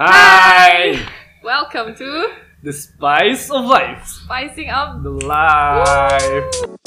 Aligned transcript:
Hi! 0.00 0.96
Welcome 1.44 1.94
to 1.96 2.28
The 2.62 2.72
Spice 2.72 3.50
of 3.50 3.66
Life. 3.66 4.06
Spicing 4.24 4.70
Up. 4.70 5.02
The 5.02 5.10
Life. 5.10 6.80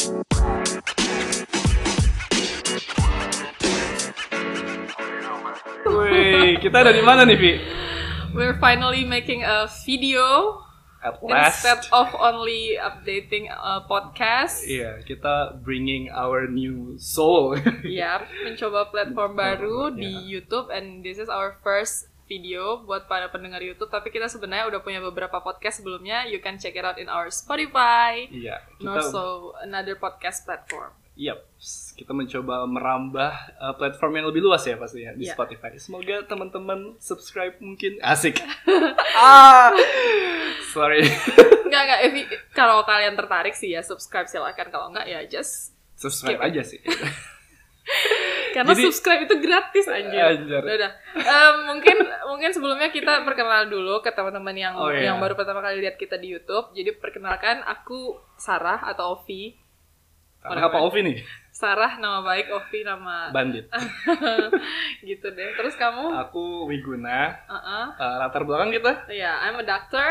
Wih, 5.84 6.58
kita 6.60 6.84
ada 6.84 6.92
di 6.92 7.04
mana 7.04 7.24
nih, 7.28 7.38
Vi? 7.38 7.52
We're 8.34 8.58
finally 8.58 9.06
making 9.06 9.46
a 9.46 9.70
video 9.86 10.58
At 11.04 11.22
last. 11.22 11.62
instead 11.62 11.82
of 11.94 12.10
only 12.18 12.80
updating 12.82 13.52
a 13.52 13.84
podcast. 13.86 14.66
Iya, 14.66 15.04
kita 15.06 15.62
bringing 15.62 16.10
our 16.10 16.50
new 16.50 16.98
soul. 16.98 17.60
Ya, 17.86 18.24
mencoba 18.42 18.90
platform 18.90 19.38
baru 19.38 19.94
Ya. 19.94 20.02
di 20.02 20.12
YouTube 20.34 20.72
and 20.74 21.04
this 21.06 21.20
is 21.22 21.30
our 21.30 21.60
first 21.62 22.10
video 22.24 22.82
buat 22.82 23.06
para 23.06 23.28
pendengar 23.28 23.60
YouTube. 23.60 23.88
Tapi 23.88 24.10
kita 24.10 24.26
sebenarnya 24.26 24.68
udah 24.68 24.80
punya 24.80 25.00
beberapa 25.00 25.40
podcast 25.40 25.80
sebelumnya. 25.80 26.24
You 26.26 26.40
can 26.40 26.56
check 26.56 26.74
it 26.74 26.82
out 26.82 26.96
in 26.96 27.08
our 27.08 27.28
Spotify 27.28 28.26
Iya, 28.28 28.64
and 28.80 28.86
kita 28.86 29.00
also 29.04 29.54
another 29.60 29.96
podcast 29.96 30.44
platform. 30.44 30.92
Yap, 31.14 31.46
kita 31.94 32.10
mencoba 32.10 32.66
merambah 32.66 33.32
uh, 33.56 33.78
platform 33.78 34.18
yang 34.18 34.26
lebih 34.34 34.42
luas 34.42 34.66
ya 34.66 34.74
pasti 34.76 35.06
ya 35.06 35.14
di 35.14 35.30
Iya. 35.30 35.38
Spotify. 35.38 35.78
Semoga 35.78 36.26
teman-teman 36.26 36.98
subscribe 36.98 37.54
mungkin 37.62 38.02
asik. 38.02 38.42
ah, 39.14 39.70
sorry. 40.70 41.06
Enggak, 41.70 41.82
enggak. 41.86 42.02
If 42.02 42.14
kalau 42.54 42.82
kalian 42.82 43.14
tertarik 43.14 43.54
sih 43.54 43.74
ya 43.74 43.82
subscribe 43.82 44.26
silakan. 44.26 44.70
Kalau 44.70 44.90
enggak 44.90 45.06
ya 45.06 45.22
just 45.26 45.74
subscribe 45.98 46.42
aja 46.42 46.62
sih. 46.62 46.78
Karena 48.54 48.70
Jadi- 48.70 48.86
subscribe 48.86 49.26
itu 49.26 49.36
gratis 49.42 49.86
anjir. 49.90 50.22
Anjir. 50.22 50.62
Udah, 50.62 50.76
udah. 50.78 50.92
Em, 51.18 51.56
mungkin 51.74 51.98
mungkin 52.30 52.50
sebelumnya 52.54 52.94
kita 52.94 53.26
perkenalan 53.26 53.66
dulu 53.68 54.00
ke 54.00 54.14
teman-teman 54.14 54.54
yang 54.54 54.74
Oh, 54.78 54.94
iya. 54.94 55.10
yang 55.10 55.18
baru 55.18 55.34
pertama 55.34 55.60
kali 55.60 55.82
lihat 55.82 55.98
kita 55.98 56.22
di 56.22 56.30
YouTube. 56.30 56.70
Jadi 56.72 56.94
perkenalkan 57.02 57.66
aku 57.66 58.14
Sarah 58.38 58.86
atau 58.86 59.18
Ovi. 59.18 59.58
Karena 60.44 60.68
apa 60.68 60.84
Ovi 60.84 61.00
nih? 61.02 61.18
Sarah 61.50 61.98
nama 61.98 62.20
baik, 62.22 62.52
Ovi 62.52 62.84
nama 62.84 63.32
Bandit. 63.32 63.66
gitu 65.10 65.28
deh. 65.32 65.50
Terus 65.56 65.74
kamu? 65.74 66.14
Aku 66.28 66.68
Wiguna. 66.68 67.32
Uh-uh. 67.48 67.86
Uh, 67.96 68.16
latar 68.20 68.44
belakang 68.44 68.70
kita, 68.70 69.08
Ya, 69.08 69.40
I'm 69.40 69.58
a 69.58 69.66
doctor. 69.66 70.04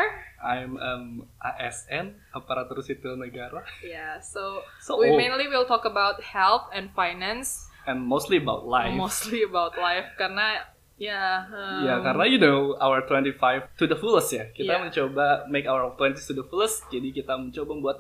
I'm 0.42 0.74
um, 0.74 1.04
ASN, 1.38 2.18
aparatur 2.34 2.82
sipil 2.82 3.14
negara, 3.14 3.62
Yeah, 3.78 4.18
so, 4.18 4.58
So 4.82 4.98
we 4.98 5.14
mainly 5.14 5.46
will 5.46 5.70
talk 5.70 5.86
about 5.86 6.18
health 6.18 6.66
and 6.74 6.90
finance, 6.98 7.70
and 7.84 7.98
mostly 8.00 8.36
about 8.36 8.62
life. 8.64 8.92
mostly 8.92 9.42
about 9.42 9.74
life 9.74 10.14
karena 10.14 10.62
ya 10.94 11.42
em, 11.44 11.82
Ya, 11.84 11.94
karena 11.98 12.24
you 12.24 12.36
know 12.36 12.74
our 12.76 13.02
25 13.02 13.34
to 13.74 13.84
the 13.84 13.94
fullest 13.94 14.30
ya. 14.30 14.46
Kita 14.48 14.72
Iya. 14.72 14.82
mencoba 14.82 15.26
make 15.46 15.64
our 15.64 15.90
20 15.90 16.18
to 16.20 16.32
the 16.32 16.44
fullest. 16.44 16.86
Jadi 16.88 17.10
kita 17.12 17.34
mencoba 17.34 17.70
membuat 17.70 17.98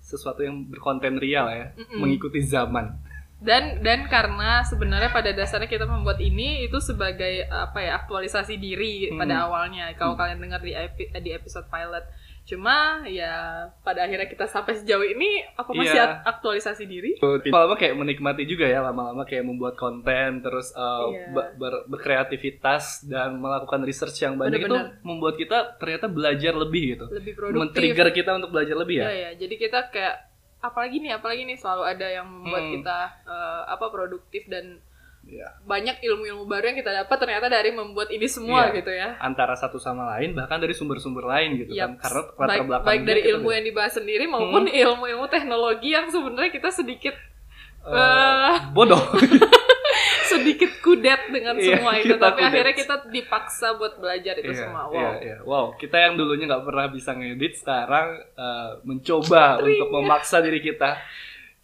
sesuatu 0.00 0.40
yang 0.40 0.64
berkonten 0.64 1.16
real 1.16 1.44
ya, 1.46 1.72
Mm-mm. 1.74 1.98
mengikuti 1.98 2.40
zaman. 2.40 2.96
dan 3.38 3.78
dan 3.78 4.10
karena 4.10 4.66
sebenarnya 4.66 5.14
pada 5.14 5.30
dasarnya 5.30 5.70
kita 5.70 5.86
membuat 5.86 6.18
ini 6.18 6.66
itu 6.66 6.74
sebagai 6.80 7.46
apa 7.46 7.78
ya 7.78 7.94
aktualisasi 7.96 8.58
diri 8.58 9.06
Hmm. 9.06 9.14
pada 9.16 9.46
awalnya 9.46 9.94
kalau 9.94 10.18
kalian 10.18 10.42
dengar 10.42 10.58
di 10.58 10.74
epi- 10.74 11.06
di 11.14 11.30
episode 11.30 11.70
pilot 11.70 12.02
cuma 12.48 12.76
ya 13.04 13.34
pada 13.78 14.02
akhirnya 14.02 14.24
kita 14.24 14.44
sampai 14.44 14.72
sejauh 14.74 15.04
ini 15.04 15.28
apa 15.52 15.68
masih 15.70 15.92
Iya. 15.92 16.04
ak- 16.18 16.22
aktualisasi 16.34 16.84
diri 16.84 17.12
Lama-lama 17.20 17.76
kayak 17.76 17.92
menikmati 17.94 18.42
juga 18.42 18.64
ya, 18.64 18.80
lama-lama 18.80 19.22
kayak 19.22 19.44
membuat 19.44 19.76
konten, 19.76 20.40
terus 20.40 20.72
uh, 20.72 21.06
Iya. 21.06 21.28
be- 21.30 21.52
ber- 21.54 21.84
berkreativitas 21.86 23.04
dan 23.04 23.36
melakukan 23.36 23.80
research 23.82 24.16
yang 24.18 24.34
banyak 24.34 24.58
Bener-bener. 24.58 24.96
itu 24.96 25.04
membuat 25.04 25.34
kita 25.36 25.58
ternyata 25.76 26.06
belajar 26.06 26.52
lebih 26.54 26.82
gitu. 26.90 27.06
lebih 27.10 27.32
produktif 27.34 27.60
Men-trigger 27.68 28.08
kita 28.10 28.30
untuk 28.34 28.50
belajar 28.50 28.76
lebih 28.76 28.96
ya. 28.98 29.04
ya 29.04 29.14
ya 29.14 29.30
jadi 29.36 29.54
kita 29.58 29.78
kayak 29.88 30.16
apalagi 30.58 30.96
nih 30.98 31.12
apalagi 31.12 31.42
nih 31.44 31.54
selalu 31.54 31.84
ada 31.86 32.06
yang 32.08 32.26
membuat 32.26 32.64
Hmm. 32.64 32.72
kita 32.74 32.98
eh, 33.24 33.62
apa 33.68 33.86
produktif 33.88 34.42
dan 34.46 34.80
Iya. 35.28 35.60
banyak 35.60 36.00
ilmu-ilmu 36.00 36.44
baru 36.44 36.64
yang 36.66 36.78
kita 36.78 36.92
dapat 36.94 37.16
ternyata 37.18 37.46
dari 37.46 37.68
membuat 37.70 38.08
ini 38.08 38.24
semua 38.24 38.66
Iya. 38.66 38.76
gitu 38.76 38.90
ya 38.90 39.08
Antara 39.18 39.52
satu 39.52 39.76
sama 39.76 40.08
lain, 40.10 40.32
bahkan 40.32 40.56
dari 40.56 40.72
sumber-sumber 40.72 41.22
lain 41.22 41.58
gitu 41.58 41.70
Yap. 41.70 42.00
kan. 42.00 42.00
Karena 42.00 42.20
latar 42.24 42.48
baik, 42.48 42.60
belakang 42.64 42.86
baik 42.86 43.02
dari 43.04 43.20
ilmu 43.28 43.48
yang 43.50 43.62
dibahas 43.62 43.92
sendiri 43.92 44.24
maupun 44.24 44.64
ilmu-ilmu 44.66 45.26
teknologi 45.26 45.88
yang 45.90 46.08
sebenarnya 46.08 46.48
kita 46.50 46.70
sedikit 46.70 47.12
Eh, 47.80 47.94
eh, 47.94 48.58
bodoh. 48.70 49.00
sedikit 50.28 50.68
kudet 50.78 51.28
dengan 51.28 51.56
Iya, 51.56 51.64
semua 51.74 51.92
itu 51.96 52.14
tapi 52.16 52.36
kudet. 52.38 52.48
akhirnya 52.52 52.74
kita 52.74 52.94
dipaksa 53.06 53.68
buat 53.74 53.96
belajar 53.96 54.34
itu 54.36 54.50
Iya, 54.50 54.60
semua 54.62 54.82
wow 54.84 54.92
iya, 54.92 55.10
iya. 55.18 55.36
Wow, 55.40 55.66
kita 55.74 55.96
yang 55.98 56.14
dulunya 56.14 56.44
nggak 56.46 56.64
pernah 56.64 56.86
bisa 56.88 57.10
ngedit 57.12 57.52
sekarang 57.54 58.06
eh, 58.34 58.70
mencoba 58.82 59.60
untuk 59.62 59.88
memaksa 59.90 60.40
diri 60.40 60.60
kita. 60.60 61.00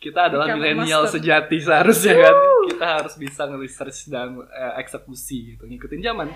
Kita 0.04 0.28
adalah 0.28 0.52
milenial 0.52 1.08
sejati 1.08 1.56
seharusnya 1.58 2.14
kan. 2.20 2.34
Kita 2.68 2.86
harus 3.00 3.14
bisa 3.16 3.48
nge-research 3.48 4.12
dan 4.12 4.36
eh, 4.44 4.72
eksekusi 4.76 5.56
gitu, 5.56 5.64
ngikutin 5.64 6.00
zaman. 6.04 6.28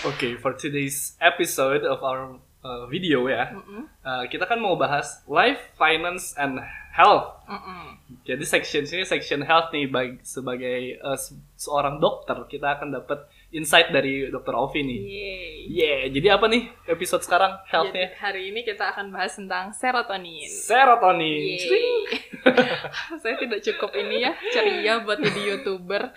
Oke, 0.00 0.40
for 0.40 0.56
today's 0.56 1.20
episode 1.20 1.84
of 1.84 2.00
our 2.00 2.40
uh, 2.64 2.88
video 2.88 3.28
ya, 3.28 3.52
uh, 4.00 4.24
kita 4.24 4.48
kan 4.48 4.56
mau 4.56 4.72
bahas 4.72 5.20
life, 5.28 5.60
finance, 5.76 6.32
and 6.40 6.56
health. 6.96 7.36
mm-mm. 7.44 8.00
Jadi 8.24 8.44
section 8.48 8.88
ini 8.88 9.04
section 9.04 9.44
health 9.44 9.68
nih 9.70 9.84
bag- 9.86 10.24
sebagai 10.24 10.96
uh, 10.98 11.20
se- 11.20 11.36
seorang 11.54 12.00
dokter 12.00 12.40
kita 12.48 12.80
akan 12.80 12.96
dapat 12.96 13.28
insight 13.50 13.90
dari 13.90 14.26
dokter 14.26 14.52
Ovi 14.52 14.80
nih. 14.80 15.00
Yeay. 15.00 15.50
Yeah, 15.66 16.00
jadi 16.08 16.34
apa 16.34 16.46
nih 16.46 16.66
episode 16.88 17.20
sekarang 17.20 17.58
Jadi 17.58 17.68
healthnya? 17.68 18.08
hari 18.16 18.42
ini 18.48 18.62
kita 18.62 18.90
akan 18.90 19.10
bahas 19.10 19.34
tentang 19.34 19.70
serotonin 19.70 20.46
Serotonin. 20.46 21.58
Saya 23.22 23.36
tidak 23.36 23.60
cukup 23.62 23.90
ini 23.96 24.22
ya 24.22 24.32
ceria 24.48 25.00
buat 25.00 25.18
jadi 25.18 25.40
youtuber 25.48 26.10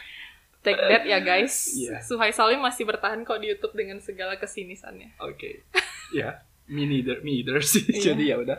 take 0.59 0.79
that 0.79 1.03
ya 1.03 1.19
guys 1.19 1.69
Iya. 1.71 1.99
Suhai 1.99 2.31
Salim 2.31 2.59
masih 2.59 2.83
bertahan 2.83 3.21
kok 3.21 3.37
di 3.37 3.49
YouTube 3.49 3.73
dengan 3.73 3.99
segala 3.99 4.35
kesinisannya 4.35 5.17
Oke. 5.19 5.67
Ya, 6.09 6.39
me 6.65 6.85
neither, 6.85 7.19
me 7.19 7.41
neither 7.41 7.59
sih. 7.59 7.83
Iya. 7.83 8.13
Jadi 8.13 8.29
ya 8.29 8.37
udah. 8.37 8.57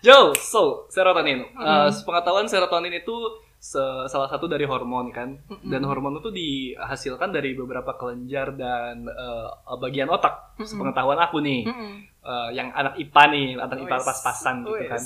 Jo, 0.00 0.32
so 0.34 0.84
serotonin. 0.88 1.44
Uh, 1.52 1.88
Mm. 1.88 1.92
sepengetahuan 1.92 2.46
serotonin 2.46 2.92
itu 2.94 3.16
salah 3.60 4.28
satu 4.32 4.48
dari 4.48 4.64
hormon 4.64 5.12
kan, 5.12 5.36
dan 5.68 5.84
hormon 5.84 6.16
itu 6.16 6.32
dihasilkan 6.32 7.28
dari 7.28 7.52
beberapa 7.52 7.92
kelenjar 7.92 8.56
dan 8.56 9.04
uh, 9.04 9.76
bagian 9.76 10.08
otak. 10.08 10.56
Mm-mm. 10.56 10.64
Sepengetahuan 10.64 11.20
aku 11.20 11.44
nih. 11.44 11.68
Mm-mm. 11.68 11.92
uh, 12.24 12.48
yang 12.56 12.72
anak 12.72 12.96
IPA 12.96 13.22
nih, 13.36 13.46
anak 13.60 13.78
IPA 13.84 13.98
pas-pasan 14.00 14.64
gitu 14.64 14.80
Wes. 14.80 14.88
kan. 14.88 15.02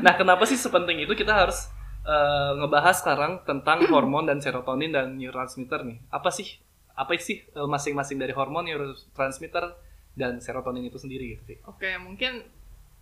Nah, 0.00 0.16
kenapa 0.16 0.48
sih 0.48 0.56
sepenting 0.56 1.04
itu 1.04 1.12
kita 1.12 1.36
harus 1.36 1.68
uh, 2.08 2.56
ngebahas 2.56 2.96
sekarang 2.96 3.32
tentang 3.44 3.84
hormon 3.92 4.24
dan 4.24 4.40
serotonin 4.40 4.88
dan 4.88 5.20
neurotransmitter 5.20 5.84
nih? 5.84 6.00
Apa 6.08 6.32
sih? 6.32 6.56
Apa 6.96 7.12
sih 7.20 7.44
uh, 7.54 7.68
masing-masing 7.68 8.16
dari 8.16 8.32
hormon, 8.32 8.64
neurotransmitter 8.64 9.76
dan 10.16 10.40
serotonin 10.40 10.88
itu 10.88 10.96
sendiri 10.96 11.36
gitu, 11.36 11.42
Vi? 11.44 11.54
Oke, 11.68 11.92
mungkin 12.00 12.42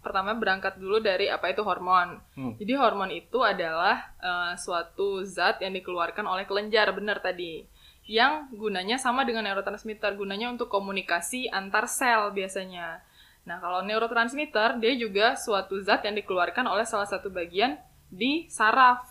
pertama 0.06 0.39
berangkat 0.39 0.78
dulu 0.78 1.03
dari 1.03 1.27
apa 1.27 1.50
itu 1.50 1.67
hormon. 1.67 2.22
Hmm. 2.39 2.55
Jadi 2.55 2.72
hormon 2.78 3.11
itu 3.11 3.43
adalah 3.43 4.15
eh, 4.22 4.55
suatu 4.55 5.27
zat 5.27 5.59
yang 5.59 5.75
dikeluarkan 5.75 6.22
oleh 6.22 6.47
kelenjar, 6.47 6.94
benar 6.94 7.19
tadi. 7.19 7.67
Yang 8.06 8.55
gunanya 8.55 9.03
sama 9.03 9.27
dengan 9.27 9.43
neurotransmitter, 9.50 10.15
gunanya 10.15 10.55
untuk 10.55 10.71
komunikasi 10.71 11.50
antar 11.50 11.91
sel 11.91 12.31
biasanya. 12.31 13.03
Nah, 13.43 13.59
kalau 13.59 13.83
neurotransmitter 13.83 14.78
dia 14.78 14.95
juga 14.95 15.34
suatu 15.34 15.78
zat 15.83 16.06
yang 16.06 16.15
dikeluarkan 16.15 16.66
oleh 16.71 16.87
salah 16.87 17.11
satu 17.11 17.31
bagian 17.34 17.75
di 18.06 18.47
saraf. 18.47 19.03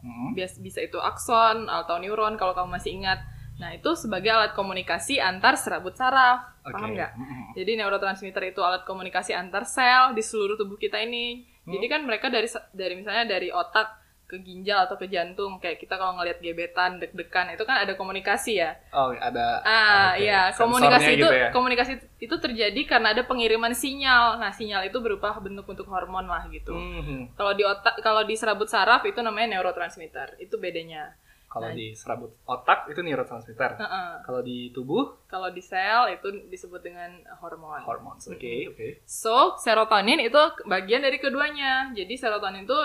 Hmm. 0.00 0.32
Bias- 0.32 0.56
bisa 0.56 0.80
itu 0.80 0.96
akson 0.96 1.68
atau 1.68 2.00
neuron 2.00 2.40
kalau 2.40 2.56
kamu 2.56 2.80
masih 2.80 2.96
ingat. 2.96 3.20
Nah, 3.60 3.76
itu 3.76 3.90
sebagai 3.92 4.32
alat 4.32 4.56
komunikasi 4.56 5.20
antar 5.20 5.60
serabut 5.60 5.92
saraf. 5.92 6.48
Oke. 6.64 6.72
Paham 6.72 6.96
nggak? 6.96 7.12
Jadi 7.60 7.70
neurotransmitter 7.76 8.56
itu 8.56 8.64
alat 8.64 8.88
komunikasi 8.88 9.36
antar 9.36 9.68
sel 9.68 10.16
di 10.16 10.24
seluruh 10.24 10.56
tubuh 10.56 10.80
kita 10.80 10.96
ini. 10.96 11.44
Hmm. 11.68 11.76
Jadi 11.76 11.86
kan 11.92 12.00
mereka 12.08 12.32
dari 12.32 12.48
dari 12.72 12.94
misalnya 12.96 13.28
dari 13.28 13.52
otak 13.52 14.00
ke 14.30 14.38
ginjal 14.46 14.86
atau 14.86 14.94
ke 14.94 15.10
jantung 15.10 15.58
kayak 15.58 15.82
kita 15.82 15.98
kalau 15.98 16.14
ngelihat 16.14 16.38
gebetan 16.38 17.02
deg-degan 17.02 17.50
itu 17.50 17.66
kan 17.66 17.82
ada 17.82 17.98
komunikasi 17.98 18.62
ya. 18.62 18.78
Oh, 18.94 19.10
ada 19.10 19.58
Ah 19.66 20.14
iya, 20.14 20.54
sensornya 20.54 20.86
komunikasi 20.86 21.10
itu 21.10 21.18
gitu 21.18 21.26
ya. 21.34 21.48
komunikasi 21.50 21.92
itu 22.22 22.36
terjadi 22.38 22.80
karena 22.86 23.10
ada 23.10 23.26
pengiriman 23.26 23.74
sinyal. 23.74 24.38
Nah, 24.38 24.54
sinyal 24.54 24.86
itu 24.86 25.02
berupa 25.02 25.34
bentuk-bentuk 25.42 25.82
hormon 25.90 26.30
lah 26.30 26.46
gitu. 26.46 26.70
Mhm. 26.70 27.34
Kalau 27.34 27.52
di 27.58 27.66
otak 27.66 27.98
kalau 28.06 28.22
di 28.22 28.38
serabut 28.38 28.70
saraf 28.70 29.02
itu 29.02 29.18
namanya 29.18 29.58
neurotransmitter. 29.58 30.38
Itu 30.38 30.62
bedanya. 30.62 31.10
Kalau 31.50 31.66
Nah. 31.66 31.74
di 31.74 31.90
serabut 31.98 32.30
otak 32.46 32.86
itu 32.94 33.02
neurotransmitter. 33.02 33.74
Heeh. 33.74 34.10
Kalau 34.22 34.38
di 34.38 34.70
tubuh 34.70 35.18
Kalau 35.26 35.50
di 35.50 35.58
sel 35.58 36.14
itu 36.14 36.46
disebut 36.46 36.78
dengan 36.78 37.10
hormon. 37.42 37.82
hormon. 37.82 38.14
Oke, 38.22 38.70
oke. 38.70 39.02
So, 39.02 39.58
serotonin 39.58 40.22
itu 40.22 40.38
bagian 40.70 41.02
dari 41.02 41.18
keduanya. 41.18 41.90
Jadi 41.90 42.14
serotonin 42.14 42.62
itu 42.62 42.78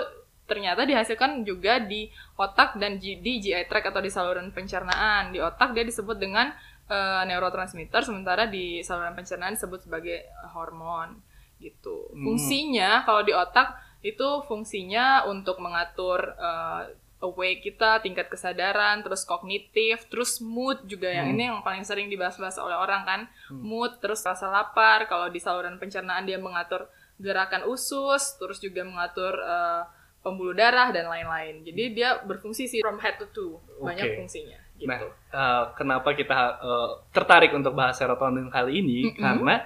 ternyata 0.50 0.81
dihasilkan 0.81 1.45
juga 1.45 1.77
di 1.77 2.09
otak 2.38 2.81
dan 2.81 2.97
di 2.97 3.21
GI 3.21 3.69
tract 3.69 3.94
atau 3.94 4.01
di 4.01 4.09
saluran 4.09 4.50
pencernaan. 4.50 5.29
Di 5.29 5.38
otak 5.38 5.77
dia 5.77 5.85
disebut 5.85 6.18
dengan 6.18 6.50
uh, 6.89 7.21
neurotransmitter, 7.21 8.01
sementara 8.01 8.50
di 8.50 8.81
saluran 8.81 9.13
pencernaan 9.13 9.53
disebut 9.53 9.85
sebagai 9.85 10.25
hormon 10.57 11.21
gitu. 11.61 12.09
Hmm. 12.13 12.33
Fungsinya 12.33 13.06
kalau 13.06 13.21
di 13.21 13.33
otak 13.33 13.77
itu 14.06 14.41
fungsinya 14.45 15.25
untuk 15.25 15.57
mengatur 15.57 16.38
uh, 16.38 16.85
awake 17.23 17.63
kita, 17.63 18.03
tingkat 18.03 18.27
kesadaran, 18.27 19.00
terus 19.01 19.23
kognitif, 19.23 20.06
terus 20.12 20.44
mood 20.44 20.83
juga 20.83 21.07
yang 21.07 21.31
Hmm. 21.31 21.33
ini 21.38 21.44
yang 21.47 21.59
paling 21.63 21.88
sering 21.88 22.12
dibahas-bahas 22.12 22.59
oleh 22.59 22.75
orang 22.75 23.07
kan. 23.07 23.21
Hmm. 23.50 23.63
Mood, 23.63 23.97
terus 24.03 24.21
rasa 24.21 24.51
lapar. 24.51 25.07
Kalau 25.07 25.31
di 25.31 25.39
saluran 25.39 25.79
pencernaan 25.79 26.27
dia 26.27 26.35
mengatur 26.35 26.91
gerakan 27.15 27.63
usus, 27.71 28.35
terus 28.35 28.59
juga 28.59 28.83
mengatur 28.83 29.39
eh, 29.39 29.83
pembuluh 30.19 30.57
darah 30.57 30.89
dan 30.91 31.07
lain-lain. 31.07 31.63
Jadi 31.63 31.95
dia 31.95 32.19
berfungsi 32.25 32.67
sih 32.67 32.79
from 32.83 33.00
head 33.00 33.15
to 33.21 33.29
toe, 33.31 33.61
banyak 33.79 34.03
Oke. 34.03 34.15
fungsinya 34.19 34.59
gitu. 34.75 34.89
Nah, 34.91 35.00
eh, 35.31 35.63
kenapa 35.79 36.11
kita 36.11 36.59
eh, 36.59 36.89
tertarik 37.15 37.56
untuk 37.56 37.71
bahas 37.71 37.95
serotonin 37.95 38.51
kali 38.51 38.83
ini? 38.83 39.07
Mm-mm. 39.07 39.21
Karena 39.21 39.63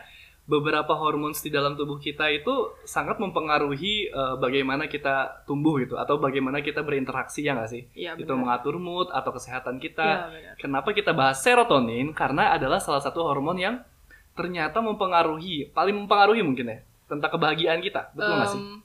beberapa 0.50 0.98
hormon 0.98 1.38
di 1.38 1.54
dalam 1.54 1.78
tubuh 1.78 2.02
kita 2.02 2.26
itu 2.34 2.74
sangat 2.82 3.22
mempengaruhi 3.22 4.10
eh, 4.10 4.36
bagaimana 4.42 4.90
kita 4.90 5.46
tumbuh 5.46 5.78
gitu, 5.78 5.94
atau 6.02 6.18
bagaimana 6.18 6.66
kita 6.66 6.82
berinteraksi 6.82 7.46
ya 7.46 7.54
nggak 7.54 7.70
sih? 7.70 7.86
Iya 7.94 8.18
Itu 8.18 8.34
mengatur 8.34 8.82
mood 8.82 9.14
atau 9.14 9.30
kesehatan 9.30 9.78
kita. 9.78 10.34
Benar. 10.34 10.58
Kenapa 10.58 10.90
kita 10.98 11.14
bahas 11.14 11.38
serotonin? 11.46 12.10
Karena 12.18 12.58
adalah 12.58 12.82
salah 12.82 13.06
satu 13.06 13.22
hormon 13.22 13.62
yang 13.62 13.76
ternyata 14.34 14.82
mempengaruhi, 14.82 15.70
paling 15.70 15.94
mempengaruhi 15.94 16.42
mungkin 16.42 16.74
ya, 16.74 16.78
tentang 17.06 17.30
kebahagiaan 17.30 17.80
kita. 17.86 18.10
Betul 18.18 18.34
nggak 18.34 18.50
sih? 18.50 18.60
Em, 18.60 18.82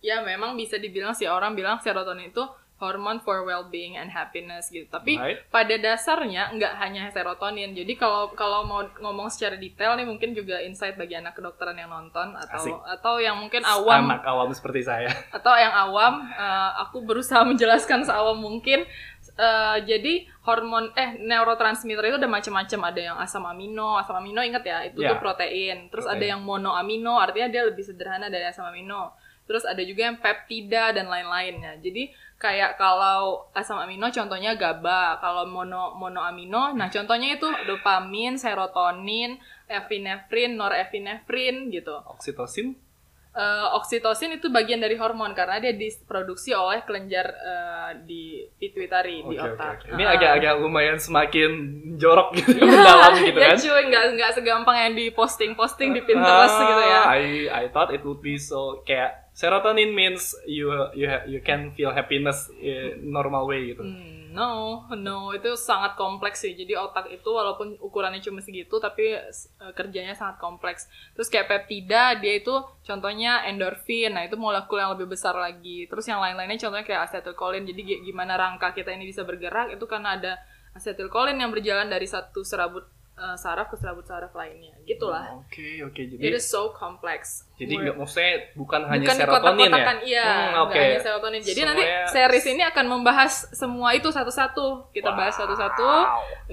ya 0.00 0.16
memang 0.24 0.56
bisa 0.56 0.80
dibilang 0.80 1.12
sih 1.12 1.28
orang 1.28 1.52
bilang 1.52 1.76
serotonin 1.84 2.32
itu 2.32 2.44
hormon 2.78 3.18
for 3.18 3.42
well-being 3.42 3.94
and 3.94 4.08
happiness 4.08 4.66
gitu. 4.68 4.86
Tapi 4.86 5.14
Right. 5.14 5.42
pada 5.48 5.74
dasarnya 5.74 6.54
nggak 6.54 6.74
hanya 6.78 7.10
serotonin. 7.10 7.74
Jadi 7.74 7.94
kalau 7.94 8.30
kalau 8.32 8.62
mau 8.62 8.82
ngomong 8.96 9.26
secara 9.26 9.54
detail 9.54 9.94
nih 9.94 10.04
mungkin 10.04 10.30
juga 10.30 10.58
insight 10.58 10.94
bagi 10.94 11.12
anak 11.12 11.34
kedokteran 11.34 11.74
yang 11.74 11.90
nonton 11.90 12.32
atau 12.32 12.62
Asik. 12.62 12.74
atau 12.88 13.14
yang 13.18 13.34
mungkin 13.34 13.62
awam 13.62 14.06
Anak 14.08 14.22
awam 14.24 14.50
seperti 14.50 14.80
saya. 14.80 15.10
atau 15.36 15.52
yang 15.52 15.70
awam 15.70 16.22
eh, 16.24 16.70
aku 16.80 17.02
berusaha 17.02 17.42
menjelaskan 17.42 18.02
seawam 18.02 18.38
mungkin 18.38 18.86
Eh, 19.34 19.78
jadi 19.84 20.26
hormon 20.42 20.90
eh 20.94 21.14
neurotransmitter 21.20 22.02
itu 22.04 22.18
ada 22.18 22.26
macam-macam 22.26 22.80
ada 22.84 23.00
yang 23.04 23.16
asam 23.18 23.46
amino 23.46 23.94
asam 23.94 24.18
amino 24.18 24.42
ingat 24.42 24.62
ya 24.62 24.82
itu 24.82 24.98
Ya. 24.98 25.14
tuh 25.14 25.22
protein 25.22 25.86
terus 25.86 26.02
Protein. 26.02 26.18
ada 26.18 26.26
yang 26.28 26.40
monoamino 26.42 27.14
artinya 27.14 27.46
dia 27.46 27.62
lebih 27.62 27.86
sederhana 27.86 28.26
dari 28.26 28.42
asam 28.42 28.66
amino 28.66 29.14
terus 29.46 29.62
ada 29.62 29.78
juga 29.80 30.10
yang 30.10 30.18
peptida 30.18 30.90
dan 30.90 31.06
lain-lainnya 31.06 31.78
jadi 31.78 32.10
kayak 32.38 32.74
kalau 32.74 33.50
asam 33.50 33.76
amino 33.76 34.06
contohnya 34.08 34.54
GABA 34.54 35.18
kalau 35.18 35.42
mono 35.44 35.94
monoamino 35.94 36.70
nah 36.70 36.86
contohnya 36.86 37.34
itu 37.34 37.50
dopamin 37.64 38.38
serotonin 38.38 39.34
epinefrin 39.68 40.54
norepinefrin 40.54 41.68
gitu 41.68 41.98
Oksitosin? 42.08 42.78
Eh, 43.30 43.66
oksitosin 43.72 44.34
itu 44.34 44.50
bagian 44.50 44.78
dari 44.78 44.94
hormon 44.94 45.30
karena 45.30 45.58
dia 45.58 45.70
diproduksi 45.70 46.50
oleh 46.50 46.82
kelenjar 46.82 47.26
eh, 47.28 47.90
di 48.02 48.24
pituitari 48.52 49.22
di 49.22 49.36
Oke, 49.36 49.38
oke, 49.38 49.54
otak. 49.54 49.70
oke. 49.78 49.86
Ini 49.94 50.02
Ah. 50.02 50.14
agak-agak 50.16 50.54
lumayan 50.58 50.98
semakin 50.98 51.50
jorok 51.94 52.34
gitu, 52.34 52.50
Ya, 52.58 52.66
mendalam 52.66 53.14
gitu 53.20 53.38
ya 53.38 53.46
kan. 53.48 53.56
cuy, 53.56 53.82
nggak 53.84 54.04
nggak 54.16 54.30
segampang 54.32 54.76
yang 54.80 54.92
di 54.96 55.06
posting 55.12 55.54
posting 55.54 55.94
di 55.94 56.02
Pinterest 56.02 56.50
Ah, 56.50 56.66
gitu 56.66 56.82
ya. 56.82 57.00
I 57.06 57.22
I 57.46 57.64
thought 57.70 57.90
it 57.90 58.02
would 58.02 58.18
be 58.18 58.34
so 58.34 58.82
kayak 58.82 59.27
serotonin 59.38 59.94
means 59.94 60.34
you 60.50 60.66
you 60.98 61.06
you 61.30 61.38
can 61.38 61.70
feel 61.78 61.94
happiness 61.94 62.50
in 62.58 63.06
normal 63.06 63.46
way 63.46 63.70
gitu. 63.70 63.86
Hmm, 63.86 64.34
no, 64.34 64.82
no, 64.98 65.30
itu 65.30 65.54
sangat 65.54 65.94
kompleks 65.94 66.42
sih. 66.42 66.58
Jadi 66.58 66.74
otak 66.74 67.06
itu 67.06 67.30
walaupun 67.30 67.78
ukurannya 67.78 68.18
cuma 68.18 68.42
segitu, 68.42 68.82
tapi 68.82 69.14
eh, 69.14 69.72
kerjanya 69.78 70.18
sangat 70.18 70.42
kompleks. 70.42 70.90
Terus 71.14 71.30
kayak 71.30 71.46
peptida, 71.54 72.18
dia 72.18 72.42
itu 72.42 72.50
contohnya 72.82 73.46
endorfin. 73.46 74.18
Nah 74.18 74.26
itu 74.26 74.34
molekul 74.34 74.82
yang 74.82 74.98
lebih 74.98 75.14
besar 75.14 75.38
lagi. 75.38 75.86
Terus 75.86 76.10
yang 76.10 76.18
lain-lainnya 76.18 76.58
contohnya 76.58 76.82
kayak 76.82 77.06
acetylcholine. 77.06 77.62
Jadi 77.62 77.80
gi- 77.86 78.02
gimana 78.10 78.34
rangka 78.34 78.74
kita 78.74 78.90
ini 78.90 79.06
bisa 79.06 79.22
bergerak 79.22 79.70
itu 79.70 79.86
karena 79.86 80.18
ada 80.18 80.32
acetylcholine 80.74 81.38
yang 81.38 81.54
berjalan 81.54 81.86
dari 81.86 82.10
satu 82.10 82.42
serabut 82.42 82.97
eh, 83.18 83.36
saraf 83.36 83.66
ke 83.66 83.76
serabut 83.76 84.02
saraf 84.02 84.30
lainnya. 84.32 84.72
Gitulah. 84.82 85.34
Oke 85.36 85.82
oke 85.82 85.98
It 85.98 86.16
jadi 86.16 86.32
is 86.32 86.46
so 86.46 86.70
complex. 86.70 87.44
jadi 87.54 87.74
nggak 87.74 87.96
maksudnya 87.96 88.54
bukan 88.54 88.86
hanya 88.86 89.02
bukan 89.02 89.16
serotonin 89.16 89.34
ya. 89.34 89.50
kotak-kotakan 89.66 89.96
iya 90.04 90.26
Hmm, 90.28 90.62
oke. 90.62 90.78
hanya 90.78 91.00
serotonin 91.00 91.42
jadi 91.42 91.60
nanti 91.64 91.82
Semuanya- 91.82 92.06
series 92.08 92.46
ini 92.48 92.62
akan 92.64 92.84
membahas 92.88 93.32
semua 93.52 93.88
itu 93.92 94.08
satu-satu 94.08 94.66
kita 94.88 95.10
bahas 95.10 95.34
Wow. 95.34 95.40
satu-satu 95.44 95.88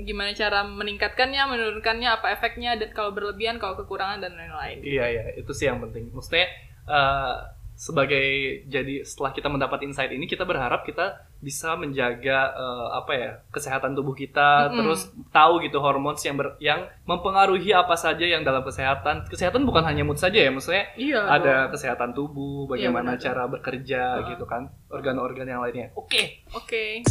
gimana 0.02 0.34
cara 0.34 0.66
meningkatkannya 0.66 1.42
menurunkannya 1.46 2.10
apa 2.12 2.28
efeknya 2.32 2.74
dan 2.74 2.90
kalau 2.90 3.12
berlebihan 3.12 3.56
kalau 3.56 3.78
kekurangan 3.78 4.18
dan 4.20 4.34
lain-lain 4.34 4.82
Iya 4.82 5.06
iya 5.08 5.24
itu 5.36 5.52
sih 5.52 5.66
yang 5.66 5.78
penting. 5.80 6.10
Maksudnya 6.10 6.50
eh, 6.86 7.34
sebagai 7.76 8.24
jadi 8.66 9.04
setelah 9.04 9.30
kita 9.30 9.46
mendapat 9.46 9.84
insight 9.84 10.08
ini 10.10 10.26
kita 10.26 10.42
berharap 10.42 10.82
kita 10.82 11.12
bisa 11.38 11.76
menjaga 11.76 12.40
eh, 12.50 12.88
apa 12.96 13.12
ya 13.12 13.32
kesehatan 13.52 13.92
tubuh 13.94 14.12
kita 14.12 14.72
Mm-mm. 14.72 14.80
terus 14.80 15.02
tahu 15.30 15.60
gitu 15.60 15.78
hormon 15.78 16.16
yang 16.18 16.36
ber- 16.36 16.56
yang 16.58 16.80
mempengaruhi 17.04 17.70
apa 17.70 17.94
saja 17.94 18.24
yang 18.24 18.42
dalam 18.42 18.64
kesehatan 18.64 19.28
kesehatan 19.28 19.64
bukan 19.64 19.84
hanya 19.84 20.02
mood 20.02 20.16
saja 20.16 20.40
ya 20.40 20.50
maksudnya 20.50 20.88
iya 20.96 21.20
ada 21.22 21.68
dong. 21.68 21.76
kesehatan 21.76 22.10
tubuh 22.12 22.64
Iya, 22.66 22.88
bagaimana 22.88 23.12
benar. 23.14 23.22
cara 23.22 23.44
bekerja 23.46 24.02
Heeh. 24.18 24.28
gitu 24.32 24.46
kan 24.46 24.72
organ-organ 24.88 25.44
yang 25.46 25.60
lainnya 25.60 25.92
oke 25.94 26.24
oke 26.52 27.04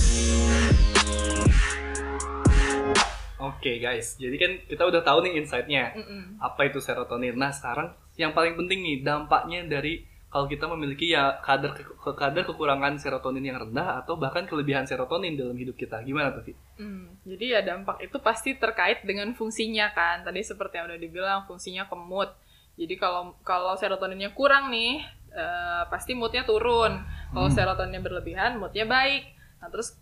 oke 3.37 3.73
guys 3.77 4.17
jadi 4.17 4.37
kan 4.37 4.53
kita 4.65 4.83
udah 4.83 5.03
tahu 5.03 5.21
nih 5.23 5.37
insightnya 5.37 5.93
Mm-mm. 5.93 6.41
apa 6.41 6.65
itu 6.65 6.81
serotonin. 6.81 7.37
Nah, 7.37 7.53
sekarang 7.53 7.93
yang 8.17 8.33
paling 8.33 8.55
penting 8.55 8.81
nih 8.81 8.97
dampaknya 9.03 9.69
dari 9.69 10.07
kalau 10.35 10.51
kita 10.51 10.67
memiliki 10.67 11.15
ya 11.15 11.39
kadar 11.47 11.79
ke, 11.79 11.87
kadar 12.19 12.43
kekurangan 12.43 12.99
serotonin 12.99 13.55
yang 13.55 13.63
rendah 13.63 14.03
atau 14.03 14.19
bahkan 14.19 14.43
kelebihan 14.51 14.83
serotonin 14.83 15.39
dalam 15.39 15.55
hidup 15.55 15.79
kita. 15.79 16.03
Gimana 16.03 16.35
tuh, 16.35 16.43
Vi? 16.43 16.59
Hmm, 16.75 17.15
jadi 17.23 17.45
ya 17.55 17.61
dampak 17.63 18.03
itu 18.03 18.19
pasti 18.19 18.59
terkait 18.59 19.07
dengan 19.07 19.31
fungsinya 19.31 19.95
kan. 19.95 20.27
Tadi 20.27 20.43
seperti 20.43 20.83
yang 20.83 20.91
udah 20.91 20.99
dibilang 20.99 21.41
fungsinya 21.47 21.87
ke 21.87 21.95
mood. 21.95 22.35
Jadi 22.75 22.99
kalau 22.99 23.39
kalau 23.47 23.79
serotoninnya 23.79 24.35
kurang 24.35 24.75
nih, 24.75 25.07
eh, 25.31 25.83
pasti 25.87 26.19
moodnya 26.19 26.43
turun. 26.43 26.99
Kalau 27.31 27.47
Hmm. 27.47 27.55
serotoninnya 27.55 28.03
berlebihan, 28.03 28.59
moodnya 28.59 28.91
baik. 28.91 29.31
Nah 29.63 29.71
terus 29.71 29.95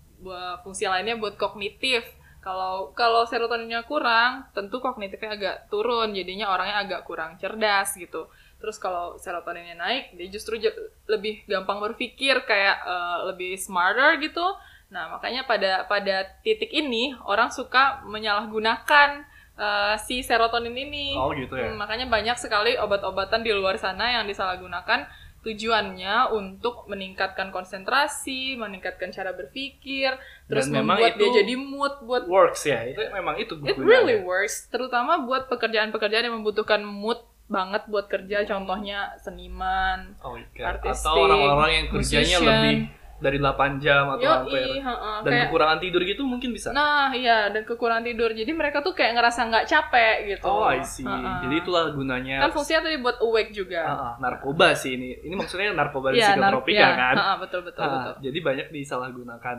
fungsi 0.64 0.88
lainnya 0.88 1.20
buat 1.20 1.36
kognitif. 1.36 2.08
Kalau 2.42 2.90
kalau 2.98 3.22
serotoninnya 3.22 3.86
kurang, 3.86 4.50
tentu 4.50 4.82
kognitifnya 4.82 5.30
agak 5.38 5.56
turun. 5.70 6.10
Jadinya 6.10 6.50
orangnya 6.50 6.82
agak 6.82 7.00
kurang 7.06 7.38
cerdas 7.38 7.94
gitu. 7.94 8.26
Terus 8.58 8.82
kalau 8.82 9.14
serotoninnya 9.22 9.78
naik, 9.78 10.18
dia 10.18 10.26
justru 10.26 10.58
lebih 11.06 11.46
gampang 11.46 11.78
berpikir, 11.78 12.42
kayak 12.42 12.76
eh, 12.82 13.18
lebih 13.30 13.54
smarter 13.54 14.18
gitu. 14.18 14.42
Nah, 14.90 15.08
makanya 15.14 15.46
pada 15.46 15.86
pada 15.86 16.26
titik 16.42 16.74
ini 16.74 17.14
orang 17.30 17.54
suka 17.54 18.02
menyalahgunakan 18.10 19.22
eh, 19.54 19.94
si 20.02 20.26
serotonin 20.26 20.74
ini. 20.74 21.14
Oh, 21.14 21.30
gitu 21.30 21.54
ya. 21.54 21.70
Hmm, 21.70 21.78
makanya 21.78 22.10
banyak 22.10 22.34
sekali 22.42 22.74
obat-obatan 22.74 23.46
di 23.46 23.54
luar 23.54 23.78
sana 23.78 24.18
yang 24.18 24.26
disalahgunakan 24.26 25.06
tujuannya 25.42 26.30
untuk 26.30 26.86
meningkatkan 26.86 27.50
konsentrasi, 27.50 28.54
meningkatkan 28.54 29.10
cara 29.10 29.34
berpikir, 29.34 30.14
terus 30.46 30.70
Dan 30.70 30.82
memang 30.82 31.02
membuat 31.02 31.12
itu 31.12 31.18
dia 31.18 31.30
jadi 31.42 31.54
mood 31.58 31.94
buat 32.06 32.22
Works 32.30 32.62
ya. 32.64 32.80
Itu 32.86 33.02
memang 33.10 33.34
itu 33.42 33.52
It 33.66 33.76
really 33.76 34.22
works, 34.22 34.70
terutama 34.70 35.22
buat 35.26 35.50
pekerjaan-pekerjaan 35.50 36.30
yang 36.30 36.36
membutuhkan 36.38 36.86
mood 36.86 37.18
banget 37.50 37.84
buat 37.84 38.08
kerja, 38.08 38.48
contohnya 38.48 39.12
seniman, 39.20 40.16
Oh, 40.24 40.38
artistik, 40.56 41.04
Atau 41.10 41.26
orang-orang 41.28 41.70
yang 41.74 41.86
kerjanya 41.92 42.38
musician. 42.38 42.46
lebih 42.48 42.76
dari 43.22 43.38
8 43.38 43.78
jam 43.78 44.10
atau 44.18 44.26
hampir 44.42 44.58
Yoi, 44.58 44.82
heeh, 44.82 45.16
dan 45.22 45.30
kayak 45.30 45.46
kekurangan 45.46 45.78
tidur 45.78 46.02
gitu 46.02 46.22
mungkin 46.26 46.50
bisa. 46.50 46.74
Nah, 46.74 47.14
iya, 47.14 47.48
dan 47.54 47.62
kekurangan 47.62 48.02
tidur. 48.02 48.34
Jadi 48.34 48.50
mereka 48.50 48.82
tuh 48.82 48.92
kayak 48.92 49.14
ngerasa 49.14 49.40
nggak 49.46 49.64
capek 49.70 50.16
gitu. 50.34 50.50
oh, 50.50 50.66
I 50.66 50.82
see. 50.82 51.06
Heeh. 51.06 51.38
Jadi 51.46 51.54
itulah 51.62 51.94
gunanya 51.94 52.42
kan 52.42 52.50
fungsinya 52.50 52.90
tadi 52.90 52.98
buat 52.98 53.22
awake 53.22 53.54
juga. 53.54 53.80
Ah, 53.86 53.94
ah, 53.94 54.14
narkoba 54.18 54.74
sih 54.74 54.98
ini. 54.98 55.14
Ini 55.22 55.34
maksudnya 55.38 55.70
narkoba 55.70 56.10
nar- 56.10 56.18
psikotropika 56.18 56.74
iya, 56.76 56.88
kan. 56.98 57.14
heeh, 57.14 57.36
betul 57.38 57.60
betul 57.62 57.82
Ah, 57.86 57.90
betul. 57.94 58.14
Jadi 58.26 58.38
banyak 58.42 58.66
disalahgunakan. 58.74 59.56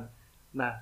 Nah, 0.54 0.74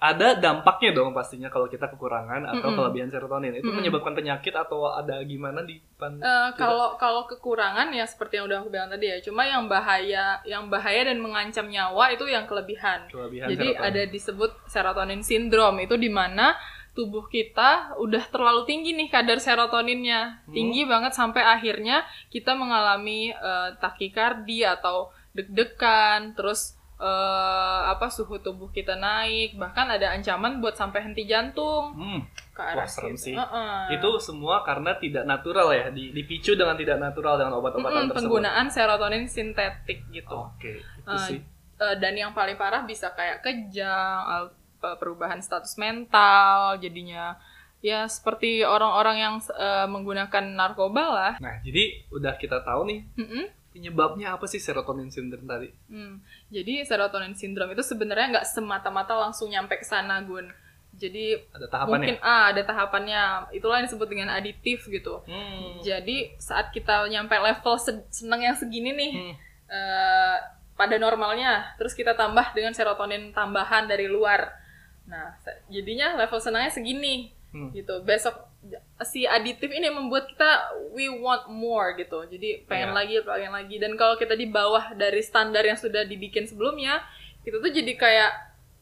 ada 0.00 0.32
dampaknya 0.32 0.96
dong 0.96 1.12
pastinya 1.12 1.52
kalau 1.52 1.68
kita 1.68 1.84
kekurangan 1.84 2.48
atau 2.48 2.72
Mm-mm. 2.72 2.76
kelebihan 2.80 3.12
serotonin. 3.12 3.52
Itu 3.52 3.68
Mm-mm. 3.68 3.84
menyebabkan 3.84 4.16
penyakit 4.16 4.56
atau 4.56 4.88
ada 4.88 5.20
gimana 5.22 5.60
di 5.60 5.76
pan? 5.94 6.16
Eh, 6.16 6.50
kalau 6.56 6.96
kalau 6.96 7.28
kekurangan 7.28 7.92
ya 7.92 8.08
seperti 8.08 8.40
yang 8.40 8.48
udah 8.48 8.64
aku 8.64 8.72
bilang 8.72 8.88
tadi 8.88 9.12
ya, 9.12 9.20
cuma 9.20 9.44
yang 9.44 9.68
bahaya 9.68 10.40
yang 10.42 10.72
bahaya 10.72 11.04
dan 11.04 11.20
mengancam 11.20 11.68
nyawa 11.68 12.16
itu 12.16 12.24
yang 12.24 12.48
kelebihan. 12.48 13.12
kelebihan 13.12 13.52
Jadi 13.52 13.76
serotonin. 13.76 13.88
ada 13.92 14.02
disebut 14.08 14.50
serotonin 14.64 15.20
syndrome 15.20 15.84
itu 15.84 16.00
di 16.00 16.08
mana 16.08 16.56
tubuh 16.90 17.28
kita 17.28 17.94
udah 18.00 18.24
terlalu 18.32 18.64
tinggi 18.66 18.96
nih 18.96 19.12
kadar 19.12 19.36
serotoninnya 19.38 20.42
Hmm. 20.42 20.50
tinggi 20.50 20.88
banget 20.88 21.12
sampai 21.12 21.44
akhirnya 21.44 22.02
kita 22.32 22.56
mengalami 22.56 23.30
eh, 23.30 23.68
takikardi 23.76 24.64
atau 24.64 25.12
deg-degan, 25.30 26.34
terus 26.34 26.74
eh, 27.00 27.80
apa 27.86 28.06
suhu 28.06 28.36
tubuh 28.36 28.68
kita 28.68 28.94
naik, 28.94 29.56
bahkan 29.56 29.88
ada 29.88 30.12
ancaman 30.12 30.60
buat 30.60 30.72
sampai 30.72 31.00
henti 31.02 31.24
jantung 31.24 31.90
Hmm, 31.92 32.20
ke 32.50 32.60
arah 32.60 32.76
Wah, 32.76 32.86
serem 32.86 33.16
sih. 33.16 33.32
Heeh. 33.32 33.96
itu 33.96 34.10
semua 34.18 34.60
karena 34.60 34.92
tidak 34.94 35.24
natural 35.24 35.68
ya, 35.70 35.88
di- 35.88 36.12
dipicu 36.12 36.52
dengan 36.52 36.74
tidak 36.74 36.96
natural 36.98 37.34
dengan 37.36 37.56
obat-obatan 37.56 37.96
Mm-mm, 37.98 38.10
tersebut. 38.10 38.20
penggunaan 38.20 38.66
serotonin 38.68 39.24
sintetik 39.26 40.04
gitu. 40.10 40.36
Oke, 40.46 40.76
itu 40.76 41.08
Eh, 41.10 41.24
sih. 41.26 41.40
Eh, 41.76 41.96
dan 41.96 42.12
yang 42.12 42.30
paling 42.30 42.54
parah 42.54 42.82
bisa 42.82 43.08
kayak 43.10 43.40
kejang, 43.40 44.48
perubahan 44.78 45.38
status 45.38 45.76
mental, 45.76 46.76
jadinya 46.76 47.36
ya 47.80 48.04
seperti 48.06 48.60
orang-orang 48.60 49.16
yang 49.18 49.34
eh, 49.50 49.86
menggunakan 49.86 50.44
narkoba 50.50 51.04
lah. 51.06 51.32
Nah, 51.36 51.60
jadi 51.60 52.04
udah 52.10 52.36
kita 52.36 52.60
tahu 52.60 52.84
nih 52.84 53.00
Mm-mm. 53.14 53.44
penyebabnya 53.70 54.34
apa 54.34 54.44
sih 54.44 54.56
serotonin 54.56 55.08
syndrome 55.08 55.46
tadi? 55.46 55.68
Hmm. 55.86 56.20
Jadi 56.50 56.82
serotonin 56.82 57.32
syndrome 57.32 57.72
itu 57.72 57.82
sebenarnya 57.82 58.26
nggak 58.32 58.46
semata-mata 58.48 59.14
langsung 59.14 59.48
nyampe 59.48 59.74
ke 59.74 59.86
sana, 59.86 60.18
Gun. 60.20 60.50
Jadi 60.92 61.38
Ada 61.54 61.70
tahapannya? 61.70 61.94
mungkin 61.94 62.16
ah 62.20 62.50
ada 62.50 62.60
tahapannya. 62.60 63.22
Itulah 63.54 63.78
yang 63.78 63.86
disebut 63.86 64.04
dengan 64.04 64.28
aditif 64.28 64.84
gitu. 64.84 65.22
Hmm. 65.24 65.78
Jadi 65.80 66.34
saat 66.36 66.68
kita 66.68 67.06
nyampe 67.06 67.32
level 67.32 67.74
se- 67.78 68.04
seneng 68.10 68.42
yang 68.42 68.52
segini 68.52 68.90
nih, 68.90 69.12
Hmm. 69.14 69.34
eh, 69.70 70.36
pada 70.74 70.96
normalnya, 70.96 71.76
terus 71.76 71.92
kita 71.92 72.12
tambah 72.12 72.50
dengan 72.50 72.72
serotonin 72.72 73.30
tambahan 73.30 73.86
dari 73.86 74.08
luar. 74.08 74.50
Nah, 75.06 75.36
jadinya 75.66 76.14
level 76.16 76.38
senangnya 76.38 76.70
segini 76.70 77.30
Hmm. 77.50 77.74
gitu. 77.74 77.98
Besok 78.06 78.46
si 79.02 79.26
aditif 79.26 79.66
ini 79.66 79.90
membuat 79.90 80.30
kita 80.30 80.70
we 80.94 81.10
want 81.10 81.50
more 81.50 81.98
gitu. 81.98 82.22
Jadi 82.30 82.62
pengen 82.70 82.94
Iya. 82.94 82.96
lagi, 82.96 83.14
pengen 83.26 83.52
lagi. 83.52 83.76
Dan 83.82 83.92
kalau 83.98 84.14
kita 84.14 84.38
di 84.38 84.46
bawah 84.46 84.94
dari 84.94 85.18
standar 85.20 85.66
yang 85.66 85.78
sudah 85.78 86.06
dibikin 86.06 86.46
sebelumnya, 86.46 87.02
kita 87.42 87.58
tuh 87.58 87.72
jadi 87.74 87.92
kayak 87.98 88.32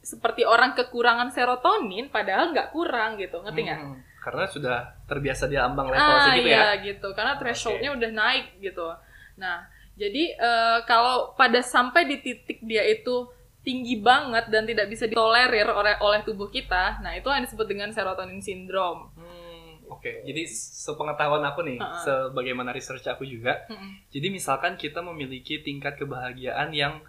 seperti 0.04 0.44
orang 0.44 0.76
kekurangan 0.76 1.32
serotonin 1.32 2.12
padahal 2.12 2.52
nggak 2.52 2.70
kurang 2.72 3.16
gitu. 3.16 3.40
Ngerti 3.40 3.60
nggak? 3.64 3.80
Hmm. 3.80 3.96
Karena 4.18 4.44
sudah 4.44 4.78
terbiasa 5.08 5.48
di 5.48 5.56
ambang 5.56 5.88
level 5.88 6.04
ah 6.04 6.28
segitu 6.28 6.52
iya 6.52 6.76
ya. 6.76 6.84
gitu 6.84 7.08
karena 7.16 7.40
thresholdnya 7.40 7.90
udah 7.96 8.10
naik 8.12 8.60
gitu 8.60 8.92
nah 9.40 9.64
jadi 9.96 10.36
eh, 10.36 10.78
kalau 10.84 11.32
pada 11.32 11.64
sampai 11.64 12.04
di 12.04 12.20
titik 12.20 12.60
dia 12.60 12.84
itu 12.84 13.24
tinggi 13.60 13.98
banget 13.98 14.48
dan 14.48 14.64
tidak 14.64 14.86
bisa 14.86 15.04
ditolerir 15.04 15.68
oleh 15.68 15.98
oleh 15.98 16.20
tubuh 16.22 16.48
kita 16.48 16.98
nah 17.00 17.12
itu 17.12 17.26
yang 17.26 17.42
disebut 17.42 17.66
dengan 17.66 17.90
serotonin 17.90 18.38
syndrome 18.38 19.10
Hmm, 19.14 19.48
Oke, 19.88 20.20
jadi 20.22 20.44
sepengetahuan 20.44 21.40
aku 21.42 21.64
nih, 21.64 21.80
Ha-ha. 21.80 21.96
sebagaimana 22.04 22.70
research 22.70 23.08
aku 23.08 23.24
juga, 23.24 23.64
Mm-mm. 23.66 24.04
jadi 24.12 24.28
misalkan 24.28 24.76
kita 24.76 25.00
memiliki 25.00 25.64
tingkat 25.64 25.96
kebahagiaan 25.96 26.70
yang 26.70 27.00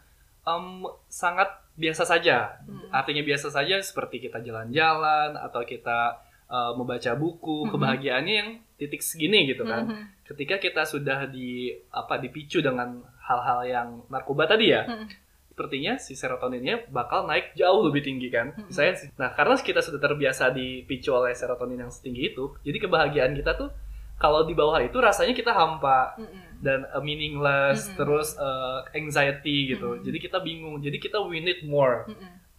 em, 0.41 0.87
sangat 1.05 1.51
biasa 1.75 2.07
saja, 2.07 2.55
Mm. 2.63 2.87
artinya 2.89 3.19
biasa 3.21 3.51
saja 3.51 3.75
seperti 3.79 4.23
kita 4.23 4.39
jalan-jalan 4.39 5.35
atau 5.35 5.61
kita 5.63 6.23
eh, 6.49 6.73
membaca 6.73 7.13
buku, 7.13 7.67
Mm-mm. 7.67 7.71
kebahagiaannya 7.75 8.33
yang 8.33 8.49
titik 8.73 9.03
segini 9.03 9.45
gitu 9.45 9.67
kan. 9.67 9.85
Mhm. 9.85 10.03
Ketika 10.25 10.55
kita 10.57 10.81
sudah 10.81 11.27
di 11.27 11.69
apa 11.91 12.17
dipicu 12.17 12.57
dengan 12.57 12.95
hal-hal 13.21 13.59
yang 13.67 13.87
narkoba 14.07 14.47
tadi 14.47 14.71
ya, 14.71 14.87
Mm-mm. 14.87 15.05
Sepertinya 15.59 15.99
si 15.99 16.15
serotoninnya 16.15 16.87
bakal 16.87 17.27
naik 17.27 17.51
jauh 17.51 17.83
lebih 17.83 18.07
tinggi 18.07 18.31
kan. 18.31 18.55
Mm-mm. 18.55 18.71
Saya 18.71 18.95
nah 19.19 19.35
karena 19.35 19.59
kita 19.59 19.83
sudah 19.83 19.99
terbiasa 19.99 20.55
dipicu 20.55 21.11
oleh 21.11 21.35
serotonin 21.35 21.83
yang 21.83 21.91
setinggi 21.91 22.31
itu, 22.31 22.55
jadi 22.63 22.79
kebahagiaan 22.79 23.35
kita 23.35 23.59
tuh 23.59 23.67
kalau 24.15 24.47
di 24.47 24.55
bawah 24.55 24.79
itu 24.79 24.95
rasanya 24.99 25.35
kita 25.35 25.51
hampa 25.51 26.15
dan 26.63 26.87
uh, 26.91 27.03
meaningless, 27.03 27.91
terus 27.99 28.39
uh, 28.39 28.87
anxiety 28.95 29.75
gitu. 29.75 29.99
Jadi 29.99 30.15
kita 30.19 30.39
bingung. 30.39 30.79
Jadi 30.79 30.95
kita 30.95 31.19
we 31.19 31.43
need 31.43 31.59
more. 31.67 32.07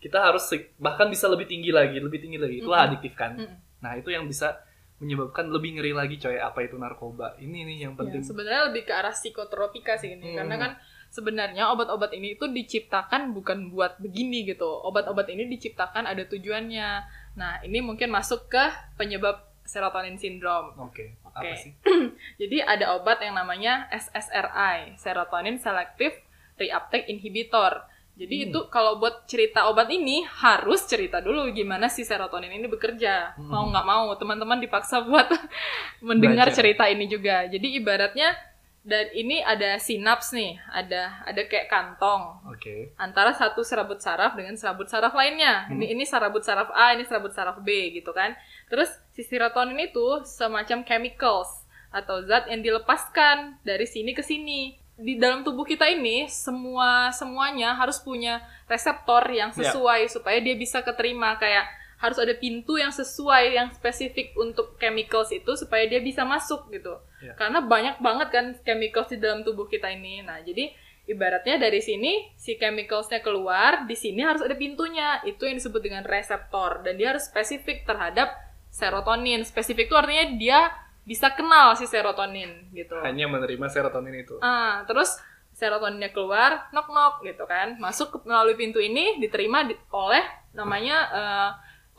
Kita 0.00 0.21
harus 0.21 0.49
bahkan 0.76 1.09
bisa 1.09 1.28
lebih 1.28 1.49
tinggi 1.49 1.69
lagi, 1.73 1.97
lebih 2.00 2.21
tinggi 2.21 2.37
lagi. 2.37 2.61
Itulah 2.61 2.85
Mm-mm. 2.85 2.88
adiktif 2.97 3.12
kan. 3.16 3.37
Nah, 3.80 3.97
itu 3.97 4.09
yang 4.12 4.28
bisa 4.28 4.61
menyebabkan 5.00 5.49
lebih 5.49 5.80
ngeri 5.80 5.92
lagi 5.97 6.16
coy 6.16 6.37
apa 6.37 6.61
itu 6.61 6.76
narkoba. 6.76 7.37
Ini 7.40 7.64
nih 7.64 7.76
yang 7.88 7.92
Ya, 7.97 8.04
penting. 8.04 8.21
sebenarnya 8.21 8.69
lebih 8.69 8.85
ke 8.85 8.92
arah 8.92 9.12
psikotropika 9.12 9.97
sih 9.97 10.12
ini 10.12 10.33
Hmm. 10.33 10.45
karena 10.45 10.57
kan 10.61 10.73
sebenarnya 11.11 11.69
obat-obat 11.69 12.14
ini 12.14 12.35
itu 12.35 12.47
diciptakan 12.47 13.35
bukan 13.35 13.69
buat 13.69 13.99
begini 13.99 14.47
gitu 14.47 14.67
obat-obat 14.67 15.26
ini 15.26 15.50
diciptakan 15.50 16.07
ada 16.07 16.23
tujuannya 16.25 16.88
nah 17.35 17.59
ini 17.61 17.83
mungkin 17.83 18.09
masuk 18.09 18.47
ke 18.47 18.64
penyebab 18.95 19.43
serotonin 19.62 20.17
syndrome 20.17 20.75
Oke, 20.79 21.14
Oke. 21.23 21.35
apa 21.37 21.55
sih? 21.55 21.71
Jadi 22.43 22.59
ada 22.59 22.99
obat 22.99 23.23
yang 23.23 23.35
namanya 23.35 23.87
SSRI, 23.90 24.99
serotonin 24.99 25.59
selective 25.59 26.14
reuptake 26.59 27.07
inhibitor. 27.07 27.87
Jadi 28.19 28.37
Hmm. 28.37 28.47
itu 28.50 28.61
kalau 28.69 28.99
buat 28.99 29.25
cerita 29.25 29.71
obat 29.71 29.87
ini 29.88 30.26
harus 30.26 30.85
cerita 30.85 31.23
dulu 31.23 31.55
gimana 31.55 31.87
si 31.87 32.02
serotonin 32.02 32.50
ini 32.50 32.67
bekerja. 32.67 33.38
Hmm. 33.38 33.47
Mau 33.47 33.64
nggak 33.71 33.87
mau 33.87 34.11
teman-teman 34.19 34.59
dipaksa 34.59 35.07
buat 35.07 35.31
mendengar 36.02 36.50
Belajar. 36.50 36.59
cerita 36.59 36.85
ini 36.90 37.07
juga. 37.07 37.47
Jadi 37.47 37.79
ibaratnya 37.79 38.35
dan 38.80 39.12
ini 39.12 39.44
ada 39.44 39.76
sinaps 39.76 40.32
nih, 40.32 40.56
ada 40.72 41.20
ada 41.28 41.42
kayak 41.44 41.68
kantong 41.68 42.40
Oke. 42.49 42.96
antara 42.96 43.37
satu 43.37 43.60
serabut 43.60 44.00
saraf 44.00 44.32
dengan 44.32 44.56
serabut 44.56 44.88
saraf 44.88 45.12
lainnya. 45.12 45.68
Hmm. 45.68 45.76
Ini 45.76 45.92
ini 45.92 46.04
serabut 46.08 46.40
saraf 46.40 46.72
A, 46.72 46.96
ini 46.96 47.04
serabut 47.04 47.32
saraf 47.37 47.60
B 47.60 47.92
gitu 47.92 48.16
kan. 48.16 48.32
Terus 48.72 48.88
si 49.12 49.20
serotonin 49.20 49.76
itu 49.76 50.25
semacam 50.25 50.80
chemicals 50.88 51.68
atau 51.92 52.25
zat 52.25 52.49
yang 52.49 52.64
dilepaskan 52.64 53.60
dari 53.66 53.84
sini 53.84 54.16
ke 54.16 54.25
sini. 54.25 54.80
Di 55.00 55.16
dalam 55.16 55.44
tubuh 55.44 55.64
kita 55.64 55.88
ini 55.88 56.28
semua 56.28 57.08
semuanya 57.12 57.72
harus 57.72 57.96
punya 58.00 58.40
reseptor 58.68 59.28
yang 59.32 59.49
Ya. 59.56 59.64
sesuai 59.72 60.08
supaya 60.12 60.40
dia 60.40 60.56
bisa 60.56 60.80
keterima 60.80 61.37
kayak 61.37 61.79
harus 62.00 62.16
ada 62.16 62.33
pintu 62.33 62.80
yang 62.80 62.88
sesuai 62.88 63.61
yang 63.61 63.69
spesifik 63.76 64.33
untuk 64.40 64.80
chemicals 64.80 65.28
itu 65.37 65.52
supaya 65.52 65.85
dia 65.85 66.00
bisa 66.00 66.25
masuk 66.25 66.73
gitu. 66.73 66.97
Ya. 67.21 67.37
Karena 67.37 67.61
banyak 67.61 68.00
banget 68.00 68.28
kan 68.33 68.45
chemicals 68.64 69.12
di 69.12 69.21
dalam 69.21 69.45
tubuh 69.45 69.69
kita 69.69 69.92
ini. 69.92 70.25
Nah, 70.25 70.40
jadi 70.40 70.73
ibaratnya 71.04 71.61
dari 71.61 71.85
sini 71.85 72.33
si 72.40 72.57
chemicalsnya 72.57 73.21
keluar, 73.21 73.85
di 73.85 73.92
sini 73.92 74.25
harus 74.25 74.40
ada 74.40 74.57
pintunya. 74.57 75.21
Itu 75.28 75.45
yang 75.45 75.61
disebut 75.61 75.85
dengan 75.85 76.09
reseptor 76.09 76.80
dan 76.80 76.97
dia 76.97 77.12
harus 77.12 77.28
spesifik 77.28 77.85
terhadap 77.85 78.33
serotonin. 78.73 79.45
Spesifik 79.45 79.92
itu 79.92 79.97
artinya 80.00 80.25
dia 80.40 80.59
bisa 81.04 81.28
kenal 81.37 81.76
si 81.76 81.85
serotonin 81.85 82.73
gitu. 82.73 82.97
Hanya 83.04 83.28
menerima 83.28 83.69
serotonin 83.69 84.25
itu. 84.25 84.40
Ah, 84.40 84.88
terus 84.88 85.21
serotoninnya 85.52 86.16
keluar, 86.16 86.73
knock 86.73 86.88
knock 86.88 87.14
gitu 87.28 87.45
kan, 87.45 87.76
masuk 87.76 88.25
melalui 88.25 88.57
pintu 88.57 88.80
ini 88.80 89.21
diterima 89.21 89.69
di- 89.69 89.76
oleh 89.92 90.25
namanya 90.57 90.97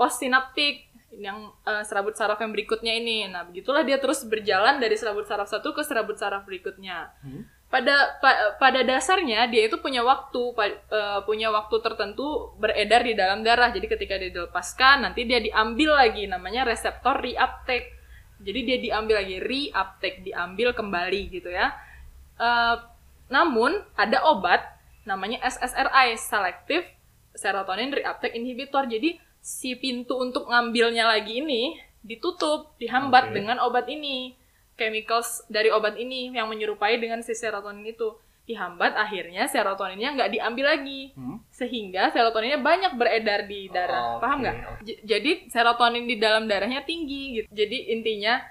eh, 0.02 0.10
postsinaptik 0.10 0.90
yang 1.14 1.54
eh, 1.68 1.84
serabut 1.86 2.18
saraf 2.18 2.42
yang 2.42 2.50
berikutnya 2.50 2.98
ini. 2.98 3.30
Nah, 3.30 3.46
begitulah 3.46 3.86
dia 3.86 4.02
terus 4.02 4.26
berjalan 4.26 4.82
dari 4.82 4.98
serabut 4.98 5.28
saraf 5.30 5.46
satu 5.46 5.78
ke 5.78 5.86
serabut 5.86 6.18
saraf 6.18 6.42
berikutnya. 6.50 7.14
Hmm. 7.22 7.46
Pada 7.70 8.20
pa- 8.20 8.60
pada 8.60 8.84
dasarnya 8.84 9.48
dia 9.48 9.70
itu 9.70 9.80
punya 9.80 10.04
waktu 10.04 10.42
pa- 10.58 10.82
eh, 10.90 11.20
punya 11.24 11.54
waktu 11.54 11.80
tertentu 11.80 12.52
beredar 12.58 13.06
di 13.06 13.14
dalam 13.14 13.44
darah. 13.46 13.70
Jadi 13.70 13.88
ketika 13.88 14.18
dia 14.18 14.34
dilepaskan, 14.34 15.08
nanti 15.08 15.24
dia 15.24 15.38
diambil 15.40 15.96
lagi 15.96 16.26
namanya 16.26 16.68
reseptor 16.68 17.22
reuptake. 17.24 17.96
Jadi 18.42 18.60
dia 18.66 18.78
diambil 18.82 19.22
lagi 19.22 19.38
reuptake, 19.38 20.26
diambil 20.26 20.74
kembali 20.74 21.22
gitu 21.30 21.48
ya. 21.52 21.76
Eh, 22.40 22.76
namun 23.32 23.80
ada 23.96 24.28
obat 24.28 24.60
namanya 25.08 25.40
SSRI, 25.44 26.20
Selective 26.20 26.84
Serotonin 27.32 27.96
Reuptake 27.96 28.36
Inhibitor. 28.36 28.88
Jadi 28.92 29.16
si 29.42 29.74
pintu 29.76 30.22
untuk 30.22 30.48
ngambilnya 30.48 31.10
lagi 31.10 31.42
ini 31.42 31.76
ditutup, 32.06 32.78
dihambat 32.78 33.30
Oke. 33.30 33.36
dengan 33.36 33.58
obat 33.62 33.90
ini. 33.90 34.38
Chemicals 34.80 35.46
dari 35.46 35.70
obat 35.70 35.94
ini 36.00 36.34
yang 36.34 36.50
menyerupai 36.50 36.98
dengan 36.98 37.22
si 37.22 37.38
serotonin 37.38 37.86
itu 37.86 38.18
dihambat 38.50 38.98
akhirnya 38.98 39.46
serotoninnya 39.46 40.18
nggak 40.18 40.32
diambil 40.34 40.74
lagi 40.74 41.14
Hmm? 41.14 41.38
sehingga 41.54 42.10
serotoninnya 42.10 42.58
banyak 42.58 42.98
beredar 42.98 43.46
di 43.46 43.70
darah 43.70 44.18
Oke, 44.18 44.26
paham 44.26 44.38
nggak 44.42 44.56
jadi 45.06 45.32
serotonin 45.46 46.10
di 46.10 46.18
dalam 46.18 46.50
darahnya 46.50 46.82
tinggi 46.82 47.38
gitu 47.38 47.48
jadi 47.54 47.94
intinya 47.94 48.42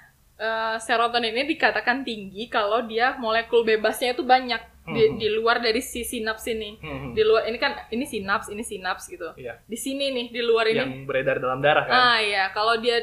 eh, 0.41 0.77
serotonin 0.79 1.31
ini 1.31 1.45
dikatakan 1.47 2.01
tinggi 2.01 2.49
kalau 2.49 2.81
dia 2.83 3.15
molekul 3.15 3.61
bebasnya 3.63 4.15
itu 4.15 4.25
banyak 4.25 4.59
di, 4.83 5.03
Hmm. 5.07 5.17
di 5.17 5.29
luar 5.31 5.61
dari 5.61 5.79
si 5.79 6.01
sinaps 6.03 6.49
ini 6.49 6.75
Hmm. 6.77 7.13
di 7.13 7.21
luar 7.21 7.45
ini 7.45 7.57
kan 7.57 7.77
ini 7.89 8.03
sinaps 8.03 8.49
ini 8.49 8.65
sinaps 8.65 9.07
gitu 9.07 9.29
Iya. 9.37 9.61
di 9.63 9.77
sini 9.77 10.11
nih 10.11 10.27
di 10.31 10.41
luar 10.41 10.67
ini 10.67 10.81
Yang 10.81 10.93
beredar 11.05 11.37
dalam 11.39 11.61
darah 11.61 11.85
kan? 11.85 11.95
ah 11.95 12.19
ya 12.19 12.49
kalau 12.51 12.75
dia 12.77 12.97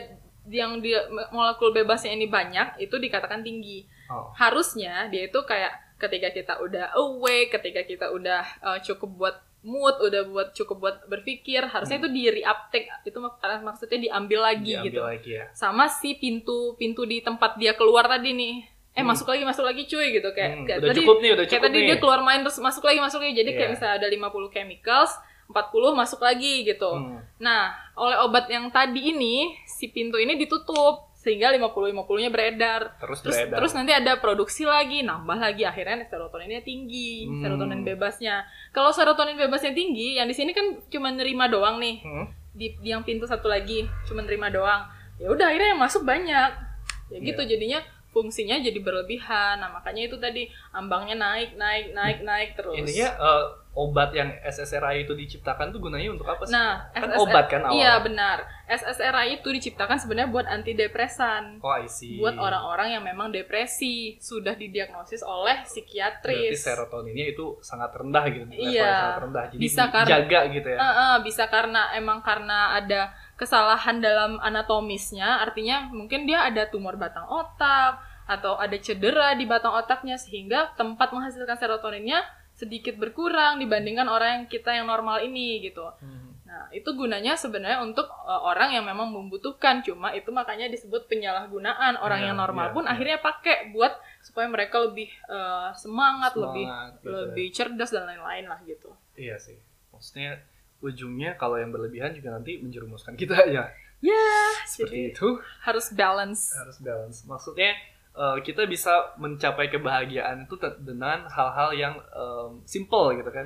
yang 0.49 0.79
dia 0.79 1.05
molekul 1.29 1.71
bebasnya 1.71 2.11
ini 2.11 2.25
banyak 2.25 2.81
itu 2.81 2.95
dikatakan 2.97 3.39
tinggi 3.39 3.85
Oh. 4.07 4.31
harusnya 4.33 5.05
dia 5.07 5.27
itu 5.27 5.39
kayak 5.41 5.69
ketika 5.97 6.29
kita 6.29 6.53
udah 6.57 6.93
awake, 6.93 7.49
ketika 7.51 7.81
kita 7.81 8.05
udah 8.07 8.41
uh, 8.61 8.79
cukup 8.79 9.09
buat 9.13 9.35
mood, 9.67 9.99
udah 9.99 10.23
buat 10.25 10.47
cukup 10.51 10.77
buat 10.79 10.97
berpikir, 11.05 11.67
harusnya 11.67 11.99
itu 11.99 12.07
di 12.07 12.23
reuptake 12.31 12.87
itu 13.03 13.17
mak- 13.17 13.35
maksudnya 13.61 13.99
diambil 13.99 14.39
lagi 14.41 14.71
Hmm. 14.71 14.81
Diambil 14.81 14.87
gitu. 14.89 15.01
lagi 15.03 15.31
ya. 15.33 15.45
Sama 15.51 15.85
si 15.85 16.15
pintu 16.15 16.73
pintu 16.73 17.03
di 17.03 17.19
tempat 17.19 17.55
dia 17.55 17.75
keluar 17.75 18.07
tadi 18.07 18.31
nih, 18.31 18.55
eh 18.89 19.03
Hmm. 19.03 19.11
masuk 19.11 19.27
lagi 19.27 19.43
masuk 19.43 19.61
lagi 19.61 19.83
cuy 19.83 20.07
gitu 20.09 20.31
kayak, 20.31 20.51
Hmm, 20.53 20.63
kayak 20.63 20.77
udah 20.79 20.89
tadi 20.89 20.97
cukup 20.97 21.17
nih, 21.19 21.29
udah 21.29 21.43
kayak 21.43 21.51
cukup 21.53 21.65
tadi 21.67 21.77
nih. 21.77 21.85
dia 21.85 21.97
keluar 21.97 22.19
main 22.21 22.41
terus 22.41 22.57
masuk 22.57 22.81
lagi 22.81 22.99
masuk 22.99 23.19
lagi 23.19 23.33
jadi 23.35 23.51
kayak 23.51 23.61
Iya. 23.61 23.73
misalnya 23.75 23.95
ada 23.97 24.07
50 24.07 24.49
chemicals 24.49 25.11
40 25.47 25.91
masuk 25.93 26.19
lagi 26.19 26.63
gitu 26.63 26.91
Hmm. 26.91 27.19
nah 27.37 27.71
oleh 27.93 28.19
obat 28.19 28.47
yang 28.47 28.67
tadi 28.67 29.11
ini 29.11 29.35
si 29.65 29.87
pintu 29.87 30.15
ini 30.15 30.35
ditutup 30.35 31.06
sehingga 31.27 31.51
50 31.51 31.67
50 31.91 32.07
nya 32.17 32.29
beredar 32.29 32.95
Terus 32.97 33.19
terus 33.19 33.35
beredar. 33.35 33.57
terus 33.59 33.71
nanti 33.73 33.91
ada 33.91 34.15
produksi 34.15 34.63
lagi 34.63 35.03
nambah 35.03 35.35
lagi 35.35 35.61
akhirnya 35.61 36.07
serotoninnya 36.07 36.61
tinggi 36.61 37.27
Hmm. 37.27 37.43
serotonin 37.43 37.83
bebasnya 37.83 38.35
kalau 38.71 38.89
serotonin 38.89 39.35
bebasnya 39.35 39.71
tinggi 39.71 40.15
yang 40.15 40.25
di 40.25 40.33
sini 40.33 40.51
kan 40.51 40.79
cuma 40.87 41.11
nerima 41.11 41.45
doang 41.45 41.75
nih 41.77 41.99
Hmm. 41.99 42.31
di, 42.49 42.71
di 42.77 42.87
yang 42.87 43.03
pintu 43.03 43.27
satu 43.27 43.45
lagi 43.45 43.83
cuma 44.03 44.23
nerima 44.23 44.47
doang 44.47 44.87
ya 45.17 45.27
udah 45.27 45.45
akhirnya 45.45 45.69
yang 45.69 45.81
masuk 45.81 46.01
banyak 46.01 46.51
ya 47.07 47.17
gitu 47.19 47.41
Iya. 47.41 47.49
jadinya 47.49 47.79
fungsinya 48.17 48.57
jadi 48.57 48.79
berlebihan 48.81 49.61
nah 49.61 49.69
makanya 49.69 50.09
itu 50.09 50.17
tadi 50.17 50.49
ambangnya 50.73 51.13
naik 51.15 51.53
naik 51.53 51.93
naik 51.93 52.17
naik 52.21 52.49
terus 52.53 52.73
Intinya 52.75 53.13
eh, 53.13 53.45
obat 53.77 54.09
yang 54.09 54.33
SSRI 54.41 55.05
itu 55.05 55.13
diciptakan 55.13 55.69
tuh 55.69 55.77
gunanya 55.77 56.09
untuk 56.09 56.25
apa 56.25 56.41
sih? 56.41 56.49
nah 56.49 56.89
kan 56.89 57.13
SSR 57.13 57.21
obat 57.21 57.45
kan 57.45 57.61
awal. 57.61 57.77
iya 57.77 57.93
benar 58.01 58.37
SSRI 58.65 59.37
itu 59.37 59.49
diciptakan 59.53 59.95
sebenarnya 59.95 60.27
buat 60.27 60.49
antidepresan 60.49 61.61
Oh, 61.61 61.71
I 61.71 61.85
see. 61.85 62.17
buat 62.17 62.35
orang-orang 62.35 62.91
yang 62.91 63.03
memang 63.05 63.29
depresi 63.29 64.17
sudah 64.17 64.53
didiagnosis 64.53 65.21
oleh 65.21 65.61
Berarti 65.61 65.69
psikiatris 65.71 66.57
serotoninnya 66.57 67.31
itu 67.31 67.55
sangat 67.61 67.95
rendah 67.95 68.23
gitu. 68.27 68.43
Iya. 68.51 68.83
Sangat 68.83 69.21
rendah. 69.23 69.43
Jadi 69.53 69.61
Bisa 69.61 69.83
karena- 69.87 70.09
jaga 70.11 70.39
gitu 70.51 70.67
ya. 70.67 70.77
Eh, 70.77 70.93
eh, 70.99 71.15
bisa 71.23 71.43
karena 71.47 71.81
emang 71.95 72.19
karena 72.19 72.75
ada 72.75 73.01
kesalahan 73.37 74.01
dalam 74.01 74.35
anatomisnya, 74.41 75.39
artinya 75.39 75.87
mungkin 75.93 76.25
dia 76.25 76.43
ada 76.43 76.67
tumor 76.67 76.97
batang 76.97 77.23
otak 77.23 78.01
atau 78.27 78.59
ada 78.59 78.75
cedera 78.77 79.33
di 79.33 79.47
batang 79.47 79.73
otaknya 79.73 80.19
sehingga 80.19 80.75
tempat 80.75 81.15
menghasilkan 81.15 81.55
serotoninnya 81.55 82.21
sedikit 82.53 82.97
berkurang 82.97 83.57
dibandingkan 83.57 84.05
orang 84.05 84.29
yang 84.33 84.45
kita 84.45 84.73
yang 84.73 84.85
normal 84.85 85.21
ini 85.21 85.61
gitu. 85.63 85.87
Hmm. 86.01 86.25
Nah, 86.47 86.71
itu 86.71 86.89
gunanya 86.95 87.35
sebenarnya 87.35 87.83
untuk 87.83 88.07
eh, 88.07 88.41
orang 88.41 88.71
yang 88.73 88.81
memang 88.83 89.11
membutuhkan, 89.11 89.83
cuma 89.83 90.09
itu 90.11 90.31
makanya 90.31 90.67
disebut 90.67 91.05
penyalahgunaan. 91.05 91.99
Orang 91.99 92.23
Iya, 92.23 92.31
yang 92.31 92.37
normal 92.39 92.71
iya, 92.71 92.73
pun 92.73 92.83
iya. 92.87 92.91
akhirnya 92.95 93.17
pakai 93.19 93.55
buat 93.71 93.93
supaya 94.23 94.47
mereka 94.49 94.79
lebih 94.81 95.05
eh, 95.27 95.69
semangat, 95.75 96.33
lebih 96.33 96.65
Semangat 96.65 96.91
gitu 96.97 97.07
ya. 97.07 97.15
lebih 97.21 97.47
cerdas 97.53 97.91
dan 97.93 98.03
lain-lain 98.09 98.45
lah 98.47 98.59
gitu. 98.65 98.89
Iya 99.13 99.37
sih. 99.37 99.59
Maksudnya 99.93 100.41
ujungnya 100.79 101.35
kalau 101.35 101.57
yang 101.57 101.69
berlebihan 101.69 102.13
juga 102.13 102.33
nanti 102.33 102.57
menjerumuskan 102.57 103.13
kita 103.13 103.37
ya. 103.49 103.69
Ya, 103.97 104.29
Seperti 104.65 104.93
jadi 104.93 105.09
itu 105.09 105.27
harus 105.61 105.89
balance. 105.89 106.53
harus 106.53 106.77
balance. 106.79 107.25
Maksudnya 107.25 107.73
eh, 108.17 108.37
kita 108.41 108.65
bisa 108.65 109.13
mencapai 109.21 109.69
kebahagiaan 109.69 110.49
itu 110.49 110.57
dengan 110.81 111.29
hal-hal 111.29 111.69
yang 111.77 111.93
em, 112.11 112.65
simple 112.65 113.13
gitu 113.15 113.29
kan. 113.29 113.45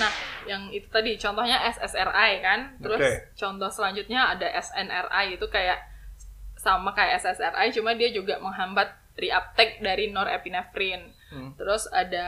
Nah, 0.00 0.12
yang 0.50 0.62
itu 0.74 0.90
tadi 0.90 1.14
contohnya 1.14 1.62
SSRI 1.70 2.42
kan. 2.42 2.60
Terus 2.82 3.00
Oke. 3.00 3.12
contoh 3.38 3.70
selanjutnya 3.70 4.34
ada 4.34 4.50
SNRI 4.50 5.38
itu 5.38 5.46
kayak 5.46 5.78
sama 6.58 6.92
kayak 6.92 7.22
SSRI 7.22 7.72
cuma 7.72 7.96
dia 7.96 8.12
juga 8.12 8.36
menghambat 8.42 8.90
reuptake 9.16 9.80
dari 9.80 10.10
norepinefrin. 10.10 11.14
Hmm. 11.30 11.54
Terus 11.54 11.86
ada 11.94 12.26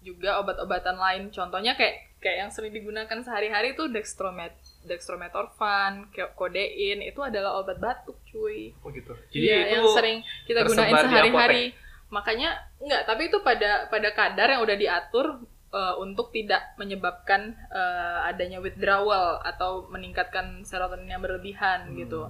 juga 0.00 0.40
obat-obatan 0.40 0.96
lain 0.96 1.22
contohnya 1.28 1.76
kayak 1.76 2.16
kayak 2.24 2.48
yang 2.48 2.50
sering 2.50 2.72
digunakan 2.72 3.20
sehari-hari 3.20 3.76
itu 3.76 3.84
dextromet 3.92 4.56
dextrometorphan, 4.84 6.08
ke- 6.08 6.32
kodein 6.34 7.00
itu 7.00 7.20
adalah 7.20 7.56
obat 7.56 7.76
batuk 7.76 8.20
cuy. 8.26 8.72
Oh 8.80 8.88
gitu. 8.88 9.12
Jadi 9.28 9.42
Iya, 9.42 9.56
itu 9.62 9.74
yang 9.74 9.86
sering 9.90 10.16
kita 10.44 10.60
gunain 10.62 10.90
di 10.90 11.00
sehari-hari. 11.00 11.64
Makanya 12.08 12.50
enggak, 12.78 13.02
tapi 13.04 13.26
itu 13.26 13.38
pada 13.40 13.88
pada 13.88 14.08
kadar 14.10 14.46
yang 14.48 14.62
udah 14.62 14.76
diatur 14.76 15.26
eh, 15.70 15.94
untuk 15.98 16.30
tidak 16.30 16.76
menyebabkan 16.76 17.40
eh, 17.66 18.18
adanya 18.24 18.58
withdrawal 18.58 19.42
atau 19.42 19.88
meningkatkan 19.88 20.62
serotonin 20.62 21.10
yang 21.10 21.18
berlebihan 21.18 21.90
Hmm. 21.90 21.96
gitu. 21.98 22.20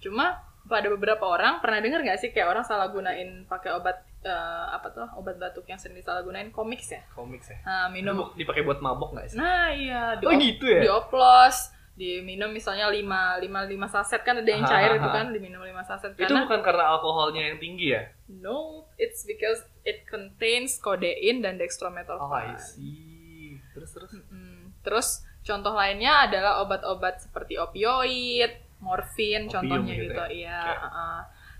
Cuma 0.00 0.42
pada 0.66 0.84
beberapa 0.86 1.24
orang 1.24 1.62
pernah 1.62 1.78
dengar 1.78 2.02
nggak 2.02 2.18
sih 2.18 2.28
kayak 2.28 2.44
orang 2.46 2.60
salah 2.60 2.90
gunain 2.90 3.46
pakai 3.46 3.72
obat 3.72 4.02
eh, 4.20 4.34
apa 4.68 4.90
tuh 4.90 5.06
obat 5.14 5.38
batuk 5.38 5.62
yang 5.64 5.78
sering 5.78 5.94
disalah 5.94 6.20
gunain 6.20 6.50
komiks 6.50 6.90
ya? 6.90 6.98
komik 7.14 7.38
ya. 7.40 7.54
Nah, 7.62 7.86
minum. 7.86 8.34
dipakai 8.34 8.60
buat 8.60 8.82
mabok 8.82 9.14
nggak 9.14 9.26
sih? 9.30 9.38
Nah, 9.38 9.70
iya, 9.70 10.18
Oh 10.18 10.34
gitu 10.34 10.66
ya? 10.66 10.82
dioplos, 10.82 11.70
diminum 11.98 12.54
misalnya 12.54 12.86
5 12.86 13.02
5 13.02 13.74
5 13.74 13.90
saset 13.90 14.22
kan 14.22 14.38
ada 14.38 14.46
yang 14.46 14.62
cair 14.62 14.94
itu 14.94 15.08
kan 15.10 15.34
diminum 15.34 15.58
5 15.66 15.82
saset 15.82 16.14
Itu 16.14 16.30
karena 16.30 16.46
bukan 16.46 16.60
karena 16.62 16.84
alkoholnya 16.94 17.42
yang 17.50 17.58
tinggi 17.58 17.86
ya? 17.90 18.02
No, 18.30 18.86
it's 18.94 19.26
because 19.26 19.66
it 19.82 20.06
contains 20.06 20.78
codeine 20.78 21.42
dan 21.42 21.58
Oh, 21.58 21.58
I 21.58 21.66
dextromethorphan. 21.66 22.54
see. 22.62 23.58
Terus 23.74 23.90
terus. 23.90 24.10
Mm. 24.30 24.70
Terus 24.86 25.08
contoh 25.42 25.74
lainnya 25.74 26.30
adalah 26.30 26.62
obat-obat 26.62 27.18
seperti 27.18 27.58
opioid, 27.58 28.62
morfin 28.78 29.50
Opium 29.50 29.52
contohnya 29.58 29.94
gitu 29.98 30.14
gitu, 30.14 30.22
ya? 30.22 30.26
iya. 30.30 30.60
Oke. 30.62 30.78
uh-uh. 30.86 31.18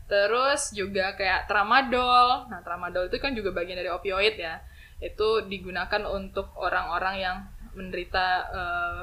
Terus 0.09 0.62
juga 0.72 1.07
kayak 1.18 1.51
tramadol. 1.51 2.46
Nah, 2.48 2.62
tramadol 2.62 3.11
itu 3.11 3.18
kan 3.18 3.35
juga 3.35 3.51
bagian 3.51 3.77
dari 3.77 3.90
opioid 3.90 4.38
ya. 4.38 4.62
Itu 5.03 5.44
digunakan 5.51 6.07
untuk 6.09 6.55
orang-orang 6.57 7.14
yang 7.18 7.37
menderita 7.77 8.27
uh, 8.55 9.01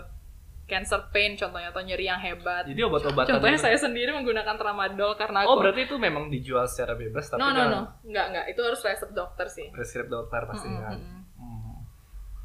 cancer 0.66 0.98
pain 1.10 1.34
contohnya 1.34 1.70
atau 1.70 1.80
nyeri 1.80 2.06
yang 2.06 2.18
hebat. 2.18 2.66
Jadi 2.66 2.82
obat-obatan 2.82 3.38
Contohnya 3.38 3.56
itu- 3.56 3.66
saya 3.66 3.78
sendiri 3.78 4.10
menggunakan 4.12 4.56
tramadol 4.56 5.14
karena 5.14 5.42
Oh 5.42 5.54
aku 5.54 5.62
berarti 5.62 5.86
itu 5.86 5.96
memang 5.96 6.28
dijual 6.28 6.66
secara 6.66 6.94
bebas 6.94 7.26
tapi 7.28 7.38
No, 7.38 7.48
no, 7.48 7.56
kan 7.56 7.68
no. 7.68 7.82
Enggak, 8.04 8.26
enggak. 8.30 8.46
Itu 8.50 8.62
harus 8.62 8.82
resep 8.82 9.10
dokter 9.12 9.46
sih. 9.48 9.68
preskrip 9.70 10.08
dokter 10.08 10.42
pasti 10.44 10.66
Mm-mm, 10.66 10.82
kan. 10.82 10.98
mm-mm. 10.98 11.22
Hmm. 11.36 11.78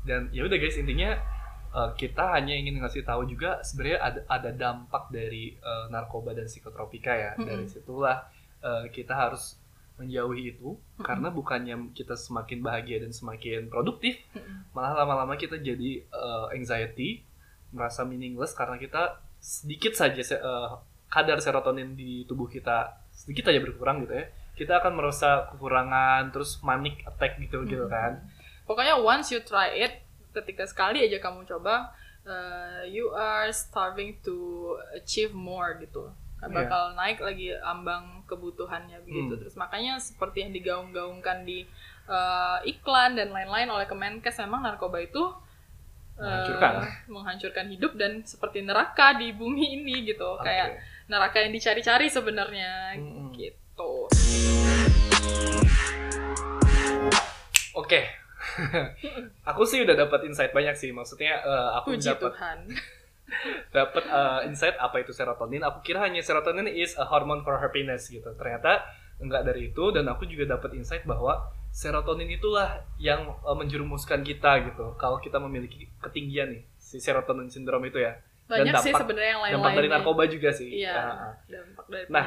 Dan 0.02 0.20
ya 0.30 0.44
udah 0.44 0.56
guys 0.56 0.76
intinya 0.76 1.10
eh, 1.70 1.90
kita 1.94 2.24
hanya 2.30 2.52
ingin 2.52 2.76
ngasih 2.78 3.02
tahu 3.02 3.24
juga 3.24 3.60
sebenarnya 3.62 3.98
ada 3.98 4.20
ada 4.28 4.50
dampak 4.50 5.08
dari 5.08 5.54
eh, 5.54 5.84
narkoba 5.88 6.30
dan 6.30 6.44
psikotropika 6.44 7.10
ya. 7.10 7.32
Mm-mm. 7.34 7.46
Dari 7.46 7.64
situlah 7.66 8.28
eh, 8.60 8.84
kita 8.90 9.14
harus 9.14 9.56
menjauhi 9.96 10.50
itu 10.50 10.76
karena 10.98 11.28
bukannya 11.28 11.92
kita 11.92 12.16
semakin 12.16 12.60
bahagia 12.60 13.00
dan 13.00 13.12
semakin 13.12 13.68
produktif, 13.68 14.16
Mm-mm. 14.30 14.72
malah 14.72 14.92
lama-lama 14.98 15.36
kita 15.36 15.56
jadi 15.56 16.00
eh, 16.00 16.46
anxiety, 16.52 17.20
merasa 17.70 18.02
meaningless 18.02 18.52
karena 18.52 18.76
kita 18.76 19.18
sedikit 19.40 19.96
saja 19.96 20.20
se- 20.20 20.38
eh, 20.38 20.70
kadar 21.10 21.42
serotonin 21.42 21.98
di 21.98 22.22
tubuh 22.28 22.46
kita 22.46 23.02
sedikit 23.10 23.50
aja 23.50 23.58
berkurang 23.58 24.06
gitu 24.06 24.14
ya. 24.14 24.26
Kita 24.54 24.78
akan 24.84 24.92
merasa 24.92 25.48
kekurangan 25.54 26.30
terus 26.30 26.60
manic 26.60 27.00
attack 27.08 27.40
gitu 27.40 27.64
gitu 27.64 27.88
Mm-mm. 27.88 27.92
kan. 27.92 28.12
Pokoknya 28.68 29.00
once 29.00 29.32
you 29.32 29.40
try 29.42 29.72
it, 29.74 30.04
ketika 30.30 30.68
sekali 30.68 31.02
aja 31.02 31.18
kamu 31.18 31.48
coba, 31.48 31.90
uh, 32.28 32.84
you 32.86 33.10
are 33.16 33.50
starving 33.50 34.20
to 34.22 34.70
achieve 34.94 35.34
more 35.34 35.74
gitu. 35.80 36.12
Iya. 36.40 36.52
Bakal 36.52 36.96
naik 36.96 37.18
lagi 37.20 37.52
ambang 37.60 38.24
kebutuhannya 38.24 39.02
begitu. 39.04 39.34
Hmm. 39.36 39.40
Terus 39.44 39.56
makanya 39.60 39.98
seperti 40.00 40.46
yang 40.46 40.52
digaung-gaungkan 40.54 41.44
di 41.44 41.66
uh, 42.08 42.62
iklan 42.64 43.18
dan 43.18 43.28
lain-lain 43.34 43.68
oleh 43.68 43.84
Kemenkes, 43.84 44.40
memang 44.40 44.64
narkoba 44.64 45.02
itu 45.02 45.20
uh, 46.20 46.24
Menghancurkan. 46.28 46.72
menghancurkan 47.08 47.66
hidup 47.72 47.92
dan 47.96 48.20
seperti 48.22 48.60
neraka 48.60 49.16
di 49.16 49.32
bumi 49.32 49.80
ini 49.80 50.04
gitu. 50.04 50.36
Oke. 50.36 50.44
Kayak 50.44 50.78
neraka 51.08 51.42
yang 51.42 51.50
dicari-cari 51.50 52.06
sebenarnya 52.06 52.94
Mm-mm. 53.00 53.32
gitu. 53.34 54.06
Oke. 57.74 58.00
aku 59.50 59.62
sih 59.68 59.84
udah 59.84 59.96
dapat 59.96 60.26
insight 60.28 60.52
banyak 60.52 60.76
sih. 60.76 60.90
Maksudnya 60.90 61.40
eh, 61.40 61.70
aku 61.80 61.96
dapat 61.96 62.32
dapat 63.76 64.04
eh, 64.04 64.40
insight 64.50 64.76
apa 64.76 65.00
itu 65.00 65.12
serotonin. 65.14 65.62
Aku 65.64 65.80
kira 65.80 66.02
hanya 66.04 66.20
serotonin 66.20 66.66
is 66.68 66.94
a 66.98 67.06
hormone 67.06 67.40
for 67.40 67.56
happiness 67.58 68.10
gitu. 68.10 68.28
Ternyata 68.36 68.84
enggak 69.20 69.44
dari 69.44 69.70
itu 69.70 69.84
dan 69.92 70.08
aku 70.08 70.24
juga 70.26 70.56
dapat 70.56 70.74
insight 70.76 71.04
bahwa 71.04 71.52
serotonin 71.80 72.28
itulah 72.28 72.68
yang 72.98 73.24
eh, 73.26 73.56
menjerumuskan 73.56 74.20
kita 74.20 74.68
gitu. 74.68 74.92
Kalau 74.94 75.16
kita 75.16 75.40
memiliki 75.40 75.88
ketinggian 75.98 76.52
nih 76.52 76.62
si 76.76 77.00
serotonin 77.00 77.48
syndrome 77.48 77.88
itu 77.88 77.96
ya. 77.98 78.20
Banyak 78.44 78.66
Dan 78.68 78.74
sih 78.76 78.90
dampak- 78.90 79.00
sebenarnya 79.00 79.30
yang 79.30 79.40
lain-lain. 79.40 79.54
Dampak 79.56 79.72
dari 79.74 79.88
narkoba 79.88 80.22
juga 80.26 80.50
sih. 80.50 80.68
Iya, 80.76 80.92
Ah, 80.92 81.06
ah. 81.24 81.32
dampak 81.46 81.86
dari 81.86 82.04
Nah. 82.10 82.24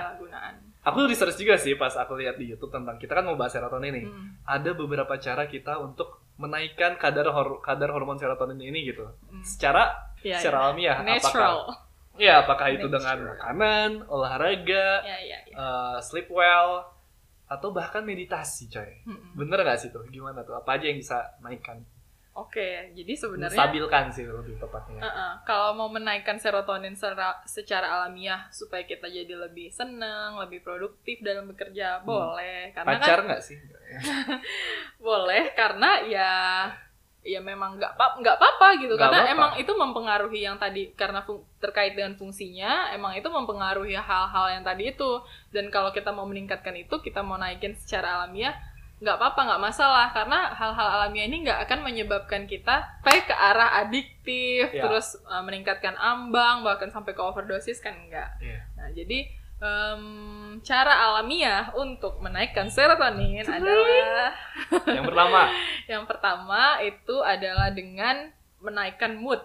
Aku 0.83 0.99
research 1.05 1.37
juga 1.37 1.55
sih 1.55 1.75
pas 1.75 1.93
aku 1.93 2.15
lihat 2.15 2.35
di 2.35 2.49
YouTube 2.49 2.67
tentang 2.69 2.97
kita 2.97 3.13
kan 3.13 3.23
mau 3.23 3.35
bahas 3.35 3.51
serotonin 3.51 3.93
nih. 3.93 4.05
Hmm, 4.05 4.35
Ada 4.43 4.71
beberapa 4.73 5.15
cara 5.17 5.45
kita 5.45 5.79
untuk 5.79 6.19
menaikkan 6.35 6.97
kadar 6.97 7.29
hor- 7.29 7.61
kadar 7.61 7.87
hormon 7.89 8.17
serotonin 8.17 8.59
ini 8.59 8.83
gitu. 8.85 9.05
hmm. 9.05 9.43
Secara 9.43 9.95
Iya, 10.19 10.39
secara 10.39 10.57
alamiah 10.65 10.97
apakah 10.97 11.19
Natural. 11.19 11.55
ya 12.15 12.33
apakah 12.41 12.67
itu 12.69 12.87
dengan 12.89 13.17
makanan, 13.29 13.89
olahraga, 14.07 15.03
Ya, 15.03 15.17
ya, 15.21 15.39
ya. 15.41 15.55
eh, 15.55 15.97
sleep 15.99 16.27
well 16.29 16.87
atau 17.53 17.69
bahkan 17.69 18.01
meditasi, 18.01 18.69
coy. 18.69 19.05
Hmm, 19.05 19.13
hmm. 19.13 19.33
Bener 19.37 19.61
gak 19.61 19.79
sih 19.79 19.89
tuh? 19.93 20.03
Gimana 20.09 20.41
tuh? 20.41 20.57
Apa 20.57 20.81
aja 20.81 20.89
yang 20.89 20.97
bisa 20.97 21.21
naikkan? 21.39 21.81
Oke, 22.33 22.89
jadi 22.97 23.13
sebenarnya 23.13 23.53
Menstabilkan 23.53 24.09
sih 24.09 24.25
lebih 24.25 24.57
tepatnya. 24.57 25.05
Uh-uh. 25.05 25.33
Kalau 25.45 25.77
mau 25.77 25.85
menaikkan 25.85 26.41
serotonin 26.41 26.97
secara, 26.97 27.37
secara 27.45 27.85
alamiah 27.93 28.49
supaya 28.49 28.81
kita 28.89 29.05
jadi 29.05 29.37
lebih 29.37 29.69
senang, 29.69 30.41
lebih 30.41 30.65
produktif 30.65 31.21
dalam 31.21 31.45
bekerja, 31.53 32.01
boleh. 32.01 32.73
Karena 32.73 32.97
Hmm. 32.97 33.01
Pacar 33.05 33.17
kan 33.21 33.25
nggak 33.29 33.43
sih? 33.45 33.57
boleh 35.05 35.53
karena 35.53 36.01
ya 36.09 36.31
ya 37.23 37.39
memang 37.39 37.79
nggak 37.79 37.95
apa 37.95 38.05
nggak 38.19 38.35
apa-apa 38.35 38.67
gitu. 38.77 38.93
Nggak 38.93 39.09
karena 39.09 39.31
emang 39.31 39.51
itu 39.55 39.71
mempengaruhi 39.71 40.43
yang 40.43 40.59
tadi 40.59 40.91
karena 40.93 41.23
fung- 41.23 41.47
terkait 41.57 41.95
dengan 41.95 42.13
fungsinya, 42.13 42.91
emang 42.91 43.15
itu 43.15 43.25
mempengaruhi 43.25 43.95
hal-hal 43.95 44.45
yang 44.51 44.63
tadi 44.63 44.91
itu. 44.91 45.23
Dan 45.49 45.67
kalau 45.67 45.89
kita 45.89 46.11
mau 46.11 46.23
meningkatkan 46.23 46.75
itu, 46.75 46.99
kita 46.99 47.19
mau 47.19 47.35
naikin 47.35 47.73
secara 47.73 48.19
alamiah, 48.19 48.51
nggak 48.99 49.15
apa-apa 49.15 49.39
nggak 49.41 49.63
masalah 49.63 50.07
karena 50.11 50.51
hal-hal 50.51 50.87
alamiah 50.95 51.25
ini 51.25 51.43
nggak 51.43 51.59
akan 51.63 51.79
menyebabkan 51.81 52.43
kita 52.43 52.87
sampai 52.99 53.23
ke 53.23 53.33
arah 53.33 53.75
adiktif 53.79 54.71
Ya. 54.71 54.87
terus 54.87 55.19
uh, 55.27 55.43
meningkatkan 55.43 55.99
ambang 55.99 56.63
bahkan 56.63 56.87
sampai 56.87 57.11
ke 57.11 57.19
overdosis 57.19 57.79
kan 57.79 57.91
enggak 57.91 58.31
Iya. 58.39 58.63
nah 58.73 58.87
jadi 58.91 59.27
em, 59.63 60.03
cara 60.59 60.93
alamiah 61.07 61.71
untuk 61.79 62.19
menaikkan 62.19 62.67
serotonin 62.67 63.47
adalah 63.47 64.35
Yang 64.83 65.05
pertama, 65.07 65.41
yang 65.91 66.03
pertama 66.03 66.61
itu 66.83 67.15
adalah 67.23 67.71
dengan 67.71 68.27
menaikkan 68.59 69.15
mood 69.15 69.39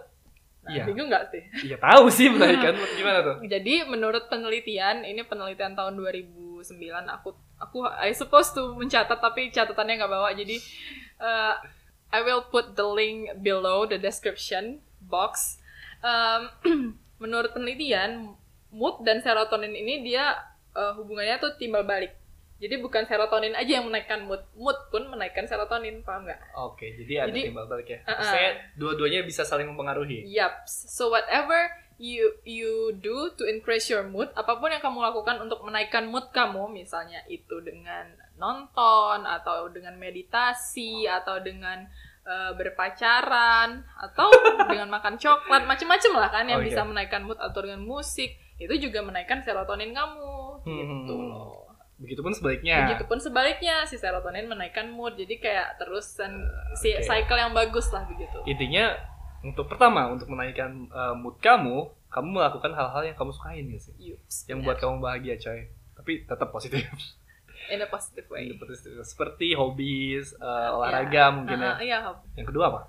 nah, 0.63 0.75
Iya. 0.75 0.83
bingung 0.83 1.07
nggak 1.07 1.25
sih 1.31 1.43
iya 1.71 1.79
tahu 1.79 2.11
sih 2.11 2.27
menaikkan 2.35 2.75
mood 2.75 2.91
gimana 2.99 3.19
tuh? 3.23 3.35
jadi 3.47 3.87
menurut 3.87 4.27
penelitian 4.27 5.07
ini 5.07 5.23
penelitian 5.23 5.75
tahun 5.75 5.95
2009 5.95 6.67
aku 7.07 7.29
aku 7.59 7.77
I 7.87 8.11
supposed 8.11 8.55
to 8.55 8.75
mencatat 8.75 9.19
tapi 9.23 9.51
catatannya 9.55 10.03
nggak 10.03 10.11
bawa 10.11 10.35
jadi 10.35 10.59
uh, 11.19 11.55
I 12.09 12.25
will 12.25 12.41
put 12.41 12.73
the 12.73 12.85
link 12.85 13.29
below 13.45 13.85
the 13.85 14.01
description 14.01 14.81
box. 14.97 15.61
Um, 16.01 16.49
menurut 17.23 17.53
penelitian 17.53 18.38
mood 18.69 19.01
dan 19.01 19.21
serotonin 19.21 19.73
ini 19.73 20.05
dia 20.05 20.37
uh, 20.73 20.93
hubungannya 20.97 21.41
tuh 21.41 21.57
timbal 21.57 21.85
balik. 21.85 22.13
Jadi 22.59 22.75
bukan 22.83 23.07
serotonin 23.07 23.55
aja 23.55 23.79
yang 23.79 23.87
menaikkan 23.87 24.27
mood, 24.27 24.43
mood 24.59 24.75
pun 24.91 25.07
menaikkan 25.07 25.47
serotonin, 25.47 26.03
paham 26.03 26.27
nggak? 26.27 26.39
Oke, 26.59 26.91
jadi 26.91 27.23
ada 27.23 27.31
Jadi- 27.31 27.47
timbal 27.47 27.71
balik 27.71 27.87
ya. 27.87 27.99
Uh-uh. 28.03 28.19
Maksudnya 28.19 28.51
dua-duanya 28.75 29.19
bisa 29.23 29.47
saling 29.47 29.71
mempengaruhi. 29.71 30.27
Yup. 30.27 30.67
So 30.67 31.07
whatever 31.07 31.71
you 31.99 32.35
you 32.43 32.95
do 32.99 33.31
to 33.39 33.47
increase 33.47 33.87
your 33.87 34.03
mood, 34.03 34.27
apa 34.35 34.59
pun 34.59 34.75
yang 34.75 34.83
kamu 34.83 34.99
lakukan 34.99 35.39
untuk 35.39 35.63
menaikkan 35.63 36.07
mood 36.11 36.27
kamu, 36.35 36.67
misalnya 36.67 37.23
itu 37.31 37.63
dengan 37.63 38.11
nonton 38.35 39.23
atau 39.23 39.71
dengan 39.71 39.95
meditasi 39.99 41.07
atau 41.07 41.43
dengan 41.43 41.87
eh, 42.23 42.51
berpacaran 42.55 43.83
atau 43.99 44.31
dengan 44.71 44.91
makan 44.91 45.15
coklat, 45.15 45.63
macem-macem 45.63 46.11
lah 46.11 46.27
kan 46.27 46.43
yang 46.47 46.63
Oke. 46.63 46.71
bisa 46.71 46.83
menaikkan 46.83 47.23
mood 47.23 47.39
atau 47.39 47.59
dengan 47.63 47.83
musik, 47.83 48.35
itu 48.59 48.73
juga 48.77 48.99
menaikkan 49.01 49.39
serotonin 49.39 49.89
kamu, 49.89 50.31
gitu 50.61 51.13
Hmm. 51.15 51.27
loh. 51.27 51.65
Begitupun 51.97 52.31
sebaliknya. 52.31 52.87
Begitupun 52.87 53.17
sebaliknya, 53.17 53.83
si 53.83 53.95
serotonin 53.95 54.45
menaikkan 54.45 54.87
mood, 54.87 55.15
jadi 55.15 55.35
kayak 55.35 55.67
terusan 55.77 56.31
si 56.73 56.91
oke. 56.93 57.03
cycle 57.03 57.35
yang 57.35 57.51
bagus 57.51 57.87
lah 57.89 58.03
begitu. 58.05 58.39
Intinya 58.45 58.95
untuk 59.41 59.65
pertama 59.65 60.07
untuk 60.07 60.27
menaikkan 60.27 60.87
uh, 60.89 61.11
mood 61.13 61.35
kamu, 61.37 61.87
kamu 62.07 62.27
melakukan 62.33 62.71
hal-hal 62.71 63.03
yang 63.05 63.15
kamu 63.15 63.31
sukain 63.31 63.65
ya 63.65 63.79
sih. 63.79 63.95
Yups, 63.97 64.35
Yang 64.45 64.57
benar. 64.57 64.65
buat 64.65 64.77
kamu 64.79 64.95
bahagia, 64.97 65.35
coy. 65.37 65.59
Tapi 65.93 66.11
tetap 66.23 66.47
positif. 66.49 66.83
in 67.69 67.79
a 67.79 67.85
positive 67.85 68.25
way. 68.27 68.49
Seperti 69.03 69.53
hobi, 69.53 70.17
uh, 70.33 70.73
olahraga 70.73 71.11
Ya. 71.21 71.27
mungkin 71.29 71.59
Uh-uh, 71.59 71.77
ya. 71.77 71.83
iya, 71.85 71.97
Hob. 72.01 72.17
Yang 72.33 72.47
kedua 72.49 72.65
apa? 72.67 72.81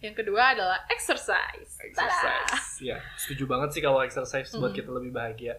Yang 0.00 0.24
kedua 0.24 0.56
adalah 0.56 0.78
exercise. 0.88 1.76
Exercise. 1.76 2.80
Ya, 2.80 2.96
setuju 3.20 3.44
banget 3.44 3.76
sih 3.76 3.82
kalau 3.84 4.00
exercise 4.00 4.48
buat 4.56 4.72
Mm. 4.72 4.78
kita 4.80 4.90
lebih 4.90 5.12
bahagia. 5.12 5.54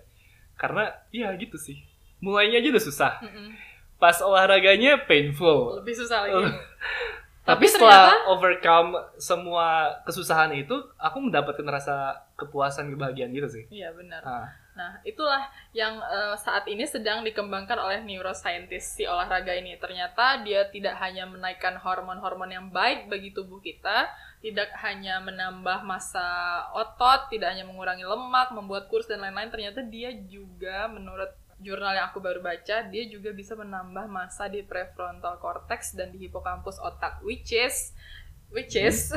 Karena 0.58 0.90
ya 1.10 1.30
gitu 1.38 1.58
sih. 1.58 1.78
Mulainya 2.22 2.62
aja 2.62 2.70
udah 2.74 2.86
susah. 2.86 3.14
Mm-mm. 3.22 3.54
Pas 3.98 4.18
olahraganya 4.18 5.06
painful. 5.06 5.78
Lebih 5.82 5.94
susah 5.94 6.26
lagi. 6.26 6.42
Tapi, 7.42 7.66
Tapi 7.66 7.74
setelah 7.74 8.30
overcome 8.30 8.94
semua 9.18 9.90
kesusahan 10.06 10.54
itu, 10.54 10.78
aku 10.98 11.18
mendapatkan 11.18 11.66
rasa 11.66 12.14
kepuasan, 12.38 12.94
kebahagiaan 12.94 13.34
gitu 13.34 13.50
sih. 13.50 13.64
Iya 13.70 13.90
benar. 13.98 14.22
Ah, 14.22 14.46
Nah 14.72 15.02
itulah 15.04 15.50
yang 15.76 16.00
eh, 16.00 16.38
saat 16.38 16.64
ini 16.66 16.86
sedang 16.86 17.26
dikembangkan 17.26 17.76
oleh 17.76 18.00
neuroscientist 18.06 18.96
si 18.96 19.04
olahraga 19.04 19.52
ini. 19.52 19.76
Ternyata 19.76 20.46
dia 20.46 20.70
tidak 20.70 20.96
hanya 21.02 21.26
menaikkan 21.26 21.76
hormon-hormon 21.76 22.48
yang 22.48 22.68
baik 22.70 23.10
bagi 23.10 23.34
tubuh 23.34 23.60
kita, 23.60 24.08
tidak 24.42 24.74
hanya 24.82 25.22
menambah 25.22 25.86
massa 25.86 26.26
otot, 26.74 27.30
tidak 27.30 27.54
hanya 27.54 27.62
mengurangi 27.62 28.02
lemak, 28.02 28.50
membuat 28.50 28.90
kurus 28.90 29.06
dan 29.06 29.22
lain-lain. 29.22 29.54
Ternyata 29.54 29.86
dia 29.86 30.10
juga 30.26 30.90
menurut 30.90 31.30
jurnal 31.62 31.94
yang 31.94 32.10
aku 32.10 32.18
baru 32.18 32.42
baca, 32.42 32.90
dia 32.90 33.04
juga 33.06 33.30
bisa 33.30 33.54
menambah 33.54 34.10
massa 34.10 34.50
di 34.50 34.66
prefrontal 34.66 35.38
cortex 35.38 35.94
dan 35.94 36.10
di 36.10 36.26
hipokampus 36.26 36.82
otak, 36.82 37.22
which 37.22 37.54
is 37.54 37.94
which 38.50 38.74
is 38.74 39.14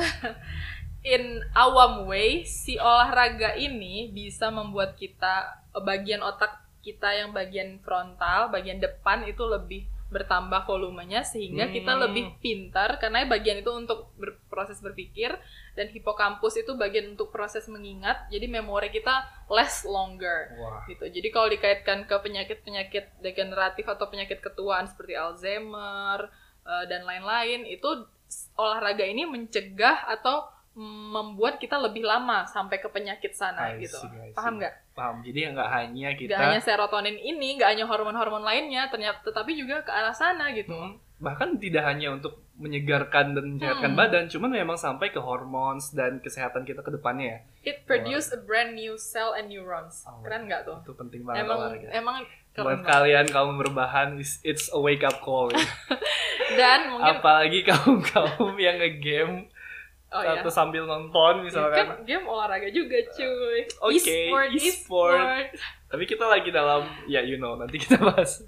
in 1.17 1.41
awam 1.57 2.05
way 2.05 2.45
si 2.45 2.77
olahraga 2.77 3.57
ini 3.57 4.13
bisa 4.13 4.53
membuat 4.53 4.93
kita 5.01 5.65
bagian 5.73 6.21
otak 6.21 6.65
kita 6.85 7.17
yang 7.17 7.33
bagian 7.33 7.81
frontal, 7.81 8.53
bagian 8.53 8.77
depan 8.77 9.25
itu 9.25 9.41
lebih 9.49 9.89
bertambah 10.15 10.63
volumenya 10.63 11.27
sehingga 11.27 11.67
kita 11.75 11.99
Hmm. 11.99 12.03
lebih 12.07 12.39
pintar 12.39 13.03
karena 13.03 13.27
bagian 13.27 13.59
itu 13.59 13.75
untuk 13.75 14.15
berproses 14.15 14.79
berpikir 14.79 15.35
dan 15.75 15.91
hipokampus 15.91 16.63
itu 16.63 16.79
bagian 16.79 17.19
untuk 17.19 17.35
proses 17.35 17.67
mengingat 17.67 18.31
jadi 18.31 18.47
memori 18.47 18.95
kita 18.95 19.27
less 19.51 19.83
longer 19.83 20.55
wah. 20.55 20.87
gitu. 20.87 21.11
Jadi 21.11 21.29
kalau 21.35 21.51
dikaitkan 21.51 22.07
ke 22.07 22.15
penyakit-penyakit 22.15 23.19
degeneratif 23.19 23.91
atau 23.91 24.07
penyakit 24.07 24.39
ketuaan 24.39 24.87
seperti 24.87 25.19
Alzheimer 25.19 26.31
eh, 26.63 26.85
dan 26.87 27.03
lain-lain, 27.03 27.67
itu 27.67 28.07
olahraga 28.55 29.03
ini 29.03 29.27
mencegah 29.27 30.07
atau 30.09 30.54
membuat 30.75 31.57
kita 31.57 31.79
lebih 31.79 32.03
lama 32.03 32.43
sampai 32.45 32.77
ke 32.77 32.89
penyakit 32.89 33.31
sana 33.31 33.71
I 33.71 33.81
gitu. 33.81 33.95
see, 33.95 34.11
I 34.11 34.29
see. 34.29 34.35
Paham 34.35 34.59
nggak? 34.59 34.75
Paham. 34.91 35.17
Jadi 35.23 35.39
nggak 35.49 35.71
hanya 35.73 36.09
kita 36.13 36.31
Gak 36.31 36.41
hanya 36.41 36.61
serotonin 36.61 37.15
ini, 37.15 37.55
gak 37.55 37.71
hanya 37.71 37.85
hormon-hormon 37.85 38.43
lainnya, 38.43 38.87
ternyata 38.89 39.23
tetapi 39.23 39.55
juga 39.55 39.81
ke 39.81 39.91
arah 39.91 40.11
sana 40.11 40.51
gitu. 40.51 40.75
Hmm, 40.75 40.99
bahkan 41.17 41.55
tidak 41.57 41.83
hanya 41.85 42.11
untuk 42.13 42.43
menyegarkan 42.55 43.35
dan 43.35 43.45
menyehatkan 43.53 43.91
Hmm. 43.91 43.99
badan, 43.99 44.25
cuman 44.27 44.51
memang 44.53 44.75
sampai 44.75 45.11
ke 45.11 45.19
hormons 45.19 45.91
dan 45.91 46.19
kesehatan 46.19 46.63
kita 46.63 46.81
ke 46.81 46.91
depannya 46.91 47.27
ya. 47.29 47.39
It 47.65 47.77
produce 47.85 48.31
a 48.31 48.39
brand 48.39 48.75
new 48.75 48.95
cell 48.95 49.31
and 49.33 49.47
neurons. 49.49 50.03
Oh, 50.05 50.23
Keren 50.23 50.47
nggak 50.47 50.63
tuh? 50.65 50.79
Itu 50.81 50.95
penting 50.95 51.23
banget 51.23 51.43
Emang 51.43 51.59
olahraga. 51.61 51.87
emang 51.93 52.17
Buat 52.53 52.67
banget. 52.79 52.87
kalian 52.87 53.27
kaum 53.29 53.55
berbahan, 53.57 54.09
it's, 54.17 54.39
it's 54.43 54.67
a 54.69 54.79
wake 54.79 55.03
up 55.03 55.19
call. 55.19 55.51
ya. 55.51 55.59
Dan 56.55 56.95
mungkin 56.95 57.15
Apalagi 57.17 57.63
kaum 57.65 57.99
kaum 58.01 58.55
yang 58.55 58.79
ngegame 58.79 59.51
oh 60.15 60.23
ya. 60.23 60.39
atau 60.39 60.49
sambil 60.49 60.87
nonton 60.87 61.43
misalkan. 61.43 61.85
Kan 61.85 62.07
game 62.07 62.25
olahraga 62.25 62.71
juga 62.71 62.97
cuy. 63.11 63.67
Oke, 63.83 63.99
e-sport, 63.99 64.49
e-sport. 64.55 65.19
e-sport. 65.19 65.47
Tapi 65.91 66.05
kita 66.07 66.25
lagi 66.25 66.49
dalam, 66.49 66.87
ya 67.05 67.21
you 67.21 67.35
know, 67.37 67.59
nanti 67.59 67.77
kita 67.77 67.99
bahas. 67.99 68.39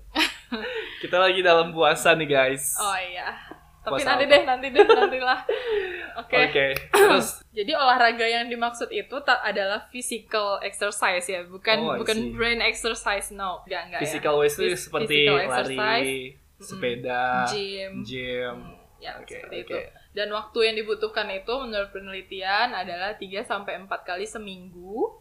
kita 1.02 1.16
lagi 1.18 1.42
dalam 1.42 1.74
puasa 1.74 2.14
nih 2.14 2.26
guys. 2.26 2.79
Oh 2.79 2.94
iya. 2.96 3.35
Tapi 3.83 4.02
Puasa 4.02 4.18
nanti 4.18 4.24
apa? 4.26 4.33
deh, 4.35 4.42
nanti 4.42 4.66
deh, 4.74 4.83
nantilah. 4.83 5.40
Oke. 6.26 6.38
Oke, 6.50 6.66
terus 6.90 7.38
Jadi 7.55 7.70
olahraga 7.70 8.26
yang 8.26 8.50
dimaksud 8.50 8.90
itu 8.90 9.14
tak 9.22 9.38
adalah 9.46 9.87
physical 9.94 10.59
exercise 10.59 11.22
ya, 11.31 11.46
bukan 11.46 11.79
Oh, 11.79 11.94
bukan 11.94 12.35
brain 12.35 12.59
exercise, 12.59 13.31
no. 13.31 13.62
Enggak, 13.62 13.83
enggak 13.87 14.00
physical 14.02 14.35
ya. 14.35 14.40
waste 14.42 14.59
Phys- 14.59 14.90
seperti 14.90 15.31
physical 15.31 15.37
lari, 15.46 16.18
sepeda, 16.59 17.46
gym. 17.46 17.92
gym. 18.02 18.57
Hmm, 18.59 18.74
ya, 18.98 19.12
Oke, 19.22 19.38
seperti 19.38 19.55
oke. 19.55 19.70
itu. 19.70 19.79
Dan 20.16 20.33
waktu 20.33 20.59
yang 20.64 20.76
dibutuhkan 20.76 21.29
itu 21.29 21.52
menurut 21.52 21.92
penelitian 21.92 22.72
adalah 22.72 23.12
3 23.12 23.20
sampai 23.44 23.76
4 23.76 23.87
kali 24.02 24.24
seminggu 24.24 25.12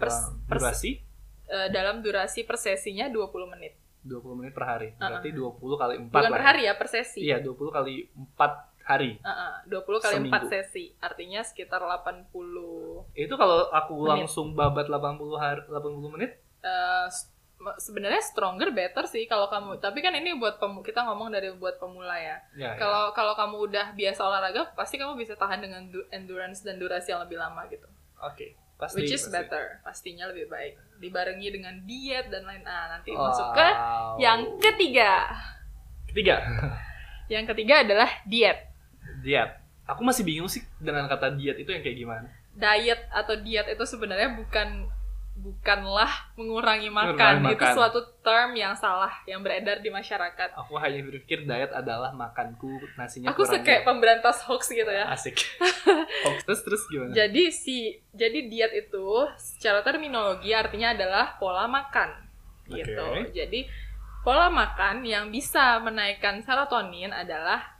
Pers- 0.00 0.32
Dalam 0.32 0.48
pers- 0.48 0.62
durasi 0.64 0.90
eh, 1.46 1.68
dalam 1.68 1.96
durasi 2.00 2.40
per 2.42 2.56
sesinya 2.56 3.08
20 3.08 3.28
menit. 3.46 3.76
20 4.00 4.24
menit 4.34 4.52
per 4.52 4.64
hari. 4.64 4.88
Berarti 4.94 5.28
Uh-uh. 5.30 5.52
20 5.58 5.76
kali 5.76 5.94
4 5.98 6.08
Bukan 6.08 6.22
lah. 6.22 6.32
per 6.32 6.44
hari 6.46 6.62
ya, 6.64 6.72
per 6.74 6.88
sesi. 6.88 7.20
Iya, 7.20 7.40
20 7.40 7.68
kali 7.68 7.94
4 8.08 8.52
hari. 8.84 9.10
Heeh, 9.18 9.52
20 9.66 10.00
kali 10.00 10.14
Seminggu. 10.16 10.32
4 10.38 10.48
sesi. 10.48 10.84
Artinya 10.98 11.40
sekitar 11.42 11.82
80 11.82 13.04
Itu 13.14 13.34
kalau 13.34 13.68
aku 13.68 13.94
Menit. 13.98 14.24
langsung 14.24 14.52
babat 14.54 14.86
80 14.86 15.36
hari 15.36 15.60
80 15.62 16.08
menit, 16.10 16.40
me- 16.62 17.28
sebenarnya 17.76 18.22
stronger 18.22 18.70
better 18.70 19.02
sih 19.04 19.26
kalau 19.26 19.46
kamu 19.46 19.76
tapi 19.76 19.98
kan 19.98 20.12
ini 20.12 20.30
buat 20.32 20.56
pemu 20.56 20.78
kita 20.78 21.02
ngomong 21.02 21.28
dari 21.28 21.50
buat 21.52 21.74
pemula 21.76 22.14
ya 22.14 22.38
ya. 22.54 22.62
ya. 22.64 22.70
kalau 22.74 23.10
kalau 23.10 23.34
kamu 23.34 23.56
udah 23.66 23.86
biasa 23.92 24.20
olahraga 24.20 24.70
pasti 24.72 24.94
kamu 24.94 25.14
bisa 25.14 25.34
tahan 25.34 25.58
dengan 25.58 25.82
du- 25.84 26.06
endurance 26.08 26.62
dan 26.62 26.76
durasi 26.76 27.10
yang 27.10 27.20
lebih 27.20 27.34
lama 27.36 27.66
gitu 27.66 27.84
Oke, 28.18 28.54
pasti. 28.74 28.98
which 28.98 29.10
is 29.10 29.22
pasti. 29.22 29.34
better 29.34 29.64
pastinya 29.80 30.26
lebih 30.26 30.46
baik 30.46 30.78
dibarengi 30.96 31.48
dengan 31.50 31.74
diet 31.82 32.26
dan 32.28 32.42
lain 32.42 32.62
ah 32.62 32.90
nanti 32.92 33.10
Wow. 33.10 33.26
masuk 33.26 33.48
ke 33.52 33.68
yang 34.18 34.40
ketiga 34.58 35.10
ketiga, 36.06 36.36
yang 37.32 37.44
ketiga 37.44 37.82
adalah 37.82 38.10
diet 38.24 38.70
diet. 39.20 39.50
aku 39.82 40.02
masih 40.02 40.22
bingung 40.22 40.46
sih 40.46 40.62
dengan 40.78 41.06
kata 41.06 41.34
diet 41.34 41.56
itu 41.56 41.68
yang 41.68 41.82
kayak 41.82 41.98
gimana. 41.98 42.28
diet 42.54 43.02
atau 43.08 43.34
diet 43.34 43.66
itu 43.66 43.82
sebenarnya 43.82 44.34
bukan 44.34 44.86
bukanlah 45.38 46.34
mengurangi 46.34 46.90
makan. 46.90 47.14
Mengurangi 47.14 47.54
Itu 47.54 47.64
makan. 47.64 47.74
suatu 47.78 48.00
term 48.26 48.50
yang 48.58 48.74
salah 48.74 49.14
yang 49.24 49.40
beredar 49.40 49.78
di 49.78 49.88
masyarakat. 49.88 50.58
Aku 50.58 50.74
hanya 50.82 50.98
berpikir 51.06 51.46
diet 51.46 51.70
adalah 51.70 52.10
makanku 52.10 52.82
nasinya 52.98 53.30
Aku 53.30 53.46
kurang 53.46 53.62
kayak 53.62 53.86
pemberantas 53.86 54.42
hoax 54.50 54.74
gitu 54.74 54.90
ya. 54.90 55.06
asik. 55.14 55.38
Oh, 56.26 56.34
terus 56.44 56.60
terus 56.66 56.82
gimana? 56.90 57.14
Jadi 57.14 57.54
si 57.54 57.94
jadi 58.10 58.50
diet 58.50 58.72
itu 58.74 59.06
secara 59.38 59.86
terminologi 59.86 60.50
artinya 60.50 60.92
adalah 60.92 61.38
pola 61.38 61.70
makan 61.70 62.10
gitu. 62.66 62.98
Oke. 62.98 63.30
Jadi 63.32 63.70
pola 64.26 64.50
makan 64.50 65.06
yang 65.06 65.30
bisa 65.30 65.78
menaikkan 65.78 66.42
serotonin 66.42 67.14
adalah 67.14 67.78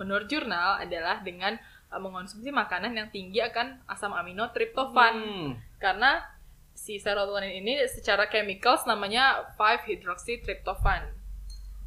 menurut 0.00 0.30
jurnal 0.30 0.80
adalah 0.80 1.20
dengan 1.20 1.58
uh, 1.92 2.00
mengonsumsi 2.00 2.48
makanan 2.48 2.94
yang 2.94 3.08
tinggi 3.10 3.42
akan 3.42 3.82
asam 3.90 4.14
amino 4.14 4.48
triptofan. 4.54 5.14
Hmm. 5.18 5.50
Karena 5.76 6.24
si 6.80 6.96
serotonin 6.96 7.60
ini 7.60 7.84
secara 7.84 8.24
chemicals 8.26 8.88
namanya 8.88 9.52
5-hydroxytryptophan. 9.54 11.02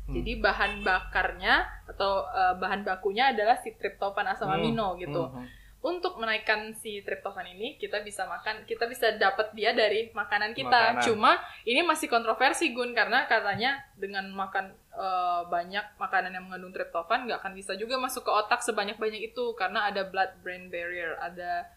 Hmm. 0.03 0.13
Jadi 0.13 0.37
bahan 0.37 0.83
bakarnya 0.83 1.63
atau 1.87 2.27
uh, 2.27 2.53
bahan 2.59 2.83
bakunya 2.83 3.31
adalah 3.31 3.57
si 3.57 3.73
triptofan 3.73 4.27
asam 4.29 4.51
Hmm. 4.51 4.59
amino 4.59 4.93
gitu 4.99 5.31
Hmm. 5.31 5.47
untuk 5.79 6.15
menaikkan 6.15 6.75
si 6.75 6.99
triptofan 7.01 7.47
ini 7.49 7.75
kita 7.75 8.03
bisa 8.03 8.23
makan 8.23 8.63
kita 8.63 8.83
bisa 8.85 9.15
dapat 9.15 9.51
dia 9.51 9.71
dari 9.71 10.11
makanan 10.11 10.51
kita 10.53 10.95
Makanan. 10.95 11.03
cuma 11.03 11.31
ini 11.63 11.83
masih 11.83 12.07
kontroversi 12.07 12.71
Gun 12.71 12.91
karena 12.91 13.27
katanya 13.27 13.79
dengan 13.95 14.27
makan 14.29 14.71
eh, 14.93 15.41
banyak 15.47 15.97
makanan 15.97 16.31
yang 16.31 16.45
mengandung 16.47 16.71
triptofan 16.71 17.25
nggak 17.25 17.39
akan 17.39 17.51
bisa 17.51 17.73
juga 17.75 17.95
masuk 17.97 18.23
ke 18.23 18.31
otak 18.31 18.59
sebanyak 18.61 18.95
banyak 18.95 19.27
itu 19.27 19.43
karena 19.55 19.87
ada 19.87 20.03
blood 20.05 20.31
brain 20.39 20.67
barrier 20.67 21.15
ada 21.19 21.67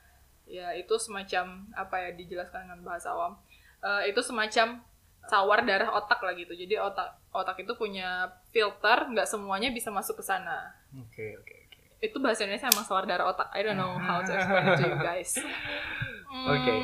ya 0.46 0.70
itu 0.72 0.94
semacam 0.96 1.44
apa 1.72 1.94
ya 1.98 2.10
dijelaskan 2.12 2.64
dengan 2.64 2.80
bahasa 2.82 3.10
awam 3.10 3.34
Eh, 3.78 4.08
itu 4.08 4.18
semacam 4.18 4.80
sawar 5.22 5.60
darah 5.60 5.92
otak 5.92 6.18
lah 6.18 6.32
gitu 6.32 6.50
jadi 6.52 6.80
otak 6.80 7.06
otak 7.30 7.58
itu 7.58 7.70
punya 7.72 8.24
filter 8.48 9.06
nggak 9.06 9.26
semuanya 9.26 9.68
bisa 9.68 9.90
masuk 9.90 10.16
ke 10.16 10.24
sana 10.24 10.72
Oke 10.96 11.36
oke 11.36 11.54
oke. 11.60 11.78
itu 12.00 12.16
bahasa 12.16 12.42
Indonesia 12.42 12.66
emang 12.68 12.82
sawar 12.82 13.04
darah 13.04 13.26
otak. 13.26 13.50
I 13.50 13.60
don't 13.60 13.74
know 13.74 13.94
how 13.96 14.18
to 14.18 14.30
explain 14.30 14.64
it 14.64 14.76
to 14.76 14.86
you 14.86 14.96
guys. 14.96 15.30
Hmm, 16.26 16.52
Oke. 16.52 16.74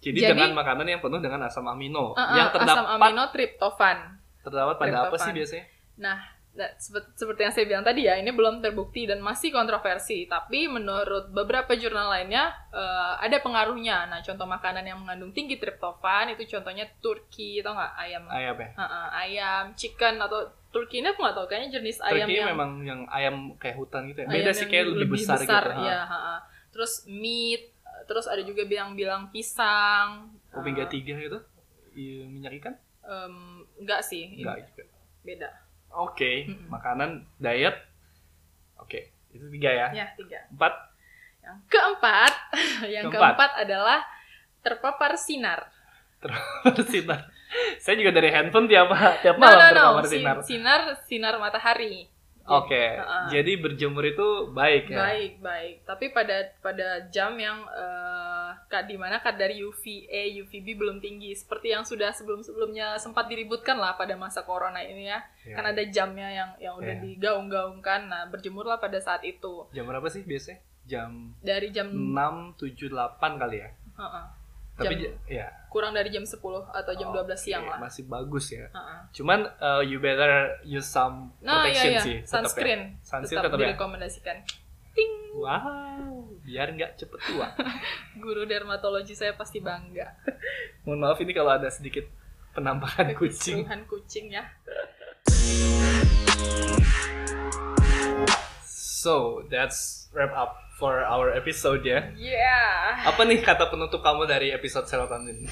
Jadi, 0.00 0.18
Jadi- 0.18 0.34
dengan 0.34 0.52
makanan 0.52 0.82
yang 0.84 0.98
penuh 0.98 1.16
dengan 1.16 1.40
asam 1.42 1.62
amino 1.64 2.12
uh-uh, 2.12 2.34
yang 2.34 2.50
terdapat 2.50 2.74
asam 2.74 2.86
amino 2.90 3.24
triptofan. 3.30 3.98
terdapat 4.40 4.74
pada 4.74 4.90
apa 4.98 4.98
Triptofan. 5.06 5.22
sih 5.22 5.32
biasanya? 5.32 5.64
Nah, 5.96 6.18
sepet- 6.54 7.12
seperti 7.14 7.40
yang 7.40 7.50
saya 7.50 7.64
bilang 7.64 7.80
tadi 7.80 8.04
ya, 8.04 8.14
ini 8.14 8.28
belum 8.28 8.60
terbukti 8.60 9.04
dan 9.04 9.18
masih 9.18 9.48
kontroversi. 9.48 10.24
Tapi 10.26 10.68
menurut 10.68 11.28
beberapa 11.28 11.72
jurnal 11.72 12.10
lainnya 12.10 12.52
eh, 12.68 13.14
ada 13.18 13.36
pengaruhnya. 13.38 14.04
Nah, 14.06 14.20
contoh 14.20 14.44
makanan 14.44 14.84
yang 14.84 14.98
mengandung 14.98 15.32
tinggi 15.32 15.56
triptofan 15.56 16.32
itu 16.32 16.44
contohnya 16.46 16.84
turki, 16.98 17.60
tau 17.60 17.72
nggak 17.72 17.92
ayam? 17.98 18.22
Ayam 18.28 18.56
ya. 18.56 18.68
Uh-uh, 18.74 19.06
ayam, 19.14 19.64
chicken 19.72 20.16
atau 20.18 20.40
turki 20.68 21.00
ini 21.00 21.08
aku 21.08 21.20
nggak 21.20 21.36
tahu 21.36 21.46
kayaknya 21.46 21.78
jenis 21.78 22.00
ayam 22.00 22.24
Turki 22.24 22.36
yang 22.38 22.48
memang 22.48 22.70
yang 22.80 23.00
ayam 23.08 23.36
kayak 23.56 23.76
hutan 23.76 24.08
gitu 24.08 24.24
ya. 24.24 24.26
ayam 24.26 24.36
Beda 24.40 24.50
sih 24.52 24.66
kayak 24.66 24.84
lebih, 24.88 25.20
besar, 25.20 25.36
gitu. 25.36 25.84
ya, 25.84 26.00
Ha. 26.00 26.08
ha-ha. 26.08 26.36
Terus 26.72 27.04
meat, 27.04 27.68
terus 28.04 28.24
ada 28.24 28.40
juga 28.40 28.64
bilang-bilang 28.64 29.28
pisang. 29.28 30.32
Omega 30.52 30.84
Uh, 30.84 30.88
3 30.88 31.16
gitu. 31.18 31.38
Iya, 31.92 32.24
minyak 32.24 32.52
ikan? 32.56 32.74
em, 33.02 33.36
enggak 33.76 34.00
sih, 34.00 34.32
Enggak 34.32 34.64
juga. 34.64 34.84
beda. 35.22 35.48
Oke, 35.94 36.48
Mm-mm. 36.48 36.68
makanan 36.68 37.10
diet. 37.36 37.76
Oke, 38.76 39.00
itu 39.30 39.44
tiga 39.50 39.70
ya. 39.70 39.88
Ya, 39.92 40.06
tiga. 40.14 40.40
Empat. 40.48 40.74
Yang 41.38 41.56
keempat, 41.68 42.32
yang 42.94 43.04
Keempat. 43.06 43.34
keempat 43.34 43.50
adalah 43.60 44.00
terpapar 44.60 45.12
sinar. 45.16 45.68
sinar. 46.86 47.26
Saya 47.76 47.98
juga 47.98 48.14
dari 48.14 48.30
handphone 48.30 48.64
tiap 48.64 48.88
tiap 49.22 49.36
No, 49.36 49.42
malam 49.42 49.58
no, 49.58 49.66
no, 49.68 49.82
terpapar 49.98 50.06
si- 50.06 50.16
sinar. 50.16 50.36
sinar, 50.40 50.80
sinar 51.04 51.34
matahari. 51.36 52.08
Oke, 52.42 52.98
Ha-ha. 52.98 53.30
jadi 53.30 53.54
berjemur 53.54 54.02
itu 54.02 54.50
baik 54.50 54.90
ya. 54.90 54.98
Baik, 54.98 55.32
baik. 55.38 55.74
Tapi 55.86 56.10
pada 56.10 56.42
pada 56.58 57.06
jam 57.06 57.38
yang 57.38 57.62
kad 57.62 57.78
di 58.80 58.96
mana 58.96 59.18
kadar 59.18 59.50
UVA, 59.50 60.08
UVB 60.38 60.72
belum 60.74 60.96
tinggi 60.98 61.34
seperti 61.34 61.68
yang 61.68 61.82
sudah 61.82 62.08
sebelum-sebelumnya 62.10 62.96
sempat 62.96 63.26
diributkan 63.26 63.76
lah 63.76 63.92
pada 63.92 64.14
masa 64.14 64.40
corona 64.40 64.80
ini 64.80 65.04
ya. 65.04 65.20
Ya. 65.42 65.52
Kan 65.52 65.68
ada 65.68 65.82
jamnya 65.84 66.28
yang 66.30 66.50
yang 66.58 66.74
udah 66.74 66.94
Iya. 66.94 67.04
digaung-gaungkan. 67.04 68.00
Nah, 68.06 68.22
berjemurlah 68.26 68.78
pada 68.78 68.96
saat 68.96 69.20
itu. 69.22 69.68
Jam 69.70 69.84
berapa 69.84 70.06
sih 70.06 70.22
biasanya? 70.22 70.64
Jam 70.82 71.36
Dari 71.38 71.68
jam 71.68 71.86
6, 71.86 72.56
7, 72.56 72.88
8 72.88 73.36
kali 73.36 73.58
ya. 73.58 73.68
Heeh. 73.92 74.24
Tapi 74.72 74.94
Jam- 74.96 75.04
ja- 75.04 75.16
ya. 75.28 75.46
kurang 75.68 75.92
dari 75.92 76.08
jam 76.08 76.24
10 76.24 76.40
atau 76.66 76.92
jam 76.94 77.12
12 77.12 77.36
Oke, 77.36 77.44
siang 77.44 77.64
lah. 77.66 77.76
Masih 77.78 78.02
bagus 78.04 78.48
ya. 78.48 78.66
Heeh. 78.66 78.98
Cuman 79.12 79.44
uh, 79.58 79.78
you 79.80 79.98
better 79.98 80.32
use 80.62 80.86
some 80.86 81.28
Nah, 81.38 81.62
protection 81.62 81.90
iya, 81.90 81.92
iya. 81.92 82.00
sih. 82.00 82.16
tetap 82.18 82.24
ya. 82.24 82.32
Sunscreen. 82.40 82.80
Sunscreen 83.00 83.28
tetap 83.36 83.44
tetap 83.46 83.58
ya. 83.58 83.64
direkomendasikan. 83.68 84.36
Ting. 84.92 85.12
Wow, 85.34 86.21
biar 86.52 86.68
nggak 86.68 87.00
cepet 87.00 87.20
tua. 87.32 87.48
Guru 88.24 88.44
dermatologi 88.44 89.16
saya 89.16 89.32
pasti 89.32 89.64
bangga. 89.64 90.12
Mohon 90.84 91.00
maaf 91.00 91.18
ini 91.24 91.32
kalau 91.32 91.56
ada 91.56 91.72
sedikit 91.72 92.04
penampakan 92.52 93.16
kucing. 93.16 93.64
Keruhan 93.64 93.88
kucing 93.88 94.36
ya. 94.36 94.44
So 98.68 99.48
that's 99.48 100.12
wrap 100.12 100.36
up 100.36 100.60
for 100.76 101.00
our 101.08 101.32
episode 101.32 101.88
ya. 101.88 102.12
Yeah. 102.20 103.08
Apa 103.08 103.24
nih 103.24 103.40
kata 103.40 103.72
penutup 103.72 104.04
kamu 104.04 104.28
dari 104.28 104.52
episode 104.52 104.84
serotonin? 104.84 105.48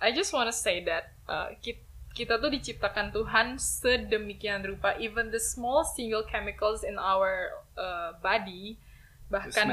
I 0.00 0.16
just 0.16 0.32
wanna 0.32 0.56
say 0.56 0.80
that 0.88 1.12
uh, 1.28 1.52
ki- 1.60 1.84
kita 2.16 2.40
tuh 2.40 2.48
diciptakan 2.48 3.12
Tuhan 3.12 3.60
sedemikian 3.60 4.64
rupa 4.64 4.96
even 4.96 5.28
the 5.28 5.36
small 5.36 5.84
single 5.84 6.24
chemicals 6.24 6.80
in 6.80 6.96
our 6.96 7.52
uh, 7.76 8.16
body 8.24 8.80
bahkan 9.26 9.66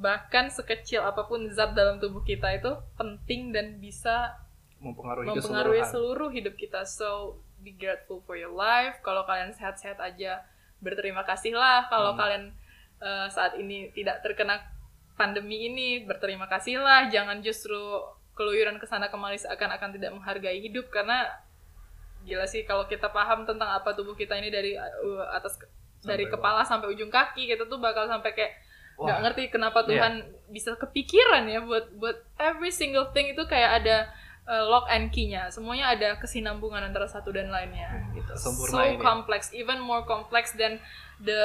bahkan 0.00 0.48
sekecil 0.48 1.04
apa 1.04 1.28
pun 1.28 1.44
zat 1.52 1.76
dalam 1.76 2.00
tubuh 2.00 2.24
kita 2.24 2.48
itu 2.56 2.72
penting 2.96 3.52
dan 3.52 3.76
bisa 3.76 4.32
Mempengaruhi, 4.76 5.32
mempengaruhi 5.32 5.82
seluruh 5.88 6.28
hidup 6.28 6.52
kita. 6.56 6.84
So 6.84 7.40
be 7.60 7.72
grateful 7.72 8.20
for 8.24 8.36
your 8.36 8.52
life. 8.52 9.00
Kalau 9.00 9.24
kalian 9.24 9.52
sehat-sehat 9.56 9.96
aja, 9.96 10.44
berterima 10.84 11.24
kasihlah. 11.24 11.88
Kalau 11.88 12.12
Hmm. 12.12 12.20
kalian 12.20 12.44
uh, 13.00 13.24
saat 13.32 13.56
ini 13.56 13.88
tidak 13.96 14.20
terkena 14.20 14.60
pandemi 15.16 15.72
ini, 15.72 16.04
berterima 16.04 16.44
kasihlah. 16.44 17.08
Jangan 17.08 17.40
justru 17.40 17.80
keluyuran 18.36 18.76
ke 18.76 18.84
sana 18.84 19.08
kemari 19.08 19.40
seakan-akan 19.40 19.96
tidak 19.96 20.12
menghargai 20.12 20.60
hidup 20.60 20.92
karena 20.92 21.24
gila 22.28 22.44
sih 22.44 22.68
kalau 22.68 22.84
kita 22.84 23.08
paham 23.08 23.48
tentang 23.48 23.72
apa 23.72 23.96
tubuh 23.96 24.12
kita 24.12 24.36
ini 24.36 24.52
dari 24.52 24.76
uh, 24.76 25.24
atas 25.32 25.56
ke- 25.56 25.72
dari 26.04 26.28
Sampai 26.28 26.34
kepala 26.36 26.60
sampai 26.68 26.88
ujung 26.92 27.08
kaki 27.08 27.48
kita 27.48 27.64
tuh 27.64 27.80
bakal 27.80 28.04
sampai 28.04 28.36
kayak 28.36 28.52
nggak 28.98 29.18
ngerti 29.22 29.42
kenapa 29.48 29.82
Iya. 29.82 29.88
Tuhan 29.90 30.12
bisa 30.46 30.70
kepikiran 30.74 31.44
ya 31.46 31.60
buat 31.60 31.92
buat 31.94 32.16
every 32.38 32.70
single 32.70 33.10
thing 33.10 33.28
itu 33.28 33.44
kayak 33.44 33.82
ada 33.82 34.08
uh, 34.44 34.64
lock 34.64 34.86
and 34.88 35.10
key-nya. 35.10 35.50
Semuanya 35.50 35.90
ada 35.90 36.16
kesinambungan 36.16 36.80
antara 36.82 37.04
satu 37.04 37.28
dan 37.28 37.48
lainnya. 37.48 38.08
Gitu. 38.12 38.24
Hmm, 38.26 38.38
Sempurna 38.38 38.70
so 38.70 38.80
ini. 38.80 38.96
complex, 38.96 39.50
even 39.52 39.78
more 39.78 40.02
complex 40.02 40.54
than 40.54 40.78
the 41.18 41.42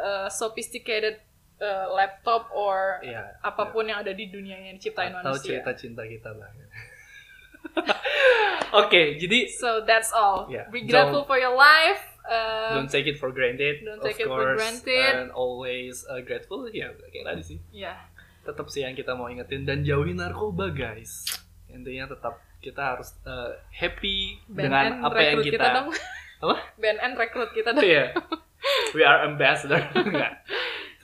uh, 0.00 0.26
sophisticated 0.28 1.20
uh, 1.58 1.92
laptop 1.92 2.48
or 2.50 2.98
Iya. 3.00 3.38
apa 3.40 3.70
pun 3.70 3.84
yang 3.84 4.00
ada 4.00 4.10
di 4.10 4.26
dunia 4.26 4.56
yang 4.56 4.74
diciptain 4.74 5.12
Atau 5.12 5.36
manusia. 5.36 5.60
cerita 5.60 5.70
cinta 5.74 6.02
kita 6.02 6.32
lah. 6.32 6.48
Oke, 8.74 9.16
jadi 9.16 9.46
So 9.50 9.82
that's 9.82 10.10
all. 10.10 10.48
Yeah. 10.48 10.66
Be 10.68 10.82
grateful 10.82 11.22
for 11.24 11.36
your 11.36 11.54
life. 11.54 12.02
Uh, 12.24 12.72
don't 12.80 12.88
take 12.88 13.04
it 13.04 13.20
for 13.20 13.28
granted. 13.28 13.84
don't 13.84 14.00
of 14.00 14.06
take 14.08 14.16
it 14.16 14.24
for 14.24 14.40
course, 14.40 14.56
granted. 14.56 15.28
And 15.28 15.30
always 15.36 16.08
uh, 16.08 16.24
grateful. 16.24 16.64
Ya, 16.72 16.96
kayak 17.12 17.24
tadi 17.28 17.42
sih. 17.44 17.58
ya, 17.68 18.00
Tetap 18.48 18.72
sih 18.72 18.80
yang 18.80 18.96
kita 18.96 19.12
mau 19.12 19.28
ingetin 19.28 19.68
dan 19.68 19.84
jauhi 19.84 20.16
narkoba, 20.16 20.72
guys. 20.72 21.28
Intinya 21.68 22.08
tetap 22.08 22.40
kita 22.64 22.96
harus 22.96 23.12
uh, 23.28 23.52
happy 23.68 24.40
dengan 24.48 25.04
apa 25.04 25.20
yang 25.20 25.44
rekrut 25.44 25.52
kita. 25.52 25.68
dong. 25.68 25.88
Apa? 26.44 26.56
BNN 26.80 27.12
rekrut 27.16 27.50
kita 27.52 27.70
dong. 27.76 27.84
Iya. 27.84 28.16
We 28.96 29.04
are 29.04 29.28
ambassador. 29.28 29.84
Enggak. 29.96 30.40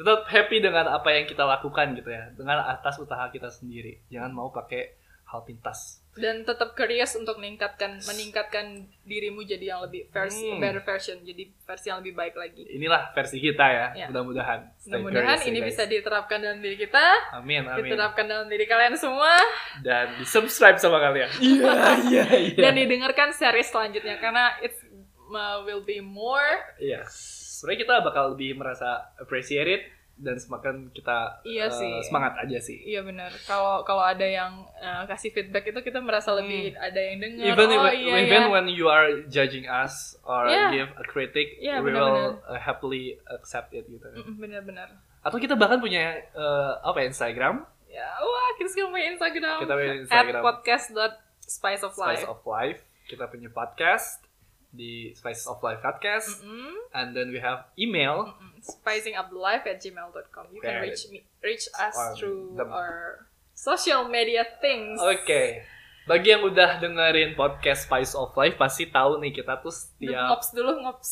Tetap 0.01 0.25
happy 0.33 0.65
dengan 0.65 0.89
apa 0.89 1.13
yang 1.13 1.29
kita 1.29 1.45
lakukan 1.45 1.93
gitu 1.93 2.09
ya. 2.09 2.33
Dengan 2.33 2.65
atas 2.65 2.97
usaha 2.97 3.29
kita 3.29 3.53
sendiri. 3.53 4.01
Jangan 4.09 4.33
mau 4.33 4.49
pakai 4.49 4.97
hal 5.31 5.43
pintas. 5.43 6.03
dan 6.13 6.43
tetap 6.43 6.75
curious 6.75 7.15
untuk 7.15 7.39
meningkatkan 7.39 8.03
meningkatkan 8.03 8.67
dirimu 9.01 9.41
jadi 9.41 9.71
yang 9.71 9.81
lebih 9.81 10.11
versi 10.11 10.43
Hmm. 10.45 10.59
better 10.59 10.83
version 10.83 11.17
jadi 11.21 11.47
versi 11.63 11.87
yang 11.87 12.03
lebih 12.03 12.13
baik 12.13 12.35
lagi 12.35 12.67
Inilah 12.69 13.15
versi 13.15 13.39
kita 13.39 13.63
ya. 13.63 13.87
Ya. 13.97 14.07
Mudah-mudahan. 14.11 14.59
Mudah-mudahan 14.85 15.39
ya, 15.39 15.47
ini 15.47 15.59
guys. 15.61 15.71
bisa 15.71 15.83
diterapkan 15.87 16.39
dalam 16.39 16.59
diri 16.59 16.75
kita 16.77 17.05
Amin, 17.33 17.63
amin. 17.63 17.87
diterapkan 17.87 18.27
dalam 18.27 18.47
diri 18.47 18.67
kalian 18.67 18.99
semua 18.99 19.39
Dan 19.79 20.19
di 20.19 20.27
subscribe 20.27 20.77
sama 20.77 20.99
kalian. 20.99 21.31
Iya, 21.41 21.73
iya, 22.05 22.25
iya. 22.43 22.59
dan 22.59 22.75
didengarkan 22.75 23.31
series 23.31 23.71
selanjutnya 23.71 24.19
karena 24.19 24.59
it's 24.59 24.83
uh, 25.31 25.63
will 25.63 25.81
be 25.81 26.03
more 26.03 26.59
Iya. 26.77 27.07
Sebenarnya 27.07 27.81
kita 27.81 27.95
bakal 28.03 28.35
lebih 28.35 28.57
merasa 28.57 29.15
appreciated 29.17 29.87
dan 30.21 30.37
semakin 30.37 30.93
kita 30.93 31.41
Iya 31.43 31.67
eh, 31.67 31.73
sih. 31.73 31.93
semangat 32.05 32.37
aja 32.39 32.61
sih. 32.61 32.77
Iya 32.85 33.01
benar. 33.01 33.33
Kalau 33.43 33.81
kalau 33.83 34.05
ada 34.05 34.23
yang 34.23 34.63
eh, 34.77 35.03
kasih 35.09 35.33
feedback 35.33 35.65
itu 35.67 35.81
kita 35.81 35.99
merasa 35.99 36.37
lebih 36.37 36.77
ada 36.77 37.01
yang 37.01 37.19
dengar. 37.19 37.41
Hmm. 37.43 37.51
Even 37.51 37.67
oh, 37.67 37.83
when, 37.83 37.95
iya, 37.97 38.15
even 38.21 38.43
ya. 38.45 38.49
when 38.49 38.67
you 38.69 38.87
are 38.87 39.09
judging 39.27 39.65
us 39.65 40.15
or 40.23 40.45
Yeah. 40.47 40.71
give 40.71 40.91
a 40.95 41.05
critic, 41.05 41.57
Yeah, 41.57 41.81
we 41.81 41.89
benar-benar. 41.89 42.13
will 42.13 42.33
uh, 42.47 42.61
happily 42.61 43.17
accept 43.27 43.73
it 43.73 43.89
gitu. 43.89 44.05
Benar-benar. 44.37 44.93
Atau 45.21 45.37
kita 45.37 45.53
bahkan 45.53 45.81
punya 45.81 46.17
eh, 46.21 46.73
apa 46.81 47.01
ya, 47.01 47.09
Instagram, 47.09 47.65
Ya, 47.91 48.07
wah 48.23 48.51
kita 48.55 48.71
sekarang 48.71 48.95
punya 48.95 49.07
Instagram. 49.11 49.59
Kita 49.61 49.75
punya 49.75 49.91
At 49.91 50.01
Instagram. 50.07 50.43
podcast.spice 50.47 51.83
of 51.83 51.93
life. 51.97 52.23
Spice 52.23 52.25
of 52.25 52.39
Life. 52.45 52.81
Kita 53.05 53.27
punya 53.27 53.51
podcast 53.51 54.23
di 54.71 55.11
Spice 55.13 55.47
of 55.47 55.59
Life 55.61 55.79
podcast, 55.79 56.41
Mm-mm. 56.41 56.75
and 56.93 57.11
then 57.11 57.29
we 57.29 57.39
have 57.39 57.67
email. 57.75 58.31
Mm-mm. 58.31 58.49
spicingupthelife 58.61 59.65
at 59.65 59.79
gmail.com. 59.79 60.45
You 60.51 60.61
can 60.61 60.79
Got 60.79 60.85
reach 60.85 61.03
me, 61.09 61.25
reach 61.41 61.65
us 61.73 61.95
On 61.95 62.13
through 62.13 62.55
the- 62.55 62.65
our 62.65 63.25
social 63.51 64.05
media 64.07 64.45
things. 64.61 64.97
Oke. 64.97 65.65
Bagi 66.05 66.29
yang 66.29 66.43
udah 66.43 66.77
dengerin 66.77 67.35
podcast 67.35 67.87
Spice 67.87 68.13
of 68.13 68.31
Life 68.33 68.57
pasti 68.57 68.87
tahu 68.87 69.17
nih 69.19 69.31
kita 69.33 69.59
tuh 69.59 69.69
Duh, 69.69 69.75
setiap 69.75 70.27
Ngops 70.29 70.49
dulu 70.53 70.73
ngops. 70.83 71.11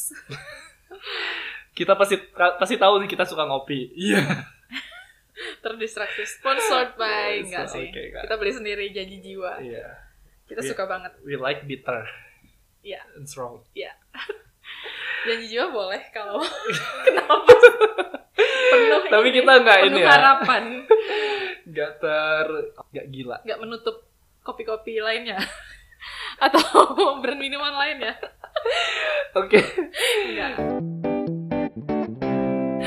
kita 1.78 1.94
pasti 1.94 2.16
pasti 2.34 2.76
tahu 2.76 3.00
nih 3.00 3.08
kita 3.08 3.24
suka 3.24 3.46
ngopi. 3.46 3.94
Iya. 3.94 4.22
Terdistraksi. 5.62 6.26
Sponsored 6.26 6.98
by 6.98 7.42
enggak 7.42 7.70
sih. 7.70 7.88
enggak. 7.88 8.26
Kita 8.26 8.34
beli 8.36 8.52
sendiri 8.52 8.84
janji 8.90 9.22
jiwa. 9.22 9.62
Iya. 9.62 9.86
Kita 10.44 10.60
Iya. 10.64 10.70
suka 10.74 10.84
banget. 10.84 11.12
We 11.22 11.38
like 11.38 11.62
bitter 11.64 12.04
Iya. 12.82 13.00
and 13.16 13.26
strong. 13.26 13.62
Iya. 13.74 13.92
janji 15.26 15.46
jiwa 15.50 15.68
boleh 15.74 16.02
kalau 16.14 16.38
kenapa? 17.06 17.52
penuh 18.38 19.02
Tapi 19.10 19.28
kita 19.34 19.52
nggak 19.60 19.78
ini 19.90 20.00
ya. 20.00 20.08
harapan. 20.08 20.64
Gak 21.68 22.00
ter 22.00 22.46
gak 22.96 23.06
gila. 23.12 23.36
Nggak 23.44 23.60
menutup 23.60 24.08
kopi-kopi 24.40 25.04
lainnya. 25.04 25.36
Atau 26.40 26.64
brand 27.20 27.36
minuman 27.36 27.76
lainnya. 27.76 28.16
Oke. 29.36 29.60
Enggak. 30.32 30.56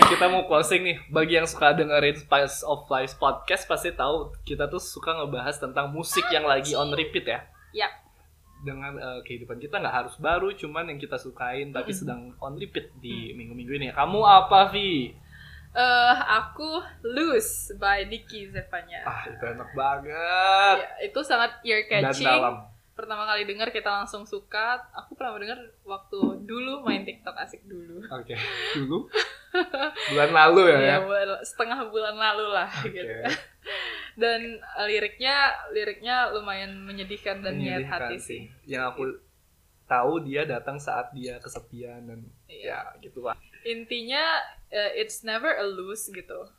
kita 0.09 0.25
mau 0.33 0.49
closing 0.49 0.81
nih. 0.81 0.97
Bagi 1.13 1.37
yang 1.37 1.45
suka 1.45 1.77
dengerin 1.77 2.17
Spice 2.25 2.65
of 2.65 2.89
Life 2.89 3.21
podcast 3.21 3.69
pasti 3.69 3.93
tahu 3.93 4.33
kita 4.49 4.65
tuh 4.65 4.81
suka 4.81 5.13
ngebahas 5.13 5.61
tentang 5.61 5.93
musik 5.93 6.25
yang 6.33 6.49
lagi 6.49 6.73
on 6.73 6.89
repeat 6.97 7.29
ya. 7.29 7.45
Yap. 7.85 8.00
Dengan 8.61 8.93
eh, 8.93 9.19
kehidupan 9.21 9.57
kita 9.57 9.77
nggak 9.77 9.95
harus 9.95 10.15
baru, 10.15 10.53
cuman 10.53 10.85
yang 10.85 10.97
kita 10.97 11.15
sukain 11.15 11.69
tapi 11.71 11.89
sedang 11.91 12.37
on 12.37 12.55
repeat 12.55 12.89
Mm. 12.91 12.99
di 12.99 13.15
minggu-minggu 13.33 13.73
ini. 13.75 13.87
Kamu 13.89 14.19
apa, 14.21 14.69
Vi? 14.69 15.09
Eh, 15.71 16.15
aku 16.29 16.77
Loose 17.01 17.73
by 17.75 18.03
Dicky 18.03 18.47
Zevanya. 18.47 19.01
Ah, 19.01 19.23
itu 19.25 19.39
enak 19.41 19.71
banget. 19.71 20.77
Ya, 20.77 20.89
itu 21.01 21.19
sangat 21.21 21.57
ear 21.63 21.81
Dan 21.83 22.05
catching. 22.05 22.27
dalam. 22.27 22.55
Pertama 23.01 23.25
kali 23.25 23.49
dengar 23.49 23.73
kita 23.73 23.89
langsung 23.89 24.29
suka. 24.29 24.77
Aku 24.93 25.17
pernah 25.17 25.33
dengar 25.41 25.57
waktu 25.81 26.45
dulu 26.45 26.85
main 26.85 27.01
TikTok 27.01 27.33
asik 27.33 27.65
dulu. 27.65 28.05
Oke. 28.13 28.37
Dulu 28.77 29.09
bulan 30.13 30.29
lalu 30.29 30.69
ya. 30.69 30.77
Ya, 30.77 30.97
ya? 31.01 31.37
setengah 31.41 31.89
bulan 31.89 32.13
lalu 32.13 32.45
lah 32.53 32.69
Oke. 32.69 32.93
gitu. 32.93 33.09
Dan 34.21 34.61
eh, 34.61 34.85
liriknya 34.85 35.49
liriknya 35.73 36.29
lumayan 36.29 36.77
menyedihkan 36.85 37.41
dan 37.41 37.57
Menyedihkan 37.57 37.89
hati 38.05 38.17
sih. 38.21 38.41
Yang 38.69 38.83
aku 38.93 39.03
tahu 39.89 40.13
dia 40.21 40.45
datang 40.45 40.77
saat 40.77 41.09
dia 41.17 41.41
kesepian 41.41 42.05
dan 42.05 42.19
Iya. 42.45 42.93
ya 42.93 43.01
gitu 43.01 43.25
lah. 43.25 43.33
Intinya 43.65 44.45
eh, 44.69 44.93
it's 45.01 45.25
never 45.25 45.49
a 45.57 45.65
lose 45.65 46.05
gitu. 46.13 46.53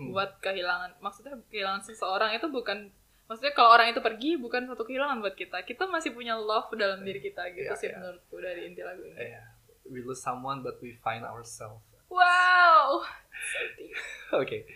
Hmm. 0.00 0.08
Buat 0.08 0.40
kehilangan 0.40 1.04
maksudnya 1.04 1.36
kehilangan 1.52 1.84
seseorang 1.84 2.32
itu 2.32 2.48
bukan 2.48 2.88
maksudnya 3.32 3.56
kalau 3.56 3.72
orang 3.72 3.88
itu 3.88 3.98
pergi 3.98 4.36
bukan 4.36 4.68
suatu 4.68 4.84
kehilangan 4.84 5.18
buat 5.18 5.32
kita. 5.32 5.64
Kita 5.64 5.88
masih 5.88 6.12
punya 6.12 6.36
love 6.36 6.68
dalam 6.76 7.00
diri 7.00 7.16
kita 7.18 7.48
gitu 7.50 7.64
Iya, 7.64 7.80
sih 7.80 7.88
iya. 7.88 7.96
menurutku 7.96 8.36
dari 8.36 8.68
inti 8.68 8.84
lagu 8.84 9.00
ini. 9.00 9.16
Eh, 9.16 9.40
we 9.88 10.04
lose 10.04 10.20
someone 10.20 10.60
but 10.60 10.76
we 10.78 10.92
find 11.00 11.24
ourselves. 11.24 11.80
Wow. 12.06 13.00
So 13.32 13.58
deep. 13.74 13.96
Oke. 14.44 14.68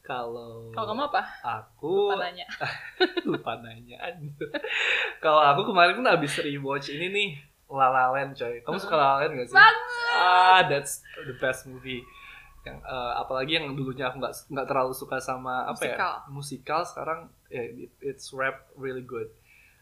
Kalau 0.00 0.70
Kalau 0.70 0.86
kamu 0.88 1.02
apa? 1.10 1.22
aku 1.42 2.14
Lupa 2.14 2.22
nanya. 2.24 2.46
lupa 3.28 3.52
nanya. 3.58 3.98
Kalau 5.18 5.42
aku 5.42 5.66
kemarin 5.66 5.98
kan 5.98 6.14
abis 6.14 6.38
rewatch 6.38 6.90
ini 6.90 7.06
nih 7.10 7.30
La 7.66 7.90
La 7.90 8.10
Land 8.10 8.34
coy. 8.34 8.62
Kamu 8.62 8.78
suka 8.78 8.94
La 8.94 9.18
La 9.18 9.26
Land 9.26 9.34
gak 9.34 9.46
sih? 9.46 9.54
Banget. 9.54 9.98
Ah, 10.10 10.60
that's 10.66 11.02
the 11.20 11.34
best 11.38 11.66
movie. 11.66 12.02
Yang 12.60 12.76
eh, 12.78 13.12
apalagi 13.16 13.52
yang 13.54 13.66
dulunya 13.72 14.06
aku 14.06 14.18
nggak 14.18 14.34
nggak 14.48 14.66
terlalu 14.66 14.92
suka 14.92 15.16
sama 15.18 15.64
apa 15.64 15.76
Musikal. 15.76 16.12
ya 16.14 16.28
musikal 16.28 16.80
sekarang 16.82 17.20
ya 17.48 17.62
it- 17.64 17.96
it's 18.00 18.30
rap 18.30 18.68
really 18.74 19.00
good. 19.02 19.28